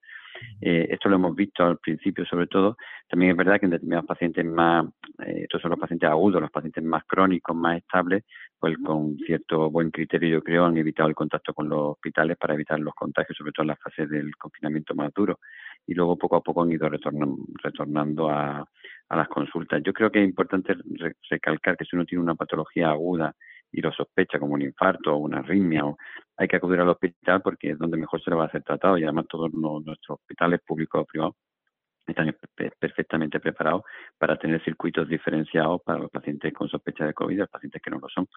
Eh, 0.61 0.87
esto 0.91 1.09
lo 1.09 1.15
hemos 1.15 1.35
visto 1.35 1.63
al 1.63 1.77
principio 1.77 2.25
sobre 2.25 2.47
todo. 2.47 2.77
También 3.07 3.31
es 3.31 3.37
verdad 3.37 3.59
que 3.59 3.65
en 3.65 3.71
determinados 3.71 4.05
pacientes 4.05 4.45
más, 4.45 4.85
eh, 5.25 5.41
estos 5.43 5.61
son 5.61 5.71
los 5.71 5.79
pacientes 5.79 6.09
agudos, 6.09 6.41
los 6.41 6.51
pacientes 6.51 6.83
más 6.83 7.03
crónicos, 7.05 7.55
más 7.55 7.77
estables, 7.77 8.23
pues 8.59 8.77
con 8.77 9.17
cierto 9.17 9.69
buen 9.69 9.91
criterio 9.91 10.29
yo 10.29 10.41
creo 10.41 10.65
han 10.65 10.77
evitado 10.77 11.09
el 11.09 11.15
contacto 11.15 11.53
con 11.53 11.67
los 11.67 11.93
hospitales 11.93 12.37
para 12.37 12.53
evitar 12.53 12.79
los 12.79 12.93
contagios, 12.93 13.37
sobre 13.37 13.51
todo 13.51 13.63
en 13.63 13.69
las 13.69 13.79
fases 13.79 14.09
del 14.09 14.35
confinamiento 14.37 14.95
más 14.95 15.13
duro. 15.13 15.39
Y 15.85 15.93
luego 15.93 16.17
poco 16.17 16.37
a 16.37 16.41
poco 16.41 16.63
han 16.63 16.71
ido 16.71 16.87
retornando 16.89 18.29
a, 18.29 18.65
a 19.09 19.15
las 19.17 19.27
consultas. 19.27 19.81
Yo 19.83 19.93
creo 19.93 20.11
que 20.11 20.21
es 20.21 20.27
importante 20.27 20.75
recalcar 21.29 21.77
que 21.77 21.85
si 21.85 21.95
uno 21.95 22.05
tiene 22.05 22.23
una 22.23 22.35
patología 22.35 22.89
aguda 22.89 23.35
y 23.71 23.81
lo 23.81 23.91
sospecha 23.91 24.39
como 24.39 24.53
un 24.53 24.61
infarto 24.61 25.13
o 25.13 25.17
una 25.17 25.39
arritmia, 25.39 25.85
o 25.85 25.97
hay 26.37 26.47
que 26.47 26.57
acudir 26.57 26.79
al 26.79 26.89
hospital 26.89 27.41
porque 27.41 27.71
es 27.71 27.79
donde 27.79 27.97
mejor 27.97 28.21
se 28.23 28.29
lo 28.29 28.37
va 28.37 28.45
a 28.45 28.47
hacer 28.47 28.63
tratado 28.63 28.97
y 28.97 29.03
además 29.03 29.25
todos 29.27 29.51
nuestros 29.53 30.19
hospitales 30.19 30.61
públicos 30.65 31.01
o 31.01 31.05
privados 31.05 31.35
están 32.05 32.35
perfectamente 32.79 33.39
preparados 33.39 33.83
para 34.17 34.37
tener 34.37 34.63
circuitos 34.63 35.07
diferenciados 35.07 35.81
para 35.83 35.99
los 35.99 36.11
pacientes 36.11 36.53
con 36.53 36.67
sospecha 36.67 37.05
de 37.05 37.13
COVID 37.13 37.33
y 37.33 37.39
los 37.39 37.49
pacientes 37.49 37.81
que 37.81 37.89
no 37.89 37.99
lo 37.99 38.09
son. 38.09 38.27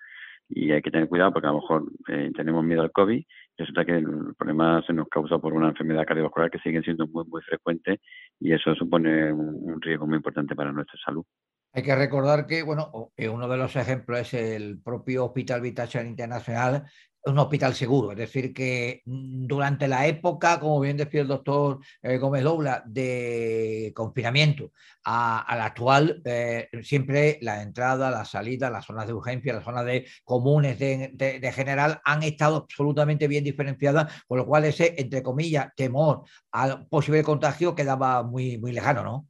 Y 0.48 0.70
hay 0.70 0.82
que 0.82 0.90
tener 0.90 1.08
cuidado 1.08 1.32
porque 1.32 1.48
a 1.48 1.52
lo 1.52 1.60
mejor 1.60 1.84
eh, 2.08 2.30
tenemos 2.34 2.64
miedo 2.64 2.82
al 2.82 2.92
COVID 2.92 3.22
resulta 3.56 3.84
que 3.84 3.96
el 3.96 4.34
problema 4.36 4.82
se 4.86 4.92
nos 4.92 5.08
causa 5.08 5.38
por 5.38 5.52
una 5.52 5.68
enfermedad 5.68 6.06
cardiovascular 6.06 6.50
que 6.50 6.58
sigue 6.58 6.82
siendo 6.82 7.06
muy, 7.06 7.24
muy 7.24 7.42
frecuente 7.42 8.00
y 8.38 8.52
eso 8.52 8.74
supone 8.74 9.32
un, 9.32 9.80
riesgo 9.80 10.06
muy 10.06 10.16
importante 10.16 10.54
para 10.54 10.72
nuestra 10.72 10.98
salud. 11.04 11.24
Hay 11.72 11.82
que 11.82 11.94
recordar 11.94 12.46
que, 12.46 12.62
bueno, 12.62 13.12
eh, 13.16 13.28
uno 13.28 13.48
de 13.48 13.56
los 13.58 13.76
ejemplos 13.76 14.20
es 14.20 14.34
el 14.34 14.80
propio 14.80 15.26
Hospital 15.26 15.60
Vital 15.60 16.06
Internacional, 16.06 16.86
un 17.26 17.38
hospital 17.38 17.74
seguro. 17.74 18.12
Es 18.12 18.18
decir, 18.18 18.52
que 18.54 19.02
mm, 19.04 19.46
durante 19.46 19.88
la 19.88 20.06
época, 20.06 20.60
como 20.60 20.80
bien 20.80 20.96
decía 20.96 21.22
el 21.22 21.28
doctor 21.28 21.80
eh, 22.02 22.18
Gómez 22.18 22.44
Dobla, 22.44 22.82
de 22.86 23.92
confinamiento 23.94 24.72
a, 25.04 25.54
la 25.56 25.66
actual, 25.66 26.22
eh, 26.24 26.68
siempre 26.82 27.38
la 27.42 27.62
entrada, 27.62 28.10
la 28.10 28.24
salida, 28.24 28.70
las 28.70 28.86
zonas 28.86 29.06
de 29.06 29.14
urgencia, 29.14 29.52
las 29.52 29.64
zonas 29.64 29.84
de 29.84 30.06
comunes 30.24 30.78
de, 30.78 31.52
general 31.54 32.00
han 32.04 32.22
estado 32.22 32.56
absolutamente 32.56 33.28
bien 33.28 33.44
diferenciadas, 33.44 34.24
con 34.26 34.38
lo 34.38 34.46
cual 34.46 34.64
ese, 34.64 34.94
entre 34.98 35.22
comillas, 35.22 35.68
temor 35.76 36.22
al 36.52 36.86
posible 36.88 37.22
contagio 37.22 37.74
quedaba 37.74 38.22
muy, 38.22 38.58
muy 38.58 38.72
lejano, 38.72 39.02
¿no? 39.04 39.26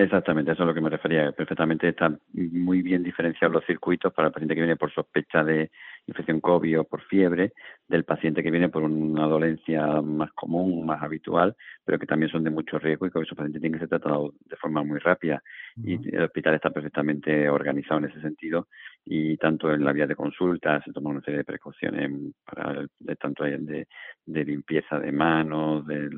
Exactamente, 0.00 0.52
eso 0.52 0.62
es 0.62 0.64
a 0.64 0.68
lo 0.68 0.74
que 0.74 0.80
me 0.80 0.90
refería. 0.90 1.32
Perfectamente 1.32 1.88
están 1.88 2.20
muy 2.32 2.82
bien 2.82 3.02
diferenciados 3.02 3.52
los 3.52 3.64
circuitos 3.66 4.12
para 4.12 4.28
el 4.28 4.32
paciente 4.32 4.54
que 4.54 4.60
viene 4.60 4.76
por 4.76 4.92
sospecha 4.94 5.42
de 5.42 5.72
infección 6.06 6.40
COVID 6.40 6.78
o 6.80 6.84
por 6.84 7.02
fiebre, 7.02 7.52
del 7.88 8.04
paciente 8.04 8.44
que 8.44 8.52
viene 8.52 8.68
por 8.68 8.84
una 8.84 9.26
dolencia 9.26 10.00
más 10.00 10.30
común, 10.34 10.86
más 10.86 11.02
habitual, 11.02 11.56
pero 11.84 11.98
que 11.98 12.06
también 12.06 12.30
son 12.30 12.44
de 12.44 12.50
mucho 12.50 12.78
riesgo 12.78 13.06
y 13.06 13.10
que 13.10 13.18
esos 13.18 13.36
pacientes 13.36 13.60
tienen 13.60 13.72
que 13.76 13.88
ser 13.88 13.88
tratados 13.88 14.34
de 14.46 14.54
forma 14.54 14.84
muy 14.84 15.00
rápida. 15.00 15.42
Y 15.82 15.94
el 16.14 16.22
hospital 16.22 16.54
está 16.54 16.70
perfectamente 16.70 17.48
organizado 17.50 17.98
en 17.98 18.06
ese 18.06 18.20
sentido 18.20 18.68
y 19.04 19.36
tanto 19.38 19.72
en 19.72 19.84
la 19.84 19.92
vía 19.92 20.06
de 20.06 20.16
consulta 20.16 20.82
se 20.82 20.92
toman 20.92 21.12
una 21.12 21.22
serie 21.22 21.38
de 21.38 21.44
precauciones 21.44 22.10
para 22.44 22.86
de 22.98 23.16
tanto 23.16 23.44
de, 23.44 23.86
de 24.26 24.44
limpieza 24.44 24.98
de 24.98 25.12
manos, 25.12 25.86
de, 25.86 26.10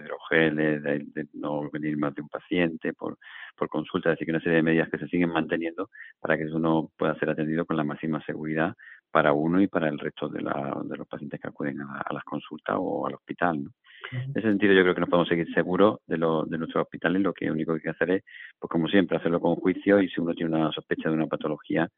hidrogeles, 0.00 0.82
de, 0.82 1.26
no 1.34 1.68
venir 1.70 1.96
más 1.96 2.14
de 2.14 2.22
un 2.22 2.28
paciente 2.28 2.92
por, 2.92 3.18
por 3.56 3.68
consulta, 3.68 4.10
es 4.10 4.14
decir, 4.14 4.26
que 4.26 4.32
una 4.32 4.40
serie 4.40 4.56
de 4.56 4.62
medidas 4.62 4.88
que 4.90 4.98
se 4.98 5.08
siguen 5.08 5.30
manteniendo 5.30 5.90
para 6.20 6.36
que 6.36 6.44
uno 6.46 6.90
pueda 6.96 7.18
ser 7.18 7.30
atendido 7.30 7.64
con 7.64 7.76
la 7.76 7.84
máxima 7.84 8.22
seguridad 8.24 8.74
para 9.10 9.32
uno 9.32 9.60
y 9.60 9.66
para 9.66 9.88
el 9.88 9.98
resto 9.98 10.28
de, 10.28 10.42
la, 10.42 10.78
de 10.84 10.96
los 10.96 11.08
pacientes 11.08 11.40
que 11.40 11.48
acuden 11.48 11.80
a, 11.80 12.12
las 12.12 12.24
consultas 12.24 12.76
o 12.78 13.06
al 13.06 13.14
hospital. 13.14 13.64
¿no? 13.64 13.70
En 14.12 14.30
ese 14.34 14.42
sentido, 14.42 14.72
yo 14.74 14.82
creo 14.82 14.94
que 14.94 15.00
nos 15.00 15.10
podemos 15.10 15.28
seguir 15.28 15.52
seguros 15.54 16.00
de, 16.06 16.18
lo, 16.18 16.44
de 16.44 16.58
nuestros 16.58 16.82
hospitales. 16.82 17.22
Lo 17.22 17.32
que 17.32 17.50
único 17.50 17.72
que 17.72 17.78
hay 17.78 17.82
que 17.82 17.90
hacer 17.90 18.10
es, 18.10 18.24
pues 18.58 18.70
como 18.70 18.88
siempre, 18.88 19.16
hacerlo 19.16 19.40
con 19.40 19.56
juicio 19.56 20.00
y 20.00 20.08
si 20.08 20.20
uno 20.20 20.34
tiene 20.34 20.54
una 20.54 20.70
sospecha 20.70 21.08
de 21.08 21.14
una 21.16 21.26
patología 21.26 21.88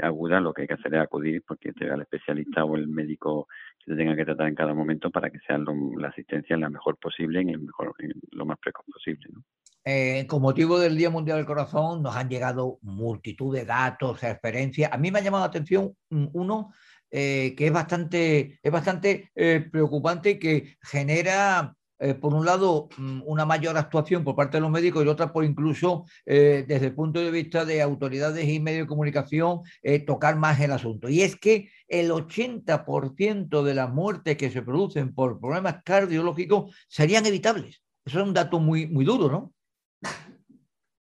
aguda, 0.00 0.40
lo 0.40 0.52
que 0.52 0.62
hay 0.62 0.68
que 0.68 0.74
hacer 0.74 0.94
es 0.94 1.00
acudir 1.00 1.42
porque 1.46 1.72
te 1.72 1.86
el 1.86 2.02
especialista 2.02 2.64
o 2.64 2.76
el 2.76 2.88
médico 2.88 3.48
que 3.84 3.92
te 3.92 3.96
tenga 3.98 4.16
que 4.16 4.24
tratar 4.24 4.48
en 4.48 4.54
cada 4.54 4.74
momento 4.74 5.10
para 5.10 5.30
que 5.30 5.38
sea 5.46 5.58
la 5.58 6.08
asistencia 6.08 6.56
la 6.56 6.70
mejor 6.70 6.96
posible 6.98 7.42
y 7.42 7.56
mejor, 7.56 7.94
lo 8.30 8.46
más 8.46 8.58
precoz 8.58 8.84
posible. 8.92 9.28
Eh, 9.84 10.26
con 10.26 10.42
motivo 10.42 10.80
del 10.80 10.96
Día 10.96 11.10
Mundial 11.10 11.36
del 11.36 11.46
Corazón 11.46 12.02
nos 12.02 12.16
han 12.16 12.28
llegado 12.28 12.78
multitud 12.82 13.54
de 13.54 13.64
datos, 13.64 14.22
experiencias. 14.24 14.92
A 14.92 14.98
mí 14.98 15.12
me 15.12 15.20
ha 15.20 15.22
llamado 15.22 15.44
la 15.44 15.48
atención 15.48 15.94
uno 16.10 16.72
eh, 17.10 17.54
que 17.56 17.68
es 17.68 17.72
bastante, 17.72 18.58
es 18.60 18.72
bastante 18.72 19.30
eh, 19.36 19.68
preocupante 19.70 20.30
y 20.30 20.38
que 20.40 20.76
genera, 20.82 21.74
por 22.20 22.34
un 22.34 22.44
lado, 22.44 22.88
mm, 22.98 23.22
una 23.24 23.46
mayor 23.46 23.76
actuación 23.76 24.24
por 24.24 24.36
parte 24.36 24.58
de 24.58 24.60
los 24.60 24.70
médicos 24.70 25.04
y 25.04 25.08
otra 25.08 25.32
por 25.32 25.44
incluso, 25.44 26.04
desde 26.24 26.86
el 26.86 26.94
punto 26.94 27.20
de 27.20 27.30
vista 27.30 27.64
de 27.64 27.82
autoridades 27.82 28.46
y 28.46 28.60
medios 28.60 28.84
de 28.84 28.88
comunicación, 28.88 29.60
tocar 30.06 30.36
más 30.36 30.60
el 30.60 30.72
asunto. 30.72 31.08
Y 31.08 31.22
es 31.22 31.36
que 31.36 31.70
el 31.88 32.10
80% 32.10 33.62
de 33.62 33.74
las 33.74 33.90
muertes 33.92 34.36
que 34.36 34.50
se 34.50 34.62
producen 34.62 35.14
por 35.14 35.40
problemas 35.40 35.82
cardiológicos 35.84 36.74
serían 36.88 37.26
evitables. 37.26 37.82
Eso 38.04 38.20
es 38.20 38.26
un 38.26 38.34
dato 38.34 38.60
muy, 38.60 38.86
muy 38.86 39.04
duro, 39.04 39.28
¿no? 39.28 39.52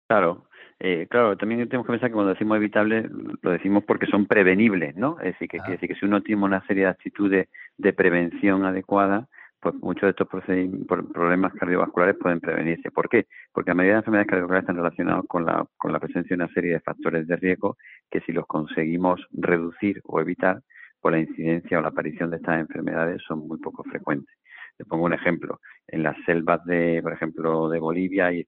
Claro, 0.07 0.49
eh, 0.79 1.07
claro, 1.07 1.37
también 1.37 1.67
tenemos 1.69 1.85
que 1.85 1.93
pensar 1.93 2.09
que 2.09 2.13
cuando 2.13 2.33
decimos 2.33 2.57
evitable 2.57 3.07
lo 3.41 3.51
decimos 3.51 3.83
porque 3.83 4.07
son 4.07 4.25
prevenibles, 4.25 4.95
¿no? 4.95 5.19
Es 5.19 5.33
decir, 5.33 5.49
que, 5.49 5.57
quiere 5.57 5.73
decir 5.73 5.89
que 5.89 5.95
si 5.95 6.05
uno 6.05 6.23
tiene 6.23 6.43
una 6.43 6.65
serie 6.65 6.85
de 6.85 6.89
actitudes 6.89 7.47
de 7.77 7.93
prevención 7.93 8.65
adecuada, 8.65 9.27
pues 9.61 9.75
muchos 9.75 10.03
de 10.03 10.09
estos 10.09 10.27
problemas 10.27 11.53
cardiovasculares 11.53 12.15
pueden 12.17 12.39
prevenirse. 12.39 12.91
¿Por 12.91 13.09
qué? 13.09 13.27
Porque 13.51 13.71
la 13.71 13.75
mayoría 13.75 13.93
de 13.93 13.97
las 13.97 14.01
enfermedades 14.03 14.29
cardiovasculares 14.29 14.63
están 14.63 14.75
relacionadas 14.77 15.25
con 15.27 15.45
la, 15.45 15.65
con 15.77 15.91
la 15.91 15.99
presencia 15.99 16.35
de 16.35 16.43
una 16.43 16.53
serie 16.53 16.73
de 16.73 16.79
factores 16.79 17.27
de 17.27 17.35
riesgo 17.35 17.77
que 18.09 18.21
si 18.21 18.31
los 18.31 18.45
conseguimos 18.47 19.25
reducir 19.31 20.01
o 20.05 20.19
evitar, 20.21 20.61
pues 21.01 21.13
la 21.13 21.19
incidencia 21.19 21.79
o 21.79 21.81
la 21.81 21.89
aparición 21.89 22.29
de 22.29 22.37
estas 22.37 22.59
enfermedades 22.59 23.21
son 23.27 23.47
muy 23.47 23.57
poco 23.59 23.83
frecuentes. 23.83 24.35
Te 24.77 24.85
pongo 24.85 25.05
un 25.05 25.13
ejemplo. 25.13 25.59
En 25.87 26.03
las 26.03 26.15
selvas 26.25 26.63
de, 26.63 27.01
por 27.03 27.11
ejemplo, 27.11 27.67
de 27.69 27.79
Bolivia 27.79 28.27
hay 28.27 28.47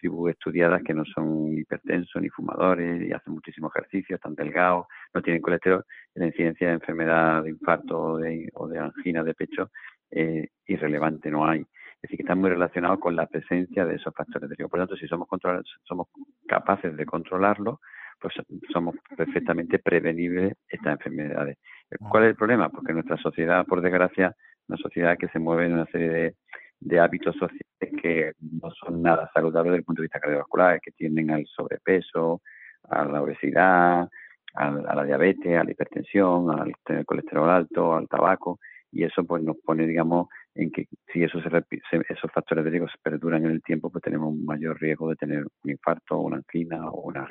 tribus 0.00 0.30
estudiadas 0.30 0.82
que 0.82 0.94
no 0.94 1.04
son 1.04 1.56
hipertensos 1.56 2.20
ni 2.22 2.28
fumadores 2.28 3.02
y 3.02 3.12
hacen 3.12 3.34
muchísimo 3.34 3.68
ejercicio, 3.68 4.16
están 4.16 4.34
delgados, 4.34 4.86
no 5.14 5.22
tienen 5.22 5.42
colesterol. 5.42 5.84
La 6.14 6.26
incidencia 6.26 6.68
de 6.68 6.74
enfermedad 6.74 7.42
de 7.42 7.50
infarto 7.50 8.00
o 8.00 8.18
de, 8.18 8.48
o 8.54 8.68
de 8.68 8.78
angina 8.78 9.22
de 9.22 9.34
pecho 9.34 9.70
es 10.10 10.48
irrelevante, 10.66 11.30
no 11.30 11.46
hay. 11.46 11.60
Es 11.60 12.02
decir, 12.02 12.18
que 12.18 12.22
está 12.22 12.34
muy 12.34 12.50
relacionado 12.50 13.00
con 13.00 13.16
la 13.16 13.26
presencia 13.26 13.84
de 13.84 13.96
esos 13.96 14.14
factores 14.14 14.48
de 14.48 14.54
riesgo. 14.54 14.70
Por 14.70 14.78
lo 14.78 14.86
tanto, 14.86 15.00
si 15.00 15.08
somos, 15.08 15.28
somos 15.82 16.06
capaces 16.46 16.96
de 16.96 17.04
controlarlo, 17.04 17.80
pues 18.20 18.34
somos 18.72 18.94
perfectamente 19.16 19.78
prevenibles 19.78 20.54
estas 20.68 20.92
enfermedades. 20.92 21.58
¿Cuál 22.10 22.24
es 22.24 22.30
el 22.30 22.36
problema? 22.36 22.68
Porque 22.68 22.92
nuestra 22.92 23.16
sociedad, 23.16 23.64
por 23.66 23.80
desgracia, 23.80 24.34
una 24.68 24.78
sociedad 24.78 25.16
que 25.16 25.28
se 25.28 25.38
mueve 25.38 25.66
en 25.66 25.74
una 25.74 25.86
serie 25.86 26.34
de, 26.80 27.00
hábitos 27.00 27.34
sociales 27.34 28.00
que 28.00 28.32
no 28.40 28.70
son 28.70 29.02
nada 29.02 29.28
saludables 29.34 29.70
desde 29.72 29.78
el 29.78 29.84
punto 29.84 30.02
de 30.02 30.04
vista 30.04 30.20
cardiovascular, 30.20 30.80
que 30.80 30.92
tienden 30.92 31.30
al 31.30 31.46
sobrepeso, 31.46 32.42
a 32.88 33.04
la 33.04 33.22
obesidad, 33.22 34.08
a, 34.54 34.70
la 34.70 35.04
diabetes, 35.04 35.58
a 35.58 35.64
la 35.64 35.70
hipertensión, 35.70 36.50
al 36.50 36.74
colesterol 37.04 37.50
alto, 37.50 37.94
al 37.94 38.08
tabaco, 38.08 38.60
y 38.90 39.04
eso 39.04 39.24
pues 39.24 39.42
nos 39.42 39.56
pone, 39.58 39.86
digamos, 39.86 40.28
en 40.54 40.70
que 40.70 40.86
si 41.12 41.22
esos, 41.22 41.42
esos 41.44 42.32
factores 42.32 42.64
de 42.64 42.70
riesgo 42.70 42.88
se 42.88 42.98
perduran 43.02 43.44
en 43.44 43.52
el 43.52 43.62
tiempo, 43.62 43.90
pues 43.90 44.02
tenemos 44.02 44.28
un 44.28 44.44
mayor 44.44 44.80
riesgo 44.80 45.10
de 45.10 45.16
tener 45.16 45.44
un 45.62 45.70
infarto, 45.70 46.18
una 46.20 46.38
angina 46.38 46.88
o 46.90 47.02
una 47.02 47.26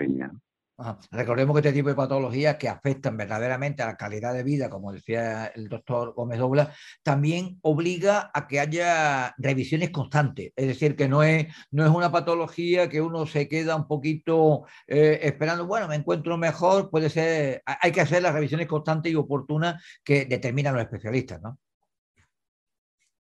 Recordemos 1.11 1.55
que 1.55 1.67
este 1.67 1.73
tipo 1.73 1.89
de 1.89 1.95
patologías 1.95 2.57
que 2.57 2.69
afectan 2.69 3.17
verdaderamente 3.17 3.81
a 3.81 3.87
la 3.87 3.97
calidad 3.97 4.33
de 4.35 4.43
vida, 4.43 4.69
como 4.69 4.91
decía 4.91 5.47
el 5.47 5.69
doctor 5.69 6.13
Gómez 6.13 6.37
Dobla, 6.37 6.71
también 7.01 7.57
obliga 7.63 8.29
a 8.31 8.47
que 8.47 8.59
haya 8.59 9.33
revisiones 9.39 9.89
constantes. 9.89 10.53
Es 10.55 10.67
decir, 10.67 10.95
que 10.95 11.07
no 11.07 11.23
es, 11.23 11.47
no 11.71 11.83
es 11.83 11.89
una 11.89 12.11
patología 12.11 12.89
que 12.89 13.01
uno 13.01 13.25
se 13.25 13.47
queda 13.47 13.75
un 13.75 13.87
poquito 13.87 14.65
eh, 14.85 15.19
esperando, 15.23 15.65
bueno, 15.65 15.87
me 15.87 15.95
encuentro 15.95 16.37
mejor, 16.37 16.91
puede 16.91 17.09
ser, 17.09 17.63
hay 17.65 17.91
que 17.91 18.01
hacer 18.01 18.21
las 18.21 18.35
revisiones 18.35 18.67
constantes 18.67 19.11
y 19.11 19.15
oportunas 19.15 19.83
que 20.03 20.25
determinan 20.25 20.75
los 20.75 20.83
especialistas, 20.83 21.41
¿no? 21.41 21.57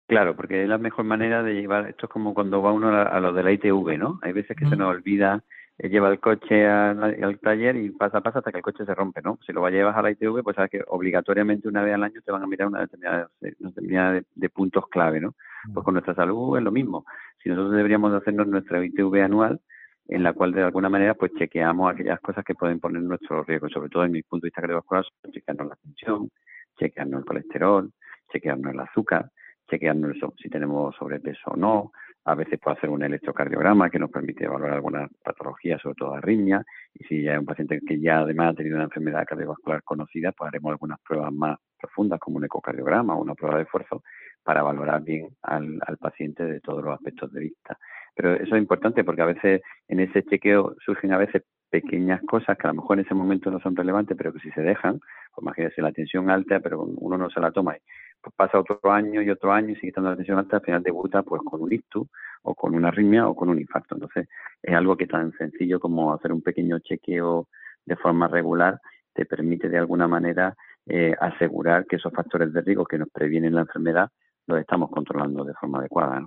Claro, 0.06 0.36
porque 0.36 0.62
es 0.62 0.68
la 0.68 0.78
mejor 0.78 1.04
manera 1.04 1.42
de 1.42 1.54
llevar, 1.54 1.88
esto 1.88 2.06
es 2.06 2.12
como 2.12 2.32
cuando 2.32 2.62
va 2.62 2.72
uno 2.72 2.94
a, 2.94 3.18
lo 3.18 3.32
de 3.32 3.42
la 3.42 3.50
ITV, 3.50 3.98
¿no? 3.98 4.20
Hay 4.22 4.32
veces 4.32 4.56
que 4.56 4.68
se 4.68 4.76
nos 4.76 4.88
olvida 4.88 5.42
lleva 5.78 6.08
el 6.08 6.20
coche 6.20 6.66
al, 6.66 7.38
taller 7.40 7.76
y 7.76 7.90
pasa, 7.90 8.20
pasa 8.20 8.38
hasta 8.38 8.50
que 8.50 8.58
el 8.58 8.64
coche 8.64 8.84
se 8.84 8.94
rompe, 8.94 9.20
¿no? 9.22 9.38
Si 9.46 9.52
lo 9.52 9.68
llevas 9.68 9.96
a 9.96 10.02
la 10.02 10.10
ITV, 10.10 10.42
pues 10.42 10.56
sabes 10.56 10.70
que 10.70 10.82
obligatoriamente 10.86 11.68
una 11.68 11.82
vez 11.82 11.94
al 11.94 12.04
año 12.04 12.20
te 12.24 12.32
van 12.32 12.42
a 12.42 12.46
mirar 12.46 12.68
una 12.68 12.80
determinada, 12.80 13.28
una 13.40 14.24
de, 14.34 14.48
puntos 14.48 14.88
clave, 14.88 15.20
¿no? 15.20 15.34
Pues 15.72 15.84
con 15.84 15.94
nuestra 15.94 16.14
salud 16.14 16.56
es 16.56 16.62
lo 16.62 16.72
mismo. 16.72 17.04
Si 17.42 17.48
nosotros 17.48 17.76
deberíamos 17.76 18.12
hacernos 18.14 18.46
nuestra 18.46 18.82
ITV 18.84 19.22
anual, 19.22 19.60
en 20.08 20.22
la 20.22 20.32
cual 20.32 20.52
de 20.52 20.62
alguna 20.62 20.88
manera 20.88 21.14
pues 21.14 21.32
chequeamos 21.34 21.92
aquellas 21.92 22.20
cosas 22.20 22.44
que 22.44 22.54
pueden 22.54 22.80
poner 22.80 23.02
nuestro 23.02 23.42
riesgo, 23.42 23.68
sobre 23.68 23.90
todo 23.90 24.04
en 24.04 24.12
mi 24.12 24.22
punto 24.22 24.44
de 24.44 24.48
vista 24.48 24.62
cardiovascular, 24.62 25.04
chequearnos 25.30 25.68
la 25.68 25.76
tensión, 25.76 26.30
chequearnos 26.78 27.20
el 27.20 27.26
colesterol, 27.26 27.92
chequearnos 28.32 28.72
el 28.72 28.80
azúcar, 28.80 29.30
chequearnos 29.68 30.16
si 30.40 30.48
tenemos 30.48 30.94
sobrepeso 30.96 31.50
o 31.50 31.56
no, 31.56 31.92
a 32.26 32.34
veces 32.34 32.58
puede 32.58 32.76
hacer 32.76 32.90
un 32.90 33.04
electrocardiograma 33.04 33.88
que 33.88 34.00
nos 34.00 34.10
permite 34.10 34.44
evaluar 34.44 34.72
algunas 34.72 35.08
patologías, 35.22 35.80
sobre 35.80 35.94
todo 35.94 36.14
arritmia, 36.14 36.64
y 36.92 37.04
si 37.04 37.22
ya 37.22 37.38
un 37.38 37.46
paciente 37.46 37.80
que 37.86 38.00
ya 38.00 38.18
además 38.18 38.50
ha 38.50 38.56
tenido 38.56 38.74
una 38.74 38.86
enfermedad 38.86 39.24
cardiovascular 39.24 39.84
conocida, 39.84 40.32
pues 40.32 40.48
haremos 40.48 40.72
algunas 40.72 40.98
pruebas 41.02 41.32
más 41.32 41.56
profundas 41.78 42.18
como 42.18 42.38
un 42.38 42.44
ecocardiograma 42.44 43.14
o 43.14 43.22
una 43.22 43.36
prueba 43.36 43.58
de 43.58 43.62
esfuerzo 43.62 44.02
para 44.42 44.64
valorar 44.64 45.02
bien 45.02 45.28
al, 45.42 45.78
paciente 46.00 46.44
de 46.44 46.60
todos 46.60 46.82
los 46.82 46.94
aspectos 46.94 47.32
de 47.32 47.40
vista. 47.40 47.78
Pero 48.16 48.34
eso 48.34 48.56
es 48.56 48.60
importante 48.60 49.04
porque 49.04 49.22
a 49.22 49.26
veces 49.26 49.62
en 49.86 50.00
ese 50.00 50.24
chequeo 50.24 50.74
surgen 50.84 51.12
a 51.12 51.18
veces 51.18 51.44
pequeñas 51.70 52.22
cosas 52.22 52.58
que 52.58 52.66
a 52.66 52.70
lo 52.70 52.80
mejor 52.80 52.98
en 52.98 53.04
ese 53.04 53.14
momento 53.14 53.52
no 53.52 53.60
son 53.60 53.76
relevantes, 53.76 54.16
pero 54.16 54.32
que 54.32 54.40
si 54.40 54.50
se 54.50 54.62
dejan, 54.62 54.98
pues 55.32 55.42
imagínense 55.42 55.80
la 55.80 55.92
tensión 55.92 56.28
alta, 56.28 56.58
pero 56.58 56.82
uno 56.82 57.18
no 57.18 57.30
se 57.30 57.38
la 57.38 57.52
toma 57.52 57.76
pues 58.20 58.34
pasa 58.34 58.58
otro 58.58 58.80
año 58.90 59.22
y 59.22 59.30
otro 59.30 59.52
año 59.52 59.70
y 59.70 59.74
sigue 59.76 59.88
estando 59.88 60.10
la 60.10 60.16
tensión 60.16 60.38
alta, 60.38 60.56
al 60.56 60.62
final 60.62 60.82
debuta 60.82 61.22
pues 61.22 61.42
con 61.44 61.62
un 61.62 61.72
ictus 61.72 62.06
o 62.42 62.54
con 62.54 62.74
una 62.74 62.88
arritmia 62.88 63.28
o 63.28 63.34
con 63.34 63.48
un 63.48 63.58
infarto. 63.58 63.94
Entonces 63.94 64.28
es 64.62 64.74
algo 64.74 64.96
que 64.96 65.06
tan 65.06 65.32
sencillo 65.32 65.80
como 65.80 66.12
hacer 66.12 66.32
un 66.32 66.42
pequeño 66.42 66.78
chequeo 66.80 67.48
de 67.84 67.96
forma 67.96 68.28
regular 68.28 68.80
te 69.14 69.24
permite 69.24 69.68
de 69.68 69.78
alguna 69.78 70.06
manera 70.06 70.54
eh, 70.86 71.14
asegurar 71.20 71.86
que 71.86 71.96
esos 71.96 72.12
factores 72.12 72.52
de 72.52 72.60
riesgo 72.60 72.84
que 72.84 72.98
nos 72.98 73.08
previenen 73.08 73.54
la 73.54 73.62
enfermedad 73.62 74.10
los 74.46 74.60
estamos 74.60 74.90
controlando 74.90 75.44
de 75.44 75.54
forma 75.54 75.80
adecuada. 75.80 76.24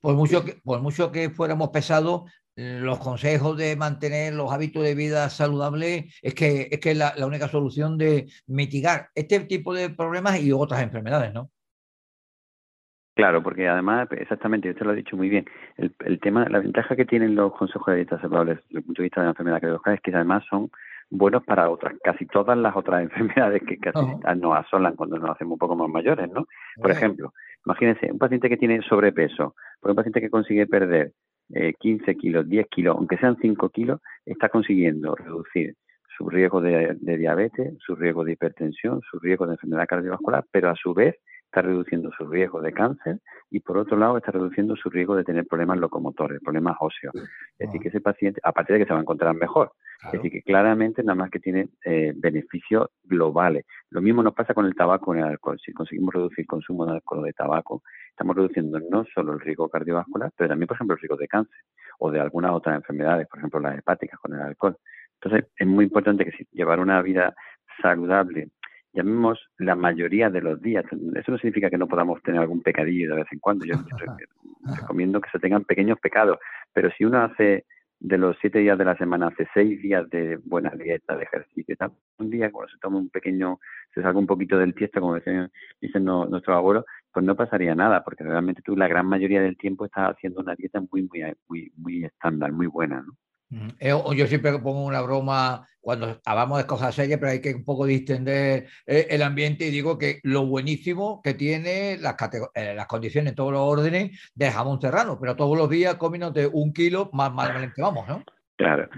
Por 0.00 0.14
mucho, 0.14 0.44
que, 0.44 0.54
por 0.64 0.80
mucho 0.80 1.12
que 1.12 1.30
fuéramos 1.30 1.68
pesados, 1.68 2.30
los 2.58 2.98
consejos 2.98 3.56
de 3.56 3.76
mantener 3.76 4.34
los 4.34 4.52
hábitos 4.52 4.82
de 4.82 4.96
vida 4.96 5.30
saludables 5.30 6.18
es 6.22 6.34
que 6.34 6.68
es, 6.72 6.80
que 6.80 6.94
la, 6.94 7.14
única 7.24 7.46
solución 7.46 7.96
de 7.96 8.26
mitigar 8.48 9.10
este 9.14 9.38
tipo 9.40 9.72
de 9.72 9.90
problemas 9.90 10.42
y 10.42 10.50
otras 10.50 10.82
enfermedades, 10.82 11.32
¿no? 11.32 11.50
Claro, 13.14 13.42
porque 13.42 13.68
además, 13.68 14.08
exactamente, 14.12 14.70
usted 14.70 14.84
lo 14.84 14.92
ha 14.92 14.94
dicho 14.94 15.16
muy 15.16 15.28
bien, 15.28 15.44
el, 15.76 16.20
tema, 16.20 16.48
la 16.48 16.60
ventaja 16.60 16.96
que 16.96 17.04
tienen 17.04 17.34
los 17.34 17.52
consejos 17.52 17.86
de 17.86 17.96
dieta 17.96 18.20
saludables 18.20 18.58
desde 18.66 18.78
el 18.78 18.84
punto 18.84 19.02
de 19.02 19.06
vista 19.06 19.20
de 19.20 19.26
la 19.26 19.30
enfermedad 19.30 19.60
cardiovascular 19.60 19.96
es 19.96 20.02
que 20.02 20.14
además 20.14 20.44
son 20.48 20.70
buenos 21.10 21.44
para 21.44 21.70
otras, 21.70 21.94
casi 22.02 22.26
todas 22.26 22.58
las 22.58 22.74
otras 22.76 23.02
enfermedades 23.10 23.62
que 23.66 23.78
casi 23.78 24.04
nos 24.36 24.56
asolan 24.56 24.96
cuando 24.96 25.18
nos 25.18 25.30
hacemos 25.30 25.52
un 25.52 25.58
poco 25.58 25.76
más 25.76 25.88
mayores, 25.88 26.28
¿no? 26.30 26.46
Por 26.80 26.90
ejemplo, 26.90 27.32
Imagínense, 27.68 28.10
un 28.10 28.18
paciente 28.18 28.48
que 28.48 28.56
tiene 28.56 28.80
sobrepeso, 28.82 29.54
por 29.80 29.90
un 29.90 29.96
paciente 29.96 30.22
que 30.22 30.30
consigue 30.30 30.66
perder 30.66 31.12
eh, 31.54 31.74
15 31.78 32.16
kilos, 32.16 32.48
10 32.48 32.66
kilos, 32.68 32.96
aunque 32.96 33.18
sean 33.18 33.36
5 33.40 33.68
kilos, 33.70 34.00
está 34.24 34.48
consiguiendo 34.48 35.14
reducir 35.14 35.74
su 36.16 36.28
riesgo 36.28 36.60
de, 36.60 36.96
de 37.00 37.16
diabetes, 37.16 37.74
su 37.78 37.94
riesgo 37.94 38.24
de 38.24 38.32
hipertensión, 38.32 39.00
su 39.08 39.18
riesgo 39.18 39.46
de 39.46 39.52
enfermedad 39.52 39.86
cardiovascular, 39.86 40.44
pero 40.50 40.70
a 40.70 40.74
su 40.74 40.92
vez 40.94 41.16
está 41.48 41.62
reduciendo 41.62 42.10
su 42.12 42.26
riesgo 42.26 42.60
de 42.60 42.72
cáncer 42.72 43.20
y 43.50 43.60
por 43.60 43.78
otro 43.78 43.96
lado 43.96 44.18
está 44.18 44.30
reduciendo 44.30 44.76
su 44.76 44.90
riesgo 44.90 45.16
de 45.16 45.24
tener 45.24 45.46
problemas 45.46 45.78
locomotores, 45.78 46.40
problemas 46.42 46.76
óseos. 46.78 47.14
Es 47.58 47.66
decir, 47.66 47.80
que 47.80 47.88
ese 47.88 48.00
paciente, 48.00 48.40
aparte 48.44 48.74
de 48.74 48.80
que 48.80 48.84
se 48.84 48.92
va 48.92 48.98
a 48.98 49.02
encontrar 49.02 49.34
mejor, 49.34 49.72
es 50.04 50.12
decir, 50.12 50.30
que 50.30 50.42
claramente 50.42 51.02
nada 51.02 51.16
más 51.16 51.30
que 51.30 51.40
tiene 51.40 51.70
eh, 51.84 52.12
beneficios 52.14 52.88
globales. 53.02 53.64
Lo 53.90 54.00
mismo 54.00 54.22
nos 54.22 54.34
pasa 54.34 54.54
con 54.54 54.66
el 54.66 54.74
tabaco 54.74 55.14
y 55.14 55.18
el 55.18 55.24
alcohol. 55.24 55.58
Si 55.64 55.72
conseguimos 55.72 56.14
reducir 56.14 56.40
el 56.40 56.46
consumo 56.46 56.86
de 56.86 56.92
alcohol 56.92 57.20
o 57.20 57.22
de 57.22 57.32
tabaco, 57.32 57.82
estamos 58.10 58.36
reduciendo 58.36 58.78
no 58.78 59.04
solo 59.12 59.32
el 59.32 59.40
riesgo 59.40 59.68
cardiovascular, 59.68 60.30
pero 60.36 60.50
también, 60.50 60.68
por 60.68 60.76
ejemplo, 60.76 60.94
el 60.94 61.00
riesgo 61.00 61.16
de 61.16 61.28
cáncer 61.28 61.60
o 61.98 62.10
de 62.10 62.20
algunas 62.20 62.52
otras 62.52 62.76
enfermedades, 62.76 63.26
por 63.26 63.38
ejemplo, 63.38 63.58
las 63.60 63.78
hepáticas 63.78 64.20
con 64.20 64.34
el 64.34 64.40
alcohol. 64.40 64.76
Entonces, 65.20 65.50
es 65.56 65.66
muy 65.66 65.86
importante 65.86 66.24
que 66.24 66.32
si 66.32 66.46
llevar 66.52 66.78
una 66.78 67.02
vida 67.02 67.34
saludable 67.82 68.50
llamemos 68.92 69.38
la 69.58 69.74
mayoría 69.74 70.30
de 70.30 70.40
los 70.40 70.60
días. 70.60 70.84
Eso 71.14 71.32
no 71.32 71.38
significa 71.38 71.70
que 71.70 71.78
no 71.78 71.88
podamos 71.88 72.22
tener 72.22 72.40
algún 72.40 72.62
pecadillo 72.62 73.10
de 73.10 73.16
vez 73.16 73.32
en 73.32 73.38
cuando. 73.38 73.64
Yo 73.64 73.74
recomiendo 74.80 75.20
que 75.20 75.30
se 75.30 75.38
tengan 75.38 75.64
pequeños 75.64 75.98
pecados, 76.00 76.38
pero 76.72 76.90
si 76.96 77.04
uno 77.04 77.22
hace 77.22 77.64
de 78.00 78.16
los 78.16 78.36
siete 78.40 78.60
días 78.60 78.78
de 78.78 78.84
la 78.84 78.96
semana, 78.96 79.28
hace 79.28 79.48
seis 79.52 79.82
días 79.82 80.08
de 80.10 80.36
buena 80.44 80.70
dieta, 80.70 81.16
de 81.16 81.24
ejercicio, 81.24 81.76
tal, 81.76 81.92
un 82.18 82.30
día 82.30 82.50
cuando 82.50 82.72
se 82.72 82.78
toma 82.78 82.98
un 82.98 83.10
pequeño, 83.10 83.58
se 83.92 84.02
salga 84.02 84.18
un 84.18 84.26
poquito 84.26 84.56
del 84.56 84.74
tiesto, 84.74 85.00
como 85.00 85.16
dicen, 85.16 85.50
nuestros 86.04 86.56
abuelos, 86.56 86.84
pues 87.12 87.26
no 87.26 87.34
pasaría 87.34 87.74
nada, 87.74 88.04
porque 88.04 88.22
realmente 88.22 88.62
tú 88.62 88.76
la 88.76 88.86
gran 88.86 89.06
mayoría 89.06 89.42
del 89.42 89.56
tiempo 89.56 89.84
estás 89.84 90.14
haciendo 90.14 90.40
una 90.40 90.54
dieta 90.54 90.80
muy, 90.80 91.02
muy, 91.02 91.22
muy, 91.48 91.72
muy 91.76 92.04
estándar, 92.04 92.52
muy 92.52 92.68
buena, 92.68 93.02
¿no? 93.02 93.16
Eh, 93.78 93.94
yo 94.14 94.26
siempre 94.26 94.52
pongo 94.58 94.84
una 94.84 95.00
broma 95.00 95.66
cuando 95.80 96.20
hablamos 96.26 96.58
de 96.58 96.66
cosas 96.66 96.94
serias, 96.94 97.18
pero 97.18 97.32
hay 97.32 97.40
que 97.40 97.54
un 97.54 97.64
poco 97.64 97.86
distender 97.86 98.66
eh, 98.86 99.06
el 99.08 99.22
ambiente 99.22 99.66
y 99.66 99.70
digo 99.70 99.96
que 99.96 100.20
lo 100.22 100.46
buenísimo 100.46 101.22
que 101.22 101.32
tiene 101.32 101.96
las, 101.98 102.14
eh, 102.54 102.74
las 102.74 102.86
condiciones, 102.86 103.34
todos 103.34 103.52
los 103.52 103.62
órdenes 103.62 104.30
de 104.34 104.50
jamón 104.50 104.80
serrano, 104.80 105.18
pero 105.18 105.34
todos 105.34 105.56
los 105.56 105.70
días 105.70 105.96
de 106.34 106.46
un 106.46 106.72
kilo 106.74 107.08
más 107.12 107.32
mal 107.32 107.72
vamos, 107.78 108.06
¿no? 108.06 108.22
Claro, 108.56 108.88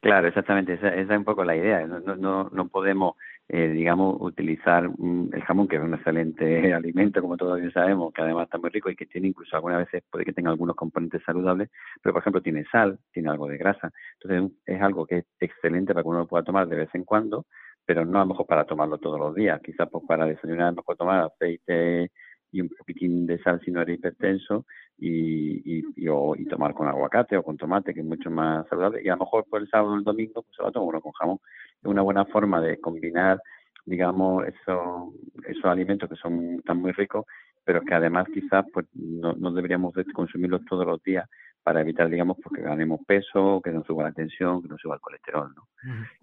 claro, 0.00 0.28
exactamente, 0.28 0.74
esa, 0.74 0.88
esa, 0.88 1.12
es 1.14 1.18
un 1.18 1.24
poco 1.24 1.44
la 1.44 1.56
idea, 1.56 1.86
no, 1.86 2.00
no, 2.00 2.50
no 2.50 2.68
podemos 2.68 3.16
eh, 3.48 3.68
digamos, 3.68 4.16
utilizar 4.20 4.84
el 4.84 5.42
jamón, 5.44 5.68
que 5.68 5.76
es 5.76 5.82
un 5.82 5.94
excelente 5.94 6.44
alimento, 6.74 7.20
como 7.20 7.36
todos 7.36 7.60
bien 7.60 7.72
sabemos, 7.72 8.12
que 8.12 8.22
además 8.22 8.44
está 8.46 8.58
muy 8.58 8.70
rico 8.70 8.90
y 8.90 8.96
que 8.96 9.06
tiene 9.06 9.28
incluso 9.28 9.54
algunas 9.54 9.78
veces 9.78 10.02
puede 10.10 10.24
que 10.24 10.32
tenga 10.32 10.50
algunos 10.50 10.74
componentes 10.74 11.22
saludables, 11.24 11.70
pero 12.02 12.12
por 12.12 12.22
ejemplo 12.22 12.42
tiene 12.42 12.64
sal, 12.72 12.98
tiene 13.12 13.30
algo 13.30 13.46
de 13.46 13.56
grasa. 13.56 13.92
Entonces 14.20 14.58
es 14.66 14.82
algo 14.82 15.06
que 15.06 15.18
es 15.18 15.24
excelente 15.38 15.94
para 15.94 16.02
que 16.02 16.08
uno 16.08 16.18
lo 16.20 16.26
pueda 16.26 16.42
tomar 16.42 16.66
de 16.66 16.76
vez 16.76 16.94
en 16.94 17.04
cuando, 17.04 17.46
pero 17.84 18.04
no 18.04 18.18
a 18.18 18.22
lo 18.22 18.30
mejor 18.30 18.46
para 18.46 18.64
tomarlo 18.64 18.98
todos 18.98 19.20
los 19.20 19.34
días. 19.34 19.60
Quizás 19.62 19.88
pues, 19.90 20.04
para 20.08 20.26
desayunar 20.26 20.74
mejor 20.74 20.96
tomar 20.96 21.20
aceite 21.20 22.10
y 22.50 22.60
un 22.60 22.68
poquitín 22.68 23.26
de 23.26 23.38
sal 23.38 23.60
si 23.64 23.70
no 23.70 23.82
eres 23.82 23.98
hipertenso 23.98 24.66
y, 24.98 25.78
y, 25.78 25.84
y, 25.96 26.44
tomar 26.46 26.74
con 26.74 26.88
aguacate 26.88 27.36
o 27.36 27.42
con 27.42 27.56
tomate, 27.56 27.92
que 27.92 28.00
es 28.00 28.06
mucho 28.06 28.30
más 28.30 28.66
saludable. 28.68 29.02
Y 29.02 29.08
a 29.08 29.12
lo 29.12 29.20
mejor 29.20 29.44
por 29.48 29.60
el 29.60 29.68
sábado 29.68 29.92
o 29.92 29.96
el 29.96 30.04
domingo 30.04 30.42
pues 30.42 30.56
se 30.56 30.62
va 30.62 30.70
a 30.70 30.72
tomar 30.72 30.88
uno 30.88 31.00
con 31.00 31.12
jamón. 31.12 31.38
Es 31.82 31.84
una 31.84 32.02
buena 32.02 32.24
forma 32.24 32.60
de 32.60 32.80
combinar, 32.80 33.40
digamos, 33.84 34.44
esos, 34.46 35.14
esos 35.46 35.64
alimentos 35.64 36.08
que 36.08 36.16
son 36.16 36.62
tan 36.62 36.78
muy 36.78 36.92
ricos, 36.92 37.26
pero 37.64 37.82
que 37.82 37.94
además 37.94 38.26
quizás 38.32 38.64
pues 38.72 38.86
no, 38.94 39.34
no 39.34 39.52
deberíamos 39.52 39.94
consumirlos 40.14 40.64
todos 40.64 40.86
los 40.86 41.02
días 41.02 41.28
para 41.62 41.80
evitar, 41.80 42.08
digamos, 42.08 42.36
porque 42.40 42.62
ganemos 42.62 43.00
peso, 43.04 43.60
que 43.62 43.72
no 43.72 43.82
suba 43.82 44.04
la 44.04 44.12
tensión, 44.12 44.62
que 44.62 44.68
no 44.68 44.78
suba 44.78 44.94
el 44.94 45.00
colesterol, 45.00 45.52
¿no? 45.52 45.66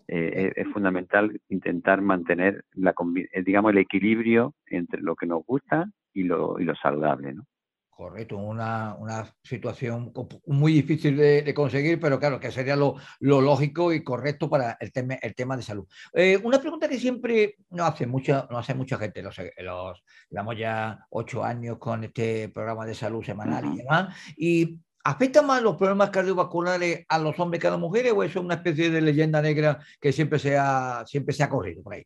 Eh, 0.07 0.53
es, 0.55 0.67
fundamental 0.69 1.37
intentar 1.49 1.99
mantener, 1.99 2.63
la, 2.75 2.95
eh, 3.33 3.43
digamos, 3.43 3.73
el 3.73 3.79
equilibrio 3.79 4.53
entre 4.67 5.01
lo 5.01 5.17
que 5.17 5.25
nos 5.25 5.45
gusta 5.45 5.89
y 6.13 6.23
lo, 6.23 6.61
y 6.61 6.63
lo 6.63 6.75
saludable, 6.75 7.33
¿no? 7.33 7.43
Correcto, 8.03 8.35
una, 8.35 8.95
una 8.95 9.33
situación 9.41 10.11
muy 10.47 10.73
difícil 10.73 11.15
de, 11.15 11.53
conseguir, 11.53 12.01
pero 12.01 12.19
claro, 12.19 12.37
que 12.37 12.51
sería 12.51 12.75
lo, 12.75 12.97
lo, 13.21 13.39
lógico 13.39 13.93
y 13.93 14.03
correcto 14.03 14.49
para 14.49 14.75
el, 14.81 14.91
tema 14.91 15.13
el 15.21 15.33
tema 15.33 15.55
de 15.55 15.63
salud. 15.63 15.87
Eh, 16.11 16.37
una 16.43 16.59
pregunta 16.59 16.89
que 16.89 16.99
siempre 16.99 17.55
no 17.69 17.85
hace 17.85 18.05
mucha, 18.05 18.45
no 18.51 18.57
hace 18.57 18.73
mucha 18.73 18.97
gente, 18.97 19.21
los, 19.21 19.37
los, 19.59 20.03
llevamos 20.29 20.57
ya 20.57 20.99
ocho 21.11 21.45
años 21.45 21.77
con 21.77 22.03
este 22.03 22.49
programa 22.49 22.85
de 22.85 22.93
salud 22.93 23.23
semanal 23.23 23.73
y 23.73 23.77
demás, 23.77 24.13
y 24.35 24.79
¿Afecta 25.05 25.41
más 25.41 25.61
los 25.61 25.75
problemas 25.75 26.09
cardiovasculares 26.11 27.05
a 27.09 27.19
los 27.19 27.37
hombres 27.37 27.61
que 27.61 27.67
a 27.67 27.71
las 27.71 27.79
mujeres 27.79 28.13
o 28.13 28.23
eso 28.23 28.39
es 28.39 28.45
una 28.45 28.55
especie 28.55 28.89
de 28.89 29.01
leyenda 29.01 29.41
negra 29.41 29.79
que 29.99 30.13
siempre 30.13 30.39
se 30.39 30.57
ha, 30.57 31.03
siempre 31.05 31.33
se 31.33 31.43
ha 31.43 31.49
corrido 31.49 31.83
por 31.83 31.93
ahí? 31.93 32.05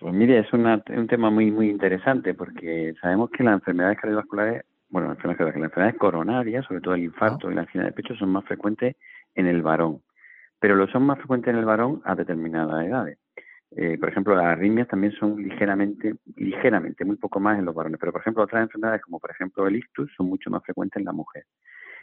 Pues 0.00 0.14
mire, 0.14 0.40
es 0.40 0.52
un 0.52 1.06
tema 1.08 1.30
muy 1.30 1.50
muy 1.50 1.70
interesante 1.70 2.34
porque 2.34 2.94
sabemos 3.00 3.30
que 3.30 3.42
las 3.42 3.54
enfermedades 3.54 3.98
cardiovasculares, 3.98 4.64
bueno, 4.88 5.08
las 5.08 5.16
enfermedades, 5.16 5.54
las 5.56 5.64
enfermedades 5.64 5.98
coronarias, 5.98 6.64
sobre 6.66 6.80
todo 6.80 6.94
el 6.94 7.04
infarto 7.04 7.50
y 7.50 7.54
la 7.54 7.62
angina 7.62 7.84
de 7.84 7.92
pecho, 7.92 8.14
son 8.16 8.30
más 8.30 8.44
frecuentes 8.44 8.96
en 9.34 9.46
el 9.46 9.62
varón, 9.62 10.02
pero 10.60 10.74
lo 10.76 10.86
son 10.88 11.04
más 11.04 11.18
frecuentes 11.18 11.52
en 11.52 11.58
el 11.58 11.64
varón 11.64 12.02
a 12.04 12.14
determinadas 12.14 12.86
edades. 12.86 13.18
Eh, 13.74 13.96
por 13.98 14.10
ejemplo, 14.10 14.34
las 14.34 14.44
arritmias 14.44 14.88
también 14.88 15.14
son 15.14 15.42
ligeramente, 15.42 16.16
ligeramente, 16.36 17.06
muy 17.06 17.16
poco 17.16 17.40
más 17.40 17.58
en 17.58 17.64
los 17.64 17.74
varones, 17.74 17.98
pero 17.98 18.12
por 18.12 18.20
ejemplo 18.20 18.42
otras 18.42 18.62
enfermedades 18.62 19.00
como 19.02 19.18
por 19.18 19.30
ejemplo 19.30 19.66
el 19.66 19.76
ictus 19.76 20.12
son 20.14 20.26
mucho 20.26 20.50
más 20.50 20.62
frecuentes 20.62 20.98
en 20.98 21.06
la 21.06 21.12
mujer. 21.12 21.44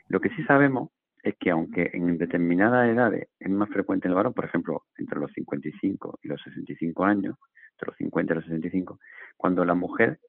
Lo 0.07 0.19
que 0.19 0.29
sí 0.29 0.43
sabemos 0.45 0.89
es 1.23 1.35
que 1.37 1.51
aunque 1.51 1.89
en 1.93 2.17
determinadas 2.17 2.89
edades 2.89 3.29
es 3.39 3.49
más 3.49 3.69
frecuente 3.69 4.07
en 4.07 4.11
el 4.11 4.15
varón, 4.15 4.33
por 4.33 4.45
ejemplo, 4.45 4.83
entre 4.97 5.19
los 5.19 5.31
55 5.33 6.19
y 6.21 6.27
los 6.27 6.41
65 6.41 7.03
años, 7.03 7.35
entre 7.73 7.87
los 7.87 7.97
50 7.97 8.33
y 8.33 8.35
los 8.35 8.45
65, 8.45 8.99
cuando 9.37 9.65
la 9.65 9.75
mujer 9.75 10.19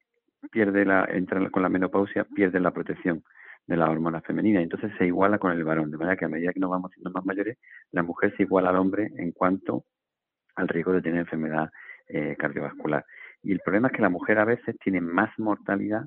pierde 0.51 0.85
la, 0.85 1.05
entra 1.05 1.49
con 1.49 1.63
la 1.63 1.69
menopausia, 1.69 2.25
pierde 2.25 2.59
la 2.59 2.71
protección 2.71 3.23
de 3.67 3.77
la 3.77 3.89
hormona 3.89 4.21
femenina, 4.21 4.61
entonces 4.61 4.91
se 4.97 5.05
iguala 5.05 5.37
con 5.37 5.51
el 5.51 5.63
varón, 5.63 5.91
de 5.91 5.97
manera 5.97 6.17
que 6.17 6.25
a 6.25 6.29
medida 6.29 6.51
que 6.51 6.59
nos 6.59 6.71
vamos 6.71 6.91
siendo 6.91 7.11
más 7.11 7.25
mayores, 7.25 7.57
la 7.91 8.03
mujer 8.03 8.35
se 8.35 8.43
iguala 8.43 8.69
al 8.69 8.77
hombre 8.77 9.11
en 9.17 9.31
cuanto 9.31 9.85
al 10.55 10.67
riesgo 10.67 10.93
de 10.93 11.01
tener 11.01 11.19
enfermedad 11.19 11.69
eh, 12.07 12.35
cardiovascular. 12.37 13.05
Y 13.43 13.51
el 13.51 13.59
problema 13.59 13.87
es 13.87 13.93
que 13.93 14.01
la 14.01 14.09
mujer 14.09 14.39
a 14.39 14.45
veces 14.45 14.75
tiene 14.83 14.99
más 14.99 15.29
mortalidad 15.37 16.05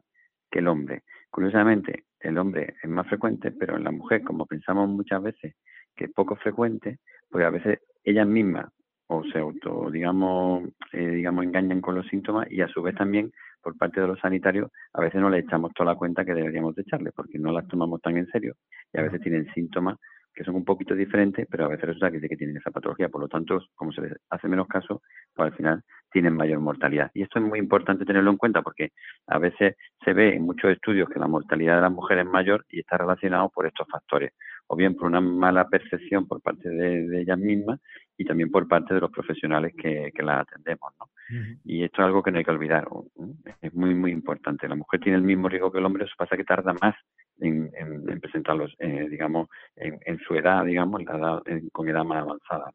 que 0.50 0.58
el 0.58 0.68
hombre. 0.68 1.02
Curiosamente, 1.34 2.04
el 2.20 2.38
hombre 2.38 2.76
es 2.80 2.88
más 2.88 3.08
frecuente, 3.08 3.50
pero 3.50 3.76
en 3.76 3.82
la 3.82 3.90
mujer, 3.90 4.22
como 4.22 4.46
pensamos 4.46 4.88
muchas 4.88 5.20
veces 5.20 5.56
que 5.96 6.04
es 6.04 6.12
poco 6.12 6.36
frecuente, 6.36 7.00
pues 7.28 7.44
a 7.44 7.50
veces 7.50 7.80
ellas 8.04 8.28
mismas 8.28 8.70
o 9.08 9.24
se 9.24 9.40
auto, 9.40 9.90
digamos, 9.90 10.62
eh, 10.92 11.08
digamos, 11.08 11.44
engañan 11.44 11.80
con 11.80 11.96
los 11.96 12.06
síntomas 12.06 12.46
y 12.52 12.60
a 12.60 12.68
su 12.68 12.82
vez 12.82 12.94
también 12.94 13.32
por 13.60 13.76
parte 13.76 14.00
de 14.00 14.06
los 14.06 14.20
sanitarios 14.20 14.70
a 14.92 15.00
veces 15.00 15.20
no 15.20 15.28
le 15.28 15.38
echamos 15.40 15.72
toda 15.74 15.90
la 15.90 15.98
cuenta 15.98 16.24
que 16.24 16.34
deberíamos 16.34 16.76
de 16.76 16.82
echarle 16.82 17.10
porque 17.10 17.36
no 17.40 17.50
las 17.50 17.66
tomamos 17.66 18.00
tan 18.00 18.16
en 18.16 18.28
serio 18.28 18.54
y 18.92 18.98
a 19.00 19.02
veces 19.02 19.20
tienen 19.20 19.52
síntomas 19.54 19.98
que 20.34 20.44
son 20.44 20.56
un 20.56 20.64
poquito 20.64 20.94
diferentes, 20.94 21.46
pero 21.50 21.66
a 21.66 21.68
veces 21.68 21.86
resulta 21.86 22.10
que 22.10 22.20
que 22.28 22.36
tienen 22.36 22.56
esa 22.56 22.70
patología. 22.70 23.08
Por 23.08 23.20
lo 23.20 23.28
tanto, 23.28 23.60
como 23.74 23.92
se 23.92 24.00
les 24.00 24.12
hace 24.30 24.48
menos 24.48 24.66
caso, 24.66 25.02
pues 25.34 25.50
al 25.50 25.56
final 25.56 25.82
tienen 26.10 26.36
mayor 26.36 26.60
mortalidad. 26.60 27.10
Y 27.12 27.22
esto 27.22 27.38
es 27.38 27.44
muy 27.44 27.58
importante 27.58 28.04
tenerlo 28.04 28.30
en 28.30 28.36
cuenta 28.36 28.62
porque 28.62 28.90
a 29.26 29.38
veces 29.38 29.76
se 30.04 30.12
ve 30.12 30.36
en 30.36 30.42
muchos 30.42 30.70
estudios 30.70 31.08
que 31.08 31.18
la 31.18 31.26
mortalidad 31.26 31.76
de 31.76 31.82
las 31.82 31.92
mujeres 31.92 32.24
es 32.24 32.30
mayor 32.30 32.64
y 32.68 32.80
está 32.80 32.96
relacionado 32.96 33.50
por 33.50 33.66
estos 33.66 33.86
factores, 33.88 34.32
o 34.68 34.76
bien 34.76 34.94
por 34.94 35.06
una 35.06 35.20
mala 35.20 35.68
percepción 35.68 36.26
por 36.26 36.40
parte 36.40 36.68
de, 36.68 37.20
ellas 37.20 37.38
mismas 37.38 37.80
y 38.16 38.24
también 38.24 38.50
por 38.50 38.68
parte 38.68 38.94
de 38.94 39.00
los 39.00 39.10
profesionales 39.10 39.74
que, 39.76 40.12
que 40.14 40.22
las 40.22 40.42
atendemos. 40.42 40.92
¿no? 41.00 41.06
Y 41.64 41.82
esto 41.82 42.02
es 42.02 42.06
algo 42.06 42.22
que 42.22 42.30
no 42.30 42.38
hay 42.38 42.44
que 42.44 42.50
olvidar, 42.50 42.86
es 43.60 43.74
muy, 43.74 43.94
muy 43.94 44.12
importante. 44.12 44.68
La 44.68 44.76
mujer 44.76 45.00
tiene 45.00 45.18
el 45.18 45.24
mismo 45.24 45.48
riesgo 45.48 45.72
que 45.72 45.78
el 45.78 45.84
hombre, 45.84 46.04
eso 46.04 46.14
pasa 46.16 46.36
que 46.36 46.44
tarda 46.44 46.74
más 46.80 46.94
en, 47.40 48.20
presentarlos, 48.20 48.74
eh, 48.78 49.06
digamos, 49.08 49.48
en, 49.76 50.18
su 50.18 50.34
edad, 50.34 50.64
digamos, 50.64 51.02
con 51.72 51.88
edad 51.88 52.04
más 52.04 52.22
avanzada. 52.22 52.72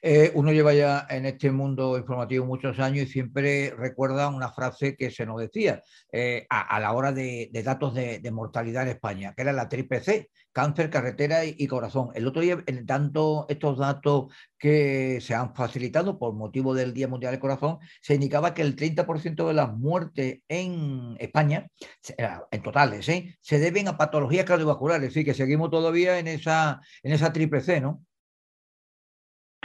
Eh, 0.00 0.32
uno 0.34 0.52
lleva 0.52 0.72
ya 0.74 1.06
en 1.08 1.26
este 1.26 1.50
mundo 1.50 1.98
informativo 1.98 2.46
muchos 2.46 2.78
años 2.78 3.06
y 3.06 3.12
siempre 3.12 3.74
recuerda 3.76 4.28
una 4.28 4.50
frase 4.50 4.96
que 4.96 5.10
se 5.10 5.26
nos 5.26 5.40
decía 5.40 5.82
eh, 6.12 6.46
a, 6.48 6.80
la 6.80 6.92
hora 6.92 7.12
de, 7.12 7.50
datos 7.64 7.94
de, 7.94 8.30
mortalidad 8.30 8.84
en 8.84 8.90
España, 8.90 9.34
que 9.34 9.42
era 9.42 9.52
la 9.52 9.68
triple 9.68 10.00
C, 10.00 10.30
cáncer, 10.52 10.90
carretera 10.90 11.44
y, 11.44 11.66
corazón. 11.66 12.10
El 12.14 12.26
otro 12.26 12.42
día, 12.42 12.62
en 12.66 12.86
tanto 12.86 13.46
estos 13.48 13.78
datos 13.78 14.32
que 14.58 15.20
se 15.20 15.34
han 15.34 15.54
facilitado 15.54 16.18
por 16.18 16.34
motivo 16.34 16.74
del 16.74 16.94
Día 16.94 17.08
Mundial 17.08 17.32
del 17.32 17.40
Corazón, 17.40 17.78
se 18.00 18.14
indicaba 18.14 18.54
que 18.54 18.62
el 18.62 18.76
30% 18.76 19.46
de 19.46 19.54
las 19.54 19.72
muertes 19.74 20.40
en 20.48 21.16
España, 21.18 21.68
eh, 22.16 22.28
en 22.50 22.62
totales, 22.62 23.06
se 23.40 23.58
deben 23.58 23.88
a 23.88 23.98
patologías 23.98 24.46
cardiovasculares, 24.46 25.12
sí 25.12 25.24
que 25.24 25.34
seguimos 25.34 25.70
todavía 25.70 26.18
en 26.18 26.28
esa, 26.28 26.80
en 27.02 27.12
esa 27.12 27.32
triple 27.32 27.60
C, 27.60 27.80
¿no? 27.80 28.02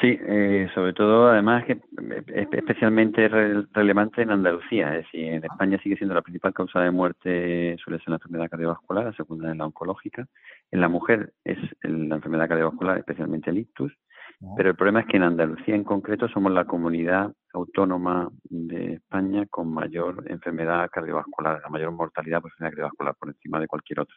Sí, 0.01 0.17
eh, 0.21 0.69
sobre 0.73 0.93
todo, 0.93 1.27
además, 1.27 1.65
que 1.65 1.73
es 1.73 2.47
especialmente 2.51 3.27
relevante 3.27 4.21
en 4.21 4.31
Andalucía. 4.31 4.95
Es 4.95 5.05
decir, 5.05 5.25
en 5.25 5.43
España 5.43 5.77
sigue 5.83 5.97
siendo 5.97 6.15
la 6.15 6.21
principal 6.21 6.53
causa 6.53 6.79
de 6.79 6.91
muerte, 6.91 7.75
suele 7.83 7.99
ser 7.99 8.09
la 8.09 8.15
enfermedad 8.15 8.49
cardiovascular, 8.49 9.05
la 9.05 9.13
segunda 9.13 9.51
es 9.51 9.57
la 9.57 9.65
oncológica. 9.65 10.25
En 10.71 10.79
la 10.79 10.87
mujer 10.87 11.33
es 11.43 11.57
la 11.81 12.15
enfermedad 12.15 12.47
cardiovascular, 12.47 12.97
especialmente 12.97 13.49
el 13.49 13.57
ictus. 13.57 13.91
Pero 14.55 14.69
el 14.69 14.75
problema 14.75 15.01
es 15.01 15.07
que 15.07 15.17
en 15.17 15.23
Andalucía 15.23 15.75
en 15.75 15.83
concreto 15.83 16.29
somos 16.29 16.53
la 16.53 16.63
comunidad 16.63 17.33
autónoma 17.53 18.29
de 18.43 18.93
España 18.93 19.45
con 19.49 19.73
mayor 19.73 20.23
enfermedad 20.31 20.89
cardiovascular, 20.89 21.59
la 21.61 21.69
mayor 21.69 21.91
mortalidad 21.91 22.41
por 22.41 22.51
enfermedad 22.51 22.71
cardiovascular 22.71 23.15
por 23.15 23.29
encima 23.29 23.59
de 23.59 23.67
cualquier 23.67 23.99
otra. 23.99 24.15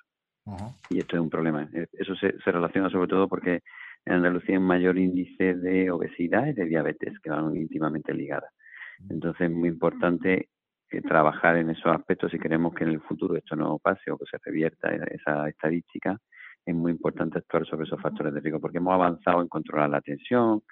Y 0.91 0.99
esto 0.99 1.16
es 1.16 1.22
un 1.22 1.30
problema. 1.30 1.68
Eso 1.93 2.14
se, 2.14 2.39
se 2.39 2.53
relaciona 2.53 2.89
sobre 2.91 3.09
todo 3.09 3.26
porque 3.28 3.62
en 4.05 4.15
Andalucía 4.15 4.57
hay 4.57 4.63
mayor 4.63 4.99
índice 4.99 5.55
de 5.55 5.91
obesidad 5.91 6.47
y 6.47 6.53
de 6.53 6.65
diabetes, 6.65 7.19
que 7.21 7.31
van 7.31 7.55
íntimamente 7.57 8.13
ligadas. 8.13 8.53
Entonces 9.09 9.43
es 9.43 9.51
muy 9.51 9.69
importante 9.69 10.49
eh, 10.91 11.03
trabajar 11.03 11.57
en 11.57 11.71
esos 11.71 11.87
aspectos 11.87 12.31
si 12.33 12.39
queremos 12.39 12.75
que 12.75 12.85
en 12.85 12.91
el 12.91 13.01
futuro 13.01 13.37
esto 13.37 13.57
no 13.57 13.79
pase 13.79 14.11
o 14.11 14.19
que 14.19 14.27
se 14.31 14.39
revierta 14.45 14.93
esa 14.95 15.49
estadística. 15.49 16.19
Es 16.65 16.75
muy 16.75 16.93
importante 16.93 17.39
actuar 17.39 17.67
sobre 17.67 17.85
esos 17.87 18.01
factores 18.01 18.35
de 18.35 18.41
riesgo 18.41 18.61
porque 18.61 18.79
hemos 18.79 18.95
avanzado 18.95 19.41
en 19.41 19.49
controlar 19.49 19.91
la 19.91 20.01
tensión, 20.01 20.63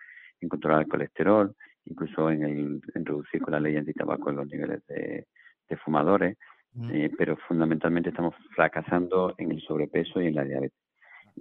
en 0.41 0.49
controlar 0.49 0.83
el 0.83 0.89
colesterol, 0.89 1.55
incluso 1.85 2.31
en, 2.31 2.45
el, 2.45 2.81
en 2.95 3.05
reducir 3.05 3.41
con 3.41 3.53
la 3.53 3.61
ley 3.61 3.77
antitabaco 3.77 4.31
los 4.31 4.47
niveles 4.47 4.87
de, 4.87 5.27
fumadores, 5.85 6.37
eh, 6.93 7.11
pero 7.17 7.37
fundamentalmente 7.49 8.09
estamos 8.09 8.35
fracasando 8.57 9.35
en 9.39 9.53
el 9.53 9.61
sobrepeso 9.61 10.21
y 10.21 10.27
en 10.27 10.35
la 10.35 10.45
diabetes 10.45 10.90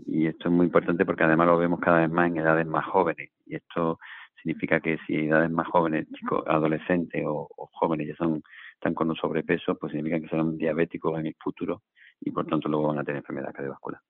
y 0.05 0.27
esto 0.27 0.49
es 0.49 0.53
muy 0.53 0.65
importante 0.65 1.05
porque 1.05 1.23
además 1.23 1.47
lo 1.47 1.57
vemos 1.57 1.79
cada 1.79 1.99
vez 1.99 2.09
más 2.09 2.27
en 2.27 2.37
edades 2.37 2.65
más 2.65 2.85
jóvenes 2.85 3.29
y 3.45 3.55
esto 3.55 3.99
significa 4.41 4.79
que 4.79 4.97
si 5.05 5.27
edades 5.27 5.51
más 5.51 5.67
jóvenes, 5.67 6.07
chicos, 6.13 6.43
adolescentes 6.47 7.23
o, 7.25 7.47
jóvenes 7.73 8.07
ya 8.07 8.15
son 8.15 8.41
están 8.73 8.93
con 8.93 9.09
un 9.09 9.15
sobrepeso, 9.15 9.75
pues 9.77 9.91
significa 9.91 10.21
que 10.21 10.29
serán 10.29 10.57
diabéticos 10.57 11.19
en 11.19 11.27
el 11.27 11.35
futuro 11.37 11.83
y 12.21 12.31
por 12.31 12.45
tanto 12.47 12.69
luego 12.69 12.87
van 12.87 12.99
a 12.99 13.03
tener 13.03 13.17
enfermedad 13.17 13.53
cardiovascular. 13.53 14.01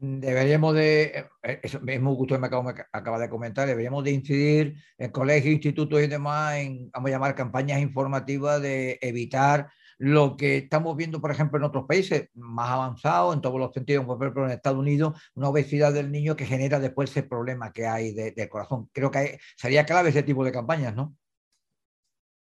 Deberíamos 0.00 0.74
de, 0.74 1.26
eh, 1.42 1.60
eso 1.62 1.80
mismo 1.80 2.12
usted 2.12 2.38
me 2.38 2.46
acaba, 2.46 2.72
acaba, 2.92 3.18
de 3.18 3.28
comentar, 3.28 3.66
deberíamos 3.66 4.04
de 4.04 4.12
incidir 4.12 4.76
en 4.96 5.10
colegios, 5.10 5.54
institutos 5.54 6.00
y 6.00 6.06
demás 6.06 6.56
en, 6.56 6.90
vamos 6.92 7.08
a 7.08 7.12
llamar, 7.12 7.34
campañas 7.34 7.80
informativas 7.80 8.62
de 8.62 8.98
evitar 9.00 9.68
lo 9.98 10.36
que 10.36 10.56
estamos 10.56 10.96
viendo, 10.96 11.20
por 11.20 11.30
ejemplo, 11.30 11.58
en 11.58 11.64
otros 11.64 11.84
países 11.86 12.30
más 12.34 12.70
avanzados, 12.70 13.34
en 13.34 13.40
todos 13.40 13.58
los 13.58 13.72
sentidos, 13.72 14.06
por 14.06 14.16
ejemplo, 14.22 14.44
en 14.44 14.52
Estados 14.52 14.78
Unidos, 14.78 15.20
una 15.34 15.48
obesidad 15.48 15.92
del 15.92 16.12
niño 16.12 16.36
que 16.36 16.46
genera 16.46 16.78
después 16.78 17.10
ese 17.10 17.24
problema 17.24 17.72
que 17.72 17.86
hay 17.86 18.12
del 18.12 18.48
corazón. 18.48 18.88
Creo 18.92 19.10
que 19.10 19.38
sería 19.56 19.84
clave 19.84 20.10
ese 20.10 20.22
tipo 20.22 20.44
de 20.44 20.52
campañas, 20.52 20.94
¿no? 20.94 21.14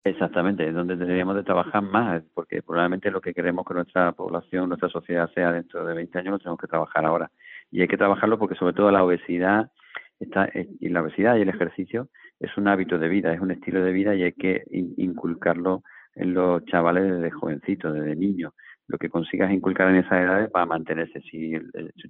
Exactamente, 0.04 0.68
es 0.68 0.74
donde 0.74 0.96
deberíamos 0.96 1.36
de 1.36 1.44
trabajar 1.44 1.84
más, 1.84 2.24
porque 2.34 2.64
probablemente 2.64 3.12
lo 3.12 3.22
que 3.22 3.36
queremos 3.36 3.66
que 3.68 3.76
nuestra 3.76 4.14
población, 4.14 4.70
nuestra 4.70 4.90
sociedad 4.90 5.30
sea 5.36 5.52
dentro 5.52 5.86
de 5.86 5.94
20 5.94 6.18
años, 6.18 6.32
lo 6.32 6.40
tenemos 6.40 6.60
que 6.60 6.68
trabajar 6.68 7.06
ahora. 7.06 7.32
Y 7.70 7.82
hay 7.82 7.88
que 7.88 7.98
trabajarlo 7.98 8.40
porque 8.40 8.56
sobre 8.56 8.74
todo 8.74 8.90
la 8.90 9.04
obesidad 9.04 9.72
está, 10.20 10.50
y 10.54 10.90
la 10.90 11.04
obesidad 11.04 11.36
y 11.36 11.42
el 11.42 11.50
ejercicio 11.50 12.10
es 12.40 12.58
un 12.58 12.68
hábito 12.68 12.98
de 12.98 13.10
vida, 13.10 13.32
es 13.32 13.42
un 13.42 13.52
estilo 13.52 13.84
de 13.84 13.92
vida 13.92 14.16
y 14.16 14.24
hay 14.24 14.34
que 14.34 14.64
inculcarlo 14.72 15.84
en 16.16 16.34
los 16.34 16.64
chavales 16.66 17.04
desde 17.04 17.32
jovencitos, 17.32 17.94
desde 17.94 18.16
niños. 18.16 18.54
Lo 18.88 18.98
que 18.98 19.10
consigas 19.10 19.52
inculcar 19.52 19.90
en 19.90 19.98
esas 19.98 20.14
edades 20.14 20.50
va 20.56 20.64
a 20.64 20.66
mantenerse. 20.66 21.22
Si, 21.22 21.54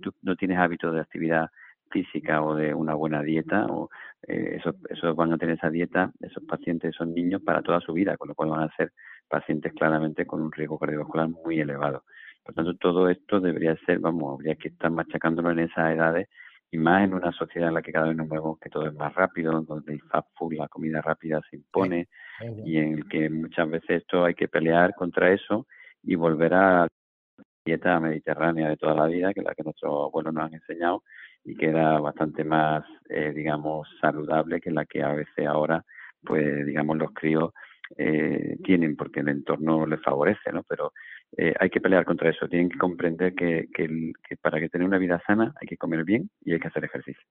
tú 0.02 0.12
no 0.22 0.36
tienes 0.36 0.58
hábitos 0.58 0.93
de 0.93 1.02
actividad 1.02 1.49
física 1.91 2.41
o 2.41 2.56
de 2.56 2.74
una 2.74 2.95
buena 2.95 3.22
dieta, 3.22 3.66
o 3.68 3.89
eh, 4.28 4.60
esos, 4.89 5.16
van 5.16 5.34
a 5.34 5.38
tener 5.38 5.58
esa 5.58 5.70
dieta, 5.70 6.12
esos 6.22 6.43
pacientes, 6.43 6.95
esos 6.95 7.08
niños, 7.08 7.41
para 7.41 7.62
toda 7.62 7.82
su 7.82 7.93
vida, 7.93 8.18
con 8.18 8.30
lo 8.30 8.36
cual 8.36 8.49
van 8.49 8.64
a 8.64 8.76
ser 8.76 8.91
pacientes 9.28 9.74
claramente 9.74 10.26
con 10.26 10.41
un 10.41 10.52
riesgo 10.52 10.80
cardiovascular 10.80 11.30
muy 11.30 11.60
elevado. 11.60 12.04
Por 12.43 12.56
tanto, 12.56 12.76
todo 12.76 13.10
esto 13.10 13.39
debería 13.39 13.76
ser, 13.86 13.99
vamos, 13.99 14.34
habría 14.34 14.56
que 14.56 14.70
estar 14.70 14.89
machacándolo 14.89 15.52
en 15.52 15.60
esas 15.60 15.93
edades 15.93 16.28
y 16.72 16.78
más 16.78 17.03
en 17.03 17.13
una 17.13 17.32
sociedad 17.34 17.67
en 17.67 17.76
la 17.76 17.82
que 17.82 17.91
cada 17.91 18.07
vez 18.07 18.15
nos 18.15 18.28
movemos 18.28 18.57
que 18.59 18.69
todo 18.69 18.88
es 18.88 18.93
más 18.93 19.13
rápido, 19.13 19.61
donde 19.61 19.93
el 19.93 20.01
fast 20.03 20.28
food, 20.36 20.53
la 20.53 20.69
comida 20.69 21.01
rápida 21.01 21.41
se 21.49 21.57
impone 21.57 22.07
y 22.65 22.78
en 22.78 22.93
el 22.93 23.09
que 23.09 23.30
muchas 23.30 23.69
veces 23.69 24.01
esto 24.01 24.24
hay 24.24 24.34
que 24.34 24.47
pelear 24.47 24.95
contra 24.95 25.32
eso 25.32 25.67
y 26.01 26.15
volver 26.15 26.53
a 26.53 26.72
la 26.84 26.88
dieta 27.65 27.99
mediterránea 27.99 28.69
de 28.69 28.78
toda 28.78 28.95
la 28.95 29.07
vida, 29.07 29.34
que 29.34 29.41
es 29.41 29.45
la 29.45 29.53
que 29.53 29.63
nuestros 29.63 30.07
abuelos 30.07 30.34
nos 30.34 30.45
han 30.45 30.53
enseñado 30.53 31.03
y 31.43 31.55
que 31.55 31.67
era 31.67 31.99
bastante 31.99 32.43
más, 32.43 32.86
eh, 33.09 33.34
digamos, 33.36 33.88
saludable 33.99 34.61
que 34.61 34.72
la 34.72 34.86
que 34.86 35.03
a 35.03 35.13
veces 35.13 35.45
ahora, 35.47 35.84
pues, 36.24 36.65
digamos, 36.65 36.97
los 36.97 37.11
críos 37.11 37.51
eh, 37.97 38.57
tienen 38.63 38.95
porque 38.95 39.19
el 39.19 39.28
entorno 39.28 39.86
les 39.86 40.01
favorece, 40.01 40.51
¿no? 40.53 40.63
Pero 40.63 40.93
eh, 41.38 41.54
hay 41.60 41.70
que 41.70 41.82
pelear 41.82 42.06
contra 42.06 42.30
eso. 42.30 42.48
Tienen 42.48 42.70
que 42.70 42.78
comprender 42.78 43.34
que, 43.34 43.68
que, 43.74 44.14
para 44.42 44.60
que 44.60 44.70
tener 44.70 44.88
una 44.88 44.98
vida 44.98 45.22
sana 45.26 45.54
hay 45.60 45.68
que 45.68 45.78
comer 45.78 46.04
bien 46.04 46.30
y 46.42 46.54
hay 46.54 46.60
que 46.60 46.68
hacer 46.68 46.84
ejercicio. 46.84 47.24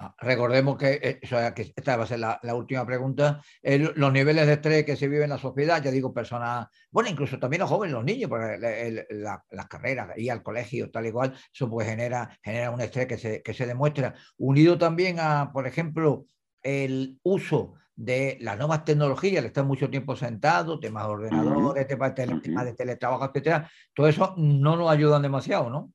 Ah, 0.00 0.14
recordemos 0.20 0.76
que, 0.76 1.00
eh, 1.02 1.20
que, 1.54 1.72
esta 1.74 1.96
va 1.96 2.04
a 2.04 2.06
ser 2.06 2.20
la, 2.20 2.54
última 2.54 2.86
pregunta. 2.86 3.42
los 3.62 4.12
niveles 4.12 4.46
de 4.46 4.52
estrés 4.52 4.84
que 4.84 4.94
se 4.94 5.08
viven 5.08 5.24
en 5.24 5.30
la 5.30 5.38
sociedad, 5.38 5.82
ya 5.82 5.90
digo, 5.90 6.14
personas, 6.14 6.68
bueno, 6.90 7.10
incluso 7.10 7.38
también 7.40 7.60
los 7.60 7.70
jóvenes, 7.70 7.94
los 7.94 8.04
niños, 8.04 8.30
porque 8.30 9.04
las 9.10 9.66
carreras, 9.66 10.16
ir 10.16 10.30
al 10.30 10.44
colegio, 10.44 10.90
tal 10.90 11.06
y 11.06 11.10
cual, 11.10 11.34
eso 11.52 11.68
pues 11.68 11.88
genera, 11.88 12.30
genera 12.44 12.70
un 12.70 12.80
estrés 12.80 13.08
que 13.08 13.18
se, 13.18 13.42
que 13.42 13.54
se 13.54 13.66
demuestra. 13.66 14.14
Unido 14.36 14.78
también 14.78 15.16
a, 15.18 15.50
por 15.52 15.66
ejemplo, 15.66 16.26
el 16.62 17.18
uso 17.24 17.74
de 17.98 18.38
las 18.40 18.56
nuevas 18.56 18.84
tecnologías, 18.84 19.40
el 19.40 19.46
estar 19.46 19.64
mucho 19.64 19.90
tiempo 19.90 20.14
sentado, 20.14 20.78
temas 20.78 21.04
de 21.04 21.12
ordenadores, 21.12 21.86
temas 21.88 22.14
de, 22.14 22.74
teletrabajo, 22.76 23.24
etcétera, 23.24 23.68
todo 23.92 24.06
eso 24.06 24.34
no 24.36 24.76
nos 24.76 24.88
ayudan 24.88 25.20
demasiado, 25.20 25.68
¿no? 25.68 25.90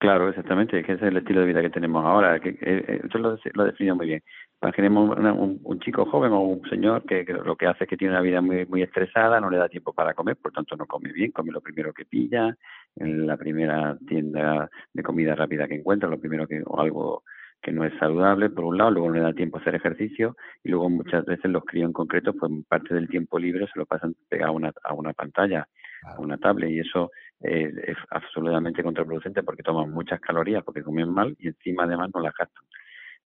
Claro, 0.00 0.28
exactamente, 0.28 0.82
que 0.82 0.94
ese 0.94 1.04
es 1.04 1.10
el 1.10 1.18
estilo 1.18 1.40
de 1.40 1.46
vida 1.46 1.62
que 1.62 1.70
tenemos 1.70 2.04
ahora. 2.04 2.40
Que, 2.40 2.58
eh, 2.62 3.00
eso 3.06 3.18
lo, 3.18 3.38
lo 3.52 3.64
definido 3.64 3.94
muy 3.94 4.06
bien. 4.06 4.22
Imaginemos 4.60 5.16
un, 5.16 5.60
un, 5.62 5.80
chico 5.80 6.04
joven 6.06 6.32
o 6.32 6.40
un 6.40 6.68
señor 6.68 7.04
que, 7.04 7.22
lo 7.24 7.54
que 7.54 7.66
hace 7.66 7.84
es 7.84 7.90
que 7.90 7.96
tiene 7.96 8.14
una 8.14 8.22
vida 8.22 8.40
muy, 8.40 8.66
muy 8.66 8.82
estresada, 8.82 9.40
no 9.40 9.50
le 9.50 9.58
da 9.58 9.68
tiempo 9.68 9.92
para 9.92 10.14
comer, 10.14 10.36
por 10.36 10.52
tanto 10.52 10.74
no 10.74 10.86
come 10.86 11.12
bien, 11.12 11.30
come 11.30 11.52
lo 11.52 11.60
primero 11.60 11.92
que 11.92 12.06
pilla, 12.06 12.56
en 12.96 13.26
la 13.26 13.36
primera 13.36 13.96
tienda 14.08 14.68
de 14.92 15.02
comida 15.02 15.36
rápida 15.36 15.68
que 15.68 15.76
encuentra, 15.76 16.08
lo 16.08 16.18
primero 16.18 16.48
que, 16.48 16.60
o 16.66 16.80
algo 16.80 17.22
que 17.62 17.72
no 17.72 17.84
es 17.84 17.92
saludable, 17.98 18.50
por 18.50 18.64
un 18.64 18.78
lado, 18.78 18.90
luego 18.90 19.08
no 19.08 19.14
le 19.16 19.20
da 19.20 19.32
tiempo 19.32 19.58
a 19.58 19.60
hacer 19.60 19.74
ejercicio 19.74 20.36
y 20.64 20.70
luego 20.70 20.88
muchas 20.88 21.24
veces 21.24 21.50
los 21.50 21.64
críos 21.64 21.86
en 21.86 21.92
concreto, 21.92 22.32
pues 22.32 22.50
parte 22.68 22.94
del 22.94 23.08
tiempo 23.08 23.38
libre 23.38 23.66
se 23.72 23.78
lo 23.78 23.86
pasan 23.86 24.14
pegado 24.28 24.52
a 24.52 24.54
una, 24.54 24.72
a 24.82 24.94
una 24.94 25.12
pantalla, 25.12 25.68
a 26.04 26.20
una 26.20 26.38
tablet 26.38 26.70
y 26.70 26.80
eso 26.80 27.10
eh, 27.42 27.72
es 27.86 27.96
absolutamente 28.10 28.82
contraproducente 28.82 29.42
porque 29.42 29.62
toman 29.62 29.90
muchas 29.90 30.20
calorías, 30.20 30.64
porque 30.64 30.82
comen 30.82 31.10
mal 31.10 31.36
y 31.38 31.48
encima 31.48 31.84
además 31.84 32.10
no 32.14 32.20
las 32.20 32.34
gastan. 32.34 32.64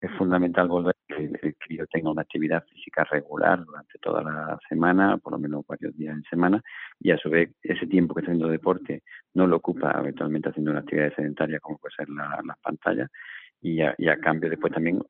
Es 0.01 0.11
fundamental 0.17 0.67
volver 0.67 0.95
que 1.07 1.31
el 1.41 1.55
crío 1.55 1.85
tenga 1.87 2.11
una 2.11 2.23
actividad 2.23 2.65
física 2.65 3.05
regular 3.05 3.63
durante 3.63 3.97
toda 3.99 4.21
la 4.21 4.59
semana, 4.67 5.17
por 5.17 5.31
lo 5.31 5.39
menos 5.39 5.65
varios 5.65 5.95
días 5.95 6.15
en 6.15 6.23
semana, 6.23 6.61
y 6.99 7.11
a 7.11 7.17
su 7.17 7.29
vez 7.29 7.51
ese 7.61 7.87
tiempo 7.87 8.13
que 8.13 8.21
está 8.21 8.31
haciendo 8.31 8.49
deporte 8.49 9.03
no 9.33 9.47
lo 9.47 9.57
ocupa 9.57 9.91
habitualmente 9.91 10.49
haciendo 10.49 10.71
una 10.71 10.81
actividad 10.81 11.15
sedentaria 11.15 11.59
como 11.61 11.77
puede 11.77 11.95
ser 11.95 12.09
la, 12.09 12.41
las 12.45 12.57
pantallas 12.59 13.09
y 13.63 13.81
a, 13.81 13.95
y 13.97 14.09
a, 14.09 14.17
cambio 14.17 14.49
después 14.49 14.73
también 14.73 15.01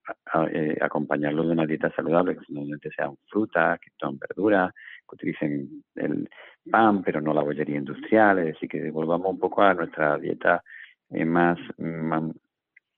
eh, 0.52 0.78
acompañarlo 0.80 1.44
de 1.44 1.54
una 1.54 1.66
dieta 1.66 1.92
saludable, 1.96 2.36
que 2.36 2.46
normalmente 2.50 2.92
sean 2.96 3.16
frutas, 3.28 3.80
que 3.80 3.90
sean 4.00 4.20
verduras, 4.20 4.72
que 5.10 5.16
utilicen 5.16 5.84
el 5.96 6.30
pan, 6.70 7.02
pero 7.02 7.20
no 7.20 7.34
la 7.34 7.42
bollería 7.42 7.78
industrial, 7.78 8.40
es 8.40 8.46
decir, 8.46 8.70
que 8.70 8.92
volvamos 8.92 9.32
un 9.32 9.40
poco 9.40 9.64
a 9.64 9.74
nuestra 9.74 10.20
dieta 10.20 10.64
eh, 11.10 11.26
más, 11.26 11.58
más, 11.80 12.24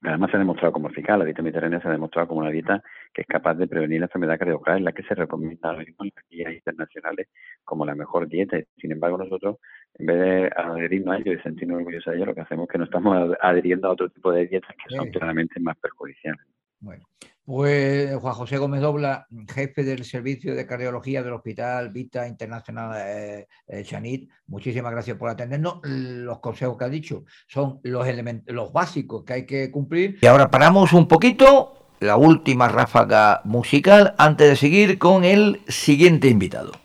Además 0.07 0.31
se 0.31 0.37
ha 0.37 0.39
demostrado 0.39 0.71
como 0.71 0.89
eficaz, 0.89 1.17
la 1.17 1.25
dieta 1.25 1.41
mediterránea 1.41 1.81
se 1.81 1.87
ha 1.87 1.91
demostrado 1.91 2.27
como 2.27 2.41
una 2.41 2.51
dieta 2.51 2.83
que 3.13 3.21
es 3.21 3.27
capaz 3.27 3.55
de 3.55 3.67
prevenir 3.67 3.99
la 3.99 4.05
enfermedad 4.05 4.37
cardiovascular, 4.37 4.77
en 4.77 4.85
la 4.85 4.91
que 4.91 5.03
se 5.03 5.15
recomienda 5.15 5.69
ahora 5.69 5.79
mismo 5.79 6.05
en 6.05 6.11
las 6.15 6.25
guías 6.29 6.53
internacionales 6.53 7.27
como 7.63 7.85
la 7.85 7.95
mejor 7.95 8.27
dieta. 8.27 8.57
Sin 8.77 8.91
embargo, 8.91 9.17
nosotros, 9.17 9.57
en 9.95 10.05
vez 10.05 10.17
de 10.17 10.51
adherirnos 10.55 11.15
a 11.15 11.19
ello 11.19 11.33
y 11.33 11.39
sentirnos 11.39 11.77
orgullosos 11.77 12.11
de 12.11 12.17
ello, 12.17 12.25
lo 12.27 12.35
que 12.35 12.41
hacemos 12.41 12.67
es 12.67 12.71
que 12.71 12.77
nos 12.77 12.87
estamos 12.87 13.35
adheriendo 13.41 13.87
a 13.87 13.91
otro 13.91 14.09
tipo 14.09 14.31
de 14.31 14.47
dietas 14.47 14.75
que 14.75 14.95
son 14.95 15.09
claramente 15.09 15.59
más 15.59 15.77
perjudiciales. 15.77 16.45
Bueno, 16.79 17.03
pues 17.45 18.15
Juan 18.15 18.33
José 18.33 18.57
Gómez 18.57 18.81
Dobla, 18.81 19.27
jefe 19.53 19.83
del 19.83 20.03
servicio 20.03 20.55
de 20.55 20.65
cardiología 20.65 21.21
del 21.21 21.33
Hospital 21.33 21.91
Vita 21.91 22.27
Internacional 22.27 22.99
eh, 23.05 23.47
eh, 23.67 23.83
Chanit, 23.83 24.29
muchísimas 24.47 24.91
gracias 24.91 25.15
por 25.17 25.29
atendernos. 25.29 25.79
Los 25.83 26.39
consejos 26.39 26.77
que 26.77 26.85
ha 26.85 26.89
dicho 26.89 27.23
son 27.47 27.79
los, 27.83 28.07
los 28.47 28.73
básicos 28.73 29.23
que 29.23 29.33
hay 29.33 29.45
que 29.45 29.69
cumplir. 29.69 30.17
Y 30.21 30.25
ahora 30.25 30.49
paramos 30.49 30.91
un 30.91 31.07
poquito, 31.07 31.89
la 31.99 32.17
última 32.17 32.67
ráfaga 32.67 33.41
musical, 33.43 34.15
antes 34.17 34.49
de 34.49 34.55
seguir 34.55 34.97
con 34.97 35.23
el 35.23 35.61
siguiente 35.67 36.27
invitado. 36.27 36.84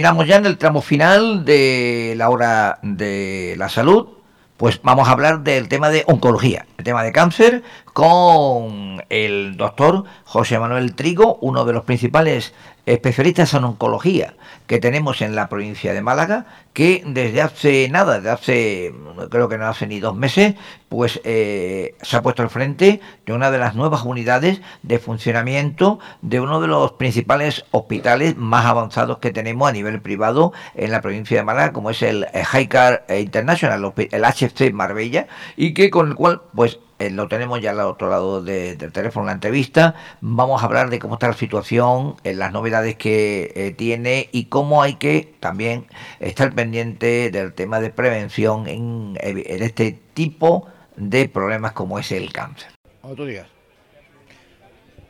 Terminamos 0.00 0.26
ya 0.26 0.36
en 0.36 0.46
el 0.46 0.56
tramo 0.56 0.80
final 0.80 1.44
de 1.44 2.14
la 2.16 2.30
hora 2.30 2.78
de 2.80 3.54
la 3.58 3.68
salud. 3.68 4.08
Pues 4.56 4.80
vamos 4.82 5.06
a 5.08 5.12
hablar 5.12 5.40
del 5.40 5.68
tema 5.68 5.90
de 5.90 6.04
oncología, 6.06 6.64
el 6.78 6.84
tema 6.84 7.02
de 7.02 7.12
cáncer, 7.12 7.62
con 7.92 9.04
el 9.10 9.58
doctor 9.58 10.04
José 10.24 10.58
Manuel 10.58 10.94
Trigo, 10.94 11.36
uno 11.42 11.66
de 11.66 11.74
los 11.74 11.84
principales 11.84 12.54
especialistas 12.86 13.54
en 13.54 13.64
oncología 13.64 14.34
que 14.66 14.78
tenemos 14.78 15.20
en 15.20 15.34
la 15.34 15.48
provincia 15.48 15.92
de 15.92 16.00
Málaga, 16.00 16.46
que 16.72 17.02
desde 17.04 17.42
hace 17.42 17.88
nada, 17.90 18.16
desde 18.16 18.30
hace, 18.30 18.94
creo 19.30 19.48
que 19.48 19.58
no 19.58 19.66
hace 19.66 19.86
ni 19.86 19.98
dos 19.98 20.14
meses, 20.14 20.54
pues 20.88 21.20
eh, 21.24 21.96
se 22.02 22.16
ha 22.16 22.22
puesto 22.22 22.42
al 22.42 22.50
frente 22.50 23.00
de 23.26 23.32
una 23.32 23.50
de 23.50 23.58
las 23.58 23.74
nuevas 23.74 24.04
unidades 24.04 24.60
de 24.82 24.98
funcionamiento 24.98 25.98
de 26.22 26.40
uno 26.40 26.60
de 26.60 26.68
los 26.68 26.92
principales 26.92 27.64
hospitales 27.72 28.36
más 28.36 28.66
avanzados 28.66 29.18
que 29.18 29.32
tenemos 29.32 29.68
a 29.68 29.72
nivel 29.72 30.00
privado 30.00 30.52
en 30.74 30.90
la 30.90 31.00
provincia 31.00 31.36
de 31.36 31.44
Málaga, 31.44 31.72
como 31.72 31.90
es 31.90 32.02
el 32.02 32.26
Highcar 32.32 33.04
International, 33.08 33.92
el 33.96 34.24
HC 34.24 34.72
Marbella, 34.72 35.26
y 35.56 35.74
que 35.74 35.90
con 35.90 36.10
el 36.10 36.14
cual, 36.14 36.42
pues 36.54 36.78
eh, 37.00 37.08
lo 37.08 37.28
tenemos 37.28 37.62
ya 37.62 37.70
al 37.70 37.80
otro 37.80 38.10
lado 38.10 38.42
del 38.42 38.76
teléfono, 38.92 39.24
la 39.24 39.32
entrevista. 39.32 39.94
Vamos 40.20 40.62
a 40.62 40.66
hablar 40.66 40.90
de 40.90 40.98
cómo 40.98 41.14
está 41.14 41.28
la 41.28 41.32
situación, 41.32 42.16
en 42.24 42.38
las 42.38 42.52
novedades 42.52 42.96
que 42.96 43.52
eh, 43.56 43.70
tiene 43.72 44.28
y 44.32 44.44
cómo 44.44 44.82
hay 44.82 44.96
que 44.96 45.32
también 45.40 45.86
estar 46.20 46.54
pendiente 46.54 47.30
del 47.30 47.54
tema 47.54 47.80
de 47.80 47.88
prevención 47.88 48.68
en, 48.68 49.16
este 49.22 49.98
tipo 50.12 50.68
de 50.96 51.26
problemas 51.30 51.72
como 51.72 51.98
es 51.98 52.12
el 52.12 52.34
cáncer. 52.34 52.70
Otro 53.00 53.24
día. 53.24 53.46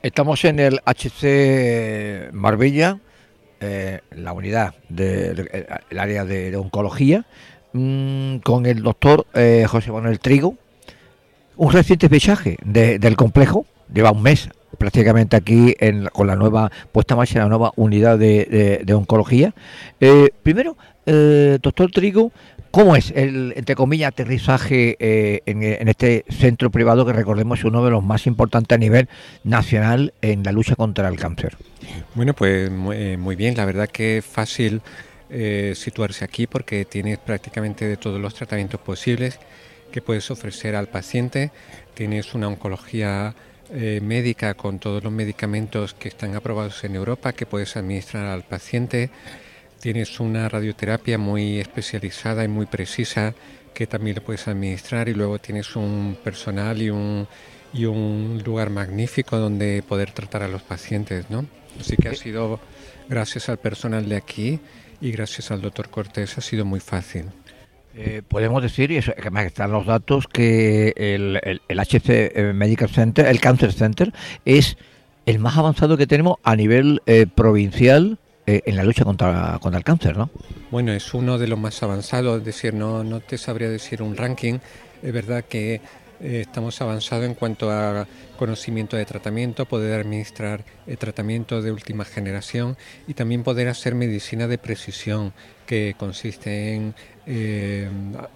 Estamos 0.04 0.44
en 0.44 0.60
el 0.60 0.80
HC 0.86 2.32
Marbella, 2.32 3.00
eh, 3.58 4.00
la 4.12 4.32
unidad 4.32 4.76
del 4.88 5.50
área 5.98 6.24
de, 6.24 6.54
oncología, 6.54 7.26
mm, 7.72 8.36
con 8.38 8.66
el 8.66 8.80
doctor 8.84 9.26
José 9.66 9.90
Manuel 9.90 10.20
Trigo 10.20 10.56
un 11.60 11.70
reciente 11.72 12.08
fichaje 12.08 12.56
del 12.64 13.16
complejo, 13.16 13.66
lleva 13.92 14.12
un 14.12 14.22
mes 14.22 14.48
prácticamente 14.78 15.36
aquí 15.36 15.76
con 16.10 16.26
la 16.26 16.34
nueva 16.34 16.72
puesta 16.90 17.12
en 17.12 17.18
marcha 17.18 17.38
la 17.40 17.48
nueva 17.48 17.70
unidad 17.76 18.18
de, 18.18 18.92
oncología. 18.94 19.52
Eh, 20.00 20.30
primero, 20.42 20.78
eh, 21.04 21.58
doctor 21.60 21.90
Trigo, 21.90 22.32
¿cómo 22.70 22.96
es 22.96 23.12
el, 23.14 23.52
entre 23.56 23.74
comillas, 23.74 24.08
aterrizaje 24.08 24.96
eh, 25.00 25.42
en, 25.44 25.86
este 25.86 26.24
centro 26.30 26.70
privado 26.70 27.04
que 27.04 27.12
recordemos 27.12 27.58
es 27.58 27.66
uno 27.66 27.84
de 27.84 27.90
los 27.90 28.02
más 28.02 28.26
importantes 28.26 28.74
a 28.74 28.78
nivel 28.78 29.10
nacional 29.44 30.14
en 30.22 30.42
la 30.42 30.52
lucha 30.52 30.76
contra 30.76 31.08
el 31.08 31.18
cáncer? 31.18 31.58
Bueno, 32.14 32.32
pues 32.32 32.70
muy, 32.70 33.18
muy 33.18 33.36
bien, 33.36 33.54
la 33.58 33.66
verdad 33.66 33.86
que 33.86 34.18
es 34.18 34.24
fácil 34.24 34.80
situarse 35.74 36.24
aquí 36.24 36.46
porque 36.48 36.86
tienes 36.86 37.18
prácticamente 37.18 37.86
de 37.86 37.96
todos 37.96 38.18
los 38.18 38.34
tratamientos 38.34 38.80
posibles 38.80 39.38
que 39.90 40.02
puedes 40.02 40.30
ofrecer 40.30 40.74
al 40.76 40.88
paciente. 40.88 41.50
Tienes 41.94 42.34
una 42.34 42.48
oncología 42.48 43.34
eh, 43.72 44.00
médica 44.02 44.54
con 44.54 44.78
todos 44.78 45.04
los 45.04 45.12
medicamentos 45.12 45.94
que 45.94 46.08
están 46.08 46.34
aprobados 46.34 46.82
en 46.84 46.96
Europa 46.96 47.32
que 47.32 47.46
puedes 47.46 47.76
administrar 47.76 48.26
al 48.26 48.42
paciente. 48.42 49.10
Tienes 49.80 50.18
una 50.20 50.48
radioterapia 50.48 51.18
muy 51.18 51.60
especializada 51.60 52.44
y 52.44 52.48
muy 52.48 52.66
precisa 52.66 53.34
que 53.72 53.86
también 53.86 54.16
le 54.16 54.20
puedes 54.20 54.48
administrar 54.48 55.08
y 55.08 55.14
luego 55.14 55.38
tienes 55.38 55.76
un 55.76 56.18
personal 56.22 56.82
y 56.82 56.90
un, 56.90 57.28
y 57.72 57.84
un 57.84 58.42
lugar 58.44 58.70
magnífico 58.70 59.38
donde 59.38 59.82
poder 59.86 60.10
tratar 60.12 60.42
a 60.42 60.48
los 60.48 60.62
pacientes, 60.62 61.30
¿no? 61.30 61.46
Así 61.78 61.96
que 61.96 62.08
ha 62.08 62.14
sido, 62.14 62.60
gracias 63.08 63.48
al 63.48 63.58
personal 63.58 64.08
de 64.08 64.16
aquí 64.16 64.60
y 65.00 65.12
gracias 65.12 65.50
al 65.50 65.60
doctor 65.60 65.88
Cortés, 65.88 66.36
ha 66.36 66.40
sido 66.40 66.64
muy 66.64 66.80
fácil. 66.80 67.26
Eh, 67.96 68.22
podemos 68.26 68.62
decir, 68.62 68.90
y 68.92 68.98
eso, 68.98 69.12
que 69.14 69.46
están 69.46 69.72
los 69.72 69.84
datos, 69.84 70.26
que 70.28 70.92
el, 70.96 71.40
el, 71.66 71.80
HC 71.80 72.08
eh, 72.08 72.52
Medical 72.54 72.88
Center, 72.88 73.26
el 73.26 73.40
Cancer 73.40 73.72
Center, 73.72 74.12
es 74.44 74.76
el 75.26 75.38
más 75.40 75.56
avanzado 75.56 75.96
que 75.96 76.06
tenemos 76.06 76.36
a 76.44 76.54
nivel 76.54 77.02
eh, 77.06 77.26
provincial 77.32 78.18
en 78.46 78.74
la 78.74 78.82
lucha 78.82 79.04
contra, 79.04 79.60
contra 79.60 79.78
el 79.78 79.84
cáncer, 79.84 80.16
¿no? 80.16 80.28
Bueno, 80.72 80.92
es 80.92 81.14
uno 81.14 81.38
de 81.38 81.46
los 81.46 81.56
más 81.56 81.80
avanzados, 81.84 82.38
es 82.38 82.44
decir, 82.44 82.74
no, 82.74 83.04
no 83.04 83.20
te 83.20 83.38
sabría 83.38 83.68
decir 83.68 84.02
un 84.02 84.16
ranking. 84.16 84.58
Es 85.04 85.12
verdad 85.12 85.44
que 85.44 85.80
estamos 86.20 86.80
avanzados 86.80 87.26
en 87.26 87.34
cuanto 87.34 87.70
a 87.70 88.08
conocimiento 88.36 88.96
de 88.96 89.04
tratamiento, 89.04 89.66
poder 89.66 90.00
administrar 90.00 90.64
tratamiento 90.98 91.62
de 91.62 91.70
última 91.70 92.04
generación 92.04 92.76
y 93.06 93.14
también 93.14 93.44
poder 93.44 93.68
hacer 93.68 93.94
medicina 93.94 94.48
de 94.48 94.58
precisión, 94.58 95.32
que 95.64 95.94
consiste 95.96 96.74
en 96.74 96.96
eh, 97.32 97.88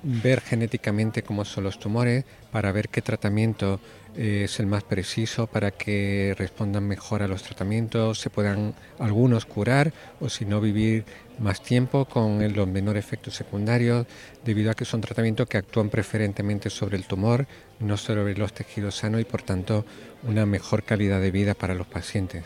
ver 0.05 0.41
genéticamente 0.41 1.25
cómo 1.25 1.45
son 1.45 1.65
los 1.65 1.81
tumores 1.81 2.25
para 2.53 2.71
ver 2.71 2.89
qué 2.89 3.03
tratamiento 3.03 3.81
eh, 4.17 4.43
es 4.45 4.61
el 4.61 4.67
más 4.67 4.85
preciso 4.85 5.49
para 5.49 5.73
que 5.73 6.33
respondan 6.39 6.87
mejor 6.87 7.21
a 7.21 7.27
los 7.27 7.43
tratamientos, 7.43 8.21
se 8.21 8.31
puedan 8.31 8.73
algunos 9.01 9.47
curar 9.47 9.93
o 10.21 10.29
si 10.29 10.45
no 10.45 10.61
vivir 10.61 11.05
más 11.41 11.61
tiempo 11.61 12.05
con 12.05 12.39
los 12.55 12.69
menores 12.69 13.05
efectos 13.05 13.35
secundarios, 13.35 14.07
debido 14.45 14.71
a 14.71 14.75
que 14.75 14.85
son 14.85 15.01
tratamientos 15.01 15.49
que 15.49 15.59
actúan 15.59 15.91
preferentemente 15.91 16.71
sobre 16.71 16.97
el 16.97 17.05
tumor, 17.05 17.49
no 17.81 17.97
sobre 17.97 18.37
los 18.37 18.53
tejidos 18.53 18.95
sanos 18.95 19.21
y 19.21 19.25
por 19.25 19.43
tanto 19.43 19.85
una 20.23 20.47
mejor 20.47 20.85
calidad 20.85 21.21
de 21.21 21.33
vida 21.33 21.55
para 21.55 21.75
los 21.75 21.89
pacientes. 21.89 22.45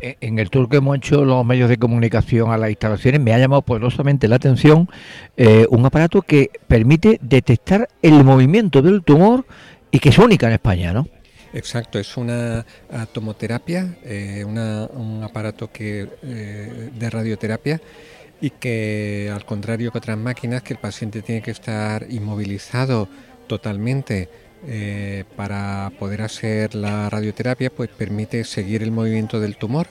Eh, 0.00 0.16
en 0.20 0.38
el 0.38 0.48
tour 0.48 0.68
que 0.68 0.76
hemos 0.76 0.96
hecho 0.96 1.24
los 1.24 1.44
medios 1.44 1.68
de 1.68 1.76
comunicación 1.76 2.52
a 2.52 2.56
las 2.56 2.70
instalaciones 2.70 3.20
me 3.20 3.32
ha 3.34 3.38
llamado 3.38 3.62
poderosamente 3.62 4.28
la 4.28 4.36
atención 4.36 4.88
eh, 5.36 5.66
un 5.70 5.84
aparato 5.84 6.22
que 6.22 6.50
permite 6.68 7.18
detectar 7.20 7.88
el 8.00 8.22
movimiento 8.22 8.80
del 8.80 9.02
tumor 9.02 9.44
y 9.90 9.98
que 9.98 10.10
es 10.10 10.18
única 10.18 10.46
en 10.46 10.52
España, 10.52 10.92
¿no? 10.92 11.08
Exacto, 11.52 11.98
es 11.98 12.16
una 12.16 12.64
atomoterapia, 12.92 13.96
eh, 14.04 14.44
un 14.44 15.22
aparato 15.24 15.72
que, 15.72 16.06
de 16.22 17.10
radioterapia 17.10 17.80
y 18.40 18.50
que 18.50 19.32
al 19.34 19.44
contrario 19.46 19.90
que 19.90 19.98
otras 19.98 20.18
máquinas 20.18 20.62
que 20.62 20.74
el 20.74 20.78
paciente 20.78 21.22
tiene 21.22 21.40
que 21.40 21.50
estar 21.50 22.06
inmovilizado 22.10 23.08
totalmente 23.48 24.28
eh, 24.66 25.24
para 25.36 25.92
poder 25.98 26.22
hacer 26.22 26.74
la 26.74 27.08
radioterapia, 27.08 27.70
pues 27.70 27.90
permite 27.90 28.44
seguir 28.44 28.82
el 28.82 28.90
movimiento 28.90 29.40
del 29.40 29.56
tumor, 29.56 29.86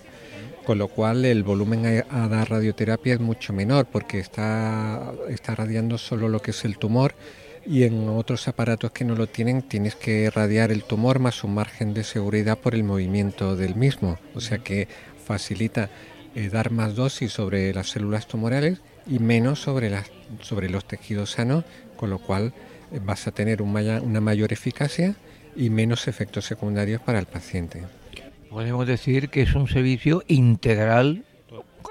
con 0.65 0.77
lo 0.77 0.89
cual 0.89 1.23
el 1.23 1.43
volumen 1.43 2.03
a, 2.09 2.27
dar 2.27 2.49
radioterapia 2.49 3.13
es 3.13 3.19
mucho 3.21 3.53
menor 3.53 3.85
porque 3.85 4.19
está, 4.19 5.13
está 5.29 5.55
radiando 5.55 5.97
solo 5.97 6.27
lo 6.27 6.41
que 6.41 6.51
es 6.51 6.65
el 6.65 6.77
tumor 6.77 7.15
y 7.65 7.83
en 7.83 8.09
otros 8.09 8.47
aparatos 8.47 8.91
que 8.91 9.05
no 9.05 9.15
lo 9.15 9.27
tienen 9.27 9.61
tienes 9.61 9.95
que 9.95 10.29
radiar 10.29 10.71
el 10.71 10.83
tumor 10.83 11.19
más 11.19 11.43
un 11.43 11.53
margen 11.53 11.93
de 11.93 12.03
seguridad 12.03 12.57
por 12.57 12.75
el 12.75 12.83
movimiento 12.83 13.55
del 13.55 13.75
mismo, 13.75 14.19
o 14.35 14.41
sea 14.41 14.57
que 14.57 14.87
facilita 15.25 15.89
eh, 16.35 16.49
dar 16.49 16.71
más 16.71 16.95
dosis 16.95 17.31
sobre 17.31 17.73
las 17.73 17.89
células 17.89 18.27
tumorales 18.27 18.79
y 19.05 19.19
menos 19.19 19.59
sobre, 19.61 19.89
las, 19.89 20.11
sobre 20.41 20.69
los 20.69 20.85
tejidos 20.85 21.31
sanos, 21.31 21.63
con 21.95 22.09
lo 22.09 22.19
cual 22.19 22.53
vas 23.03 23.27
a 23.27 23.31
tener 23.31 23.61
una 23.61 24.21
mayor 24.21 24.53
eficacia 24.53 25.15
y 25.55 25.69
menos 25.69 26.07
efectos 26.07 26.45
secundarios 26.45 27.01
para 27.01 27.19
el 27.19 27.25
paciente. 27.25 27.83
Podemos 28.49 28.87
decir 28.87 29.29
que 29.29 29.41
es 29.41 29.55
un 29.55 29.67
servicio 29.67 30.23
integral, 30.27 31.25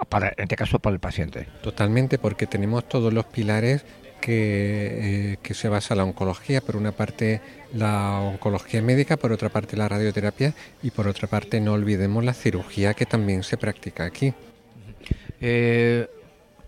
para, 0.08 0.28
en 0.28 0.44
este 0.44 0.56
caso 0.56 0.78
para 0.78 0.94
el 0.94 1.00
paciente. 1.00 1.46
Totalmente, 1.62 2.18
porque 2.18 2.46
tenemos 2.46 2.88
todos 2.88 3.12
los 3.12 3.26
pilares 3.26 3.84
que, 4.20 5.38
que, 5.42 5.54
se 5.54 5.68
basa 5.68 5.94
en 5.94 5.98
la 5.98 6.04
oncología, 6.04 6.60
por 6.60 6.76
una 6.76 6.92
parte 6.92 7.40
la 7.74 8.20
oncología 8.20 8.82
médica, 8.82 9.16
por 9.16 9.32
otra 9.32 9.48
parte 9.48 9.76
la 9.76 9.88
radioterapia 9.88 10.54
y 10.82 10.90
por 10.90 11.06
otra 11.06 11.28
parte 11.28 11.60
no 11.60 11.74
olvidemos 11.74 12.24
la 12.24 12.32
cirugía 12.32 12.94
que 12.94 13.06
también 13.06 13.42
se 13.42 13.56
practica 13.56 14.04
aquí. 14.04 14.32
Eh, 15.40 16.08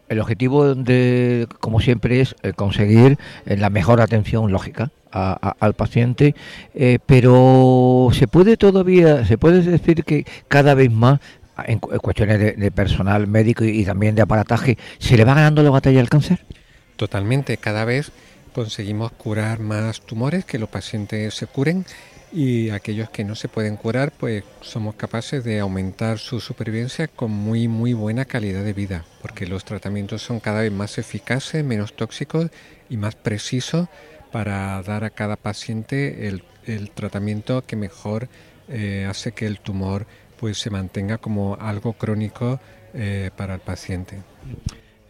el 0.09 0.21
objetivo 0.21 0.75
de, 0.75 1.47
como 1.61 1.81
siempre, 1.81 2.21
es 2.21 2.35
eh, 2.43 2.53
conseguir 2.53 3.19
eh, 3.47 3.57
la 3.57 3.71
mejor 3.71 4.01
atención 4.01 4.51
lógica 4.53 4.91
al 5.11 5.73
paciente, 5.73 6.35
pero 7.07 8.11
se 8.13 8.29
puede 8.29 8.59
todavía, 8.59 9.25
se 9.25 9.39
puede 9.39 9.63
decir 9.63 10.05
que 10.05 10.27
cada 10.49 10.75
vez 10.75 10.93
más 10.93 11.21
en, 11.67 11.79
cuestiones 11.79 12.39
de, 12.59 12.71
personal 12.71 13.27
médico 13.27 13.65
y, 13.65 13.85
también 13.85 14.15
de 14.15 14.23
aparataje, 14.23 14.79
¿se 14.99 15.17
le 15.17 15.25
va 15.25 15.35
ganando 15.35 15.63
la 15.63 15.71
batalla 15.71 16.01
al 16.01 16.11
cáncer? 16.11 16.45
Totalmente, 16.97 17.57
cada 17.57 17.85
vez 17.85 18.13
conseguimos 18.55 19.13
curar 19.13 19.61
más 19.61 20.01
tumores, 20.01 20.45
que 20.45 20.59
los 20.59 20.69
pacientes 20.69 21.35
se 21.35 21.47
curen 21.47 21.85
y 22.33 22.71
aquellos 22.71 23.11
que 23.11 23.25
no 23.25 23.35
se 23.35 23.49
pueden 23.49 23.77
curar, 23.77 24.13
pues 24.13 24.45
somos 24.61 24.95
capaces 24.95 25.45
de 25.45 25.61
aumentar 25.61 26.19
su 26.19 26.41
supervivencia 26.41 27.09
con 27.09 27.31
muy 27.31 27.69
muy 27.69 27.95
buena 27.95 28.25
calidad 28.25 28.65
de 28.65 28.73
vida, 28.73 29.05
porque 29.23 29.47
los 29.47 29.65
tratamientos 29.65 30.23
son 30.23 30.41
cada 30.41 30.61
vez 30.61 30.73
más 30.73 30.99
eficaces, 30.99 31.65
menos 31.65 31.95
tóxicos 31.95 32.51
y 32.91 32.97
más 32.97 33.15
precisos 33.15 33.89
para 34.31 34.83
dar 34.83 35.05
a 35.05 35.11
cada 35.11 35.37
paciente 35.37 36.29
el, 36.29 36.43
tratamiento 36.91 37.65
que 37.65 37.77
mejor 37.77 38.29
eh, 38.69 39.07
hace 39.09 39.33
que 39.33 39.47
el 39.47 39.59
tumor 39.59 40.07
pues 40.39 40.59
se 40.59 40.69
mantenga 40.69 41.17
como 41.17 41.57
algo 41.59 41.95
crónico 41.95 42.61
eh, 42.93 43.31
para 43.37 43.55
el 43.55 43.61
paciente. 43.61 44.19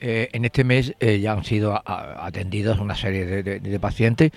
Eh, 0.01 0.29
en 0.33 0.45
este 0.45 0.62
mes 0.62 0.95
ya 1.01 1.33
han 1.33 1.43
sido 1.43 1.83
atendidos 1.85 2.79
una 2.79 2.95
serie 2.95 3.27
de 3.43 3.81
pacientes 3.81 4.31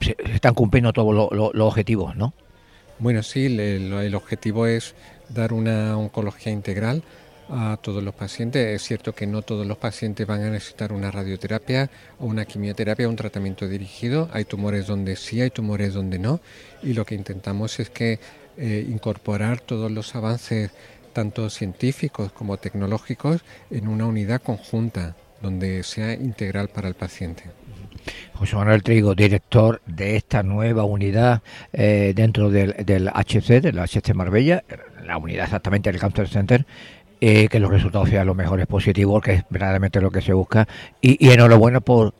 están 0.00 0.54
cumpliendo 0.54 0.92
todos 0.92 1.30
los 1.54 1.66
objetivos, 1.66 2.16
¿no? 2.16 2.32
Bueno, 3.00 3.22
sí, 3.22 3.46
el, 3.46 4.14
objetivo 4.14 4.66
es 4.66 4.94
dar 5.28 5.52
una 5.52 5.96
oncología 5.96 6.52
integral 6.52 7.04
a 7.48 7.78
todos 7.80 8.02
los 8.02 8.14
pacientes. 8.14 8.74
Es 8.74 8.82
cierto 8.82 9.14
que 9.14 9.26
no 9.26 9.42
todos 9.42 9.66
los 9.66 9.78
pacientes 9.78 10.26
van 10.26 10.42
a 10.42 10.50
necesitar 10.50 10.92
una 10.92 11.10
radioterapia 11.10 11.90
o 12.18 12.26
una 12.26 12.44
quimioterapia 12.44 13.08
un 13.08 13.14
tratamiento 13.14 13.68
dirigido. 13.68 14.28
Hay 14.32 14.44
tumores 14.44 14.88
donde 14.88 15.14
sí, 15.14 15.40
hay 15.40 15.50
tumores 15.50 15.94
donde 15.94 16.18
no. 16.18 16.40
Y 16.82 16.94
lo 16.94 17.04
que 17.04 17.14
intentamos 17.14 17.78
es 17.78 17.88
que 17.88 18.18
eh, 18.56 18.84
incorporar 18.88 19.60
todos 19.60 19.92
los 19.92 20.16
avances, 20.16 20.72
tanto 21.12 21.50
científicos 21.50 22.32
como 22.32 22.56
tecnológicos, 22.56 23.42
en 23.70 23.86
una 23.86 24.06
unidad 24.06 24.42
conjunta 24.42 25.14
donde 25.40 25.84
sea 25.84 26.14
integral 26.14 26.68
para 26.68 26.88
el 26.88 26.94
paciente. 26.94 27.44
José 28.34 28.56
Manuel 28.56 28.82
Trigo, 28.82 29.14
director 29.14 29.80
de 29.86 30.16
esta 30.16 30.42
nueva 30.42 30.84
unidad 30.84 31.42
eh, 31.72 32.12
dentro 32.14 32.50
del, 32.50 32.74
del, 32.84 33.08
HC, 33.08 33.60
del 33.60 33.78
HC 33.78 34.14
Marbella, 34.14 34.62
la 35.04 35.16
unidad 35.16 35.44
exactamente 35.44 35.90
del 35.90 36.00
Cancer 36.00 36.28
Center, 36.28 36.66
eh, 37.20 37.48
que 37.48 37.58
los 37.58 37.70
resultados 37.70 38.08
sean 38.08 38.26
los 38.26 38.36
mejores 38.36 38.66
positivos, 38.66 39.22
que 39.22 39.32
es 39.34 39.44
verdaderamente 39.50 40.00
lo 40.00 40.10
que 40.10 40.20
se 40.20 40.32
busca. 40.32 40.68
Y, 41.00 41.30
enhorabuena 41.30 41.80
por, 41.80 42.14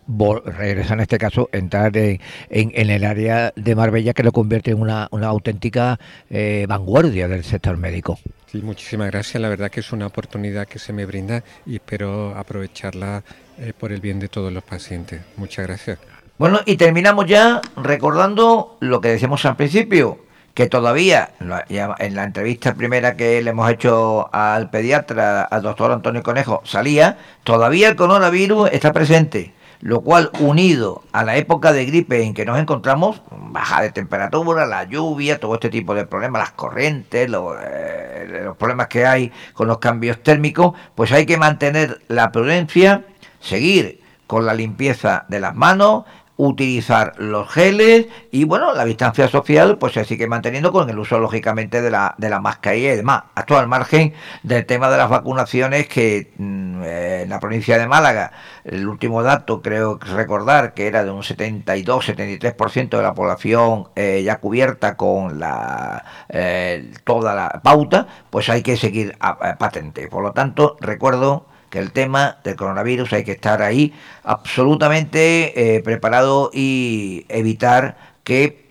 regresar 0.45 0.99
en 0.99 1.03
este 1.03 1.19
caso, 1.19 1.49
entrar 1.53 1.97
en, 1.97 2.21
el 2.51 3.05
área 3.05 3.53
de 3.55 3.75
Marbella, 3.75 4.13
que 4.13 4.23
lo 4.23 4.33
convierte 4.33 4.73
en 4.73 4.81
una, 4.81 5.05
auténtica 5.05 5.99
eh, 6.31 6.67
vanguardia 6.69 7.29
del 7.29 7.45
sector 7.45 7.77
médico. 7.77 8.19
Sí, 8.51 8.63
muchísimas 8.63 9.11
gracias. 9.11 9.41
La 9.41 9.49
verdad 9.49 9.71
que 9.71 9.81
es 9.81 9.93
una 9.93 10.07
oportunidad 10.07 10.67
que 10.67 10.79
se 10.79 10.93
me 10.93 11.05
brinda 11.05 11.43
y 11.67 11.75
espero 11.77 12.35
aprovecharla 12.37 13.23
eh, 13.59 13.73
por 13.79 13.93
el 13.93 14.01
bien 14.01 14.19
de 14.19 14.29
todos 14.29 14.53
los 14.53 14.65
pacientes. 14.65 15.21
Muchas 15.37 15.67
gracias. 15.67 15.99
Bueno, 16.39 16.61
y 16.65 16.77
terminamos 16.77 17.27
ya 17.27 17.61
recordando 17.77 18.77
lo 18.81 19.01
que 19.01 19.09
decíamos 19.09 19.45
al 19.45 19.57
principio, 19.57 20.21
que 20.59 20.67
todavía, 20.67 21.31
en 21.39 22.17
la 22.17 22.25
entrevista 22.25 22.75
primera 22.75 23.15
que 23.17 23.41
le 23.41 23.51
hemos 23.51 23.71
hecho 23.71 24.29
al 24.35 24.71
pediatra, 24.71 25.43
al 25.43 25.63
doctor 25.63 25.93
Antonio 25.93 26.25
Conejo, 26.25 26.63
salía, 26.65 27.17
todavía 27.45 27.89
el 27.89 27.95
coronavirus 27.95 28.71
está 28.73 28.93
presente, 28.93 29.55
lo 29.83 30.01
cual 30.01 30.33
unido 30.41 31.05
a 31.13 31.23
la 31.23 31.37
época 31.37 31.73
de 31.73 31.85
gripe 31.87 32.25
en 32.25 32.35
que 32.35 32.45
nos 32.45 32.59
encontramos, 32.59 33.23
baja 33.31 33.83
de 33.83 33.93
temperatura, 33.93 34.67
la 34.67 34.83
lluvia, 34.83 35.39
todo 35.39 35.55
este 35.55 35.71
tipo 35.71 35.95
de 35.95 36.07
problemas, 36.07 36.43
las 36.43 36.51
corrientes, 36.51 37.31
los, 37.31 37.57
eh, 37.63 38.41
los 38.43 38.57
problemas 38.57 38.89
que 38.89 39.07
hay 39.07 39.31
con 39.53 39.69
los 39.69 39.79
cambios 39.79 40.25
térmicos, 40.25 40.77
pues 40.97 41.13
hay 41.13 41.25
que 41.25 41.37
mantener 41.37 42.01
la 42.09 42.33
prudencia 42.33 43.05
seguir 43.39 44.01
con 44.27 44.45
la 44.45 44.55
limpieza 44.55 45.25
de 45.29 45.39
las 45.39 45.55
manos, 45.55 46.05
utilizar 46.39 47.15
los 47.19 47.51
geles 47.51 48.07
y 48.31 48.45
bueno, 48.45 48.73
la 48.73 48.85
distancia 48.85 49.27
social 49.27 49.77
pues 49.77 49.93
se 49.93 50.05
sigue 50.05 50.29
manteniendo 50.29 50.73
con 50.73 50.89
el 50.89 50.97
uso 50.97 51.19
lógicamente 51.19 51.83
de 51.83 51.91
la, 51.91 52.15
de 52.17 52.31
la 52.31 52.41
mascarilla 52.41 52.93
y 52.93 52.97
demás. 52.97 53.25
Esto 53.37 53.59
al 53.59 53.67
margen 53.67 54.15
del 54.45 54.65
tema 54.65 54.89
de 54.89 54.99
las 54.99 55.11
vacunaciones 55.11 55.89
que 55.89 56.33
mm, 56.39 56.83
eh, 56.85 57.23
en 57.25 57.29
la 57.29 57.41
provincia 57.41 57.77
de 57.77 57.89
Málaga, 57.89 58.31
el 58.65 58.87
último 58.87 59.25
dato 59.25 59.61
creo 59.63 59.99
recordar 59.99 60.75
que 60.75 60.87
era 60.87 61.03
de 61.03 61.11
un 61.11 61.23
72-73% 61.23 62.97
de 62.97 63.03
la 63.03 63.15
población 63.15 63.89
eh, 63.97 64.23
ya 64.25 64.39
cubierta 64.39 64.97
con 64.97 65.41
la 65.41 66.05
eh, 66.29 66.93
toda 67.03 67.35
la 67.35 67.61
pauta, 67.65 68.07
pues 68.31 68.49
hay 68.49 68.63
que 68.63 68.77
seguir 68.77 69.19
patente. 69.59 70.07
Por 70.07 70.23
lo 70.23 70.33
tanto, 70.33 70.77
recuerdo 70.81 71.47
que 71.71 71.79
el 71.79 71.93
tema 71.93 72.39
del 72.45 72.57
coronavirus 72.57 73.13
hay 73.13 73.25
que 73.25 73.33
estar 73.33 73.63
ahí 73.63 73.93
absolutamente 74.25 75.77
eh, 75.77 75.81
preparado 75.81 76.51
y 76.53 77.27
evitar 77.29 77.97
que 78.25 78.68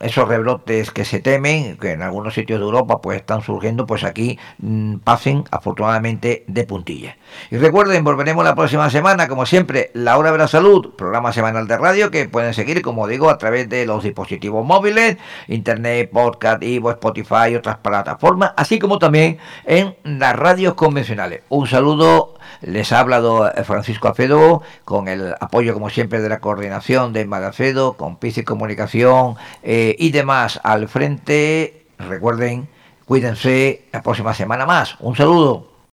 esos 0.00 0.28
rebrotes 0.28 0.90
que 0.90 1.04
se 1.04 1.20
temen, 1.20 1.76
que 1.76 1.92
en 1.92 2.02
algunos 2.02 2.34
sitios 2.34 2.58
de 2.58 2.64
Europa 2.64 3.00
pues 3.00 3.18
están 3.18 3.42
surgiendo, 3.42 3.86
pues 3.86 4.04
aquí 4.04 4.38
mm, 4.58 4.96
pasen 4.96 5.44
afortunadamente 5.50 6.44
de 6.48 6.64
puntilla. 6.64 7.16
Y 7.50 7.56
recuerden, 7.56 8.02
volveremos 8.04 8.44
la 8.44 8.54
próxima 8.54 8.90
semana, 8.90 9.28
como 9.28 9.46
siempre, 9.46 9.90
La 9.94 10.18
Hora 10.18 10.32
de 10.32 10.38
la 10.38 10.48
Salud, 10.48 10.94
programa 10.96 11.32
semanal 11.32 11.68
de 11.68 11.78
radio 11.78 12.10
que 12.10 12.28
pueden 12.28 12.52
seguir, 12.52 12.82
como 12.82 13.06
digo, 13.06 13.30
a 13.30 13.38
través 13.38 13.68
de 13.68 13.86
los 13.86 14.02
dispositivos 14.02 14.66
móviles, 14.66 15.16
Internet, 15.46 16.10
Podcast, 16.12 16.62
Ivo, 16.62 16.90
Spotify 16.90 17.50
y 17.52 17.54
otras 17.54 17.78
plataformas, 17.78 18.52
así 18.56 18.78
como 18.78 18.98
también 18.98 19.38
en 19.64 19.96
las 20.04 20.36
radios 20.36 20.74
convencionales. 20.74 21.42
Un 21.48 21.66
saludo, 21.66 22.34
les 22.60 22.92
ha 22.92 23.00
hablado 23.00 23.50
Francisco 23.64 24.08
Afedo, 24.08 24.62
con 24.84 25.08
el 25.08 25.34
apoyo, 25.40 25.74
como 25.74 25.90
siempre, 25.90 26.20
de 26.20 26.28
la 26.28 26.40
coordinación 26.40 27.12
de 27.12 27.24
Magafedo, 27.24 27.94
con 27.94 28.18
y 28.22 28.42
Comunicación 28.44 29.31
eh, 29.62 29.96
y 29.98 30.10
demás 30.10 30.60
al 30.62 30.88
frente. 30.88 31.86
Recuerden, 31.98 32.68
cuídense 33.04 33.84
la 33.92 34.02
próxima 34.02 34.34
semana 34.34 34.66
más. 34.66 34.96
Un 35.00 35.16
saludo. 35.16 35.71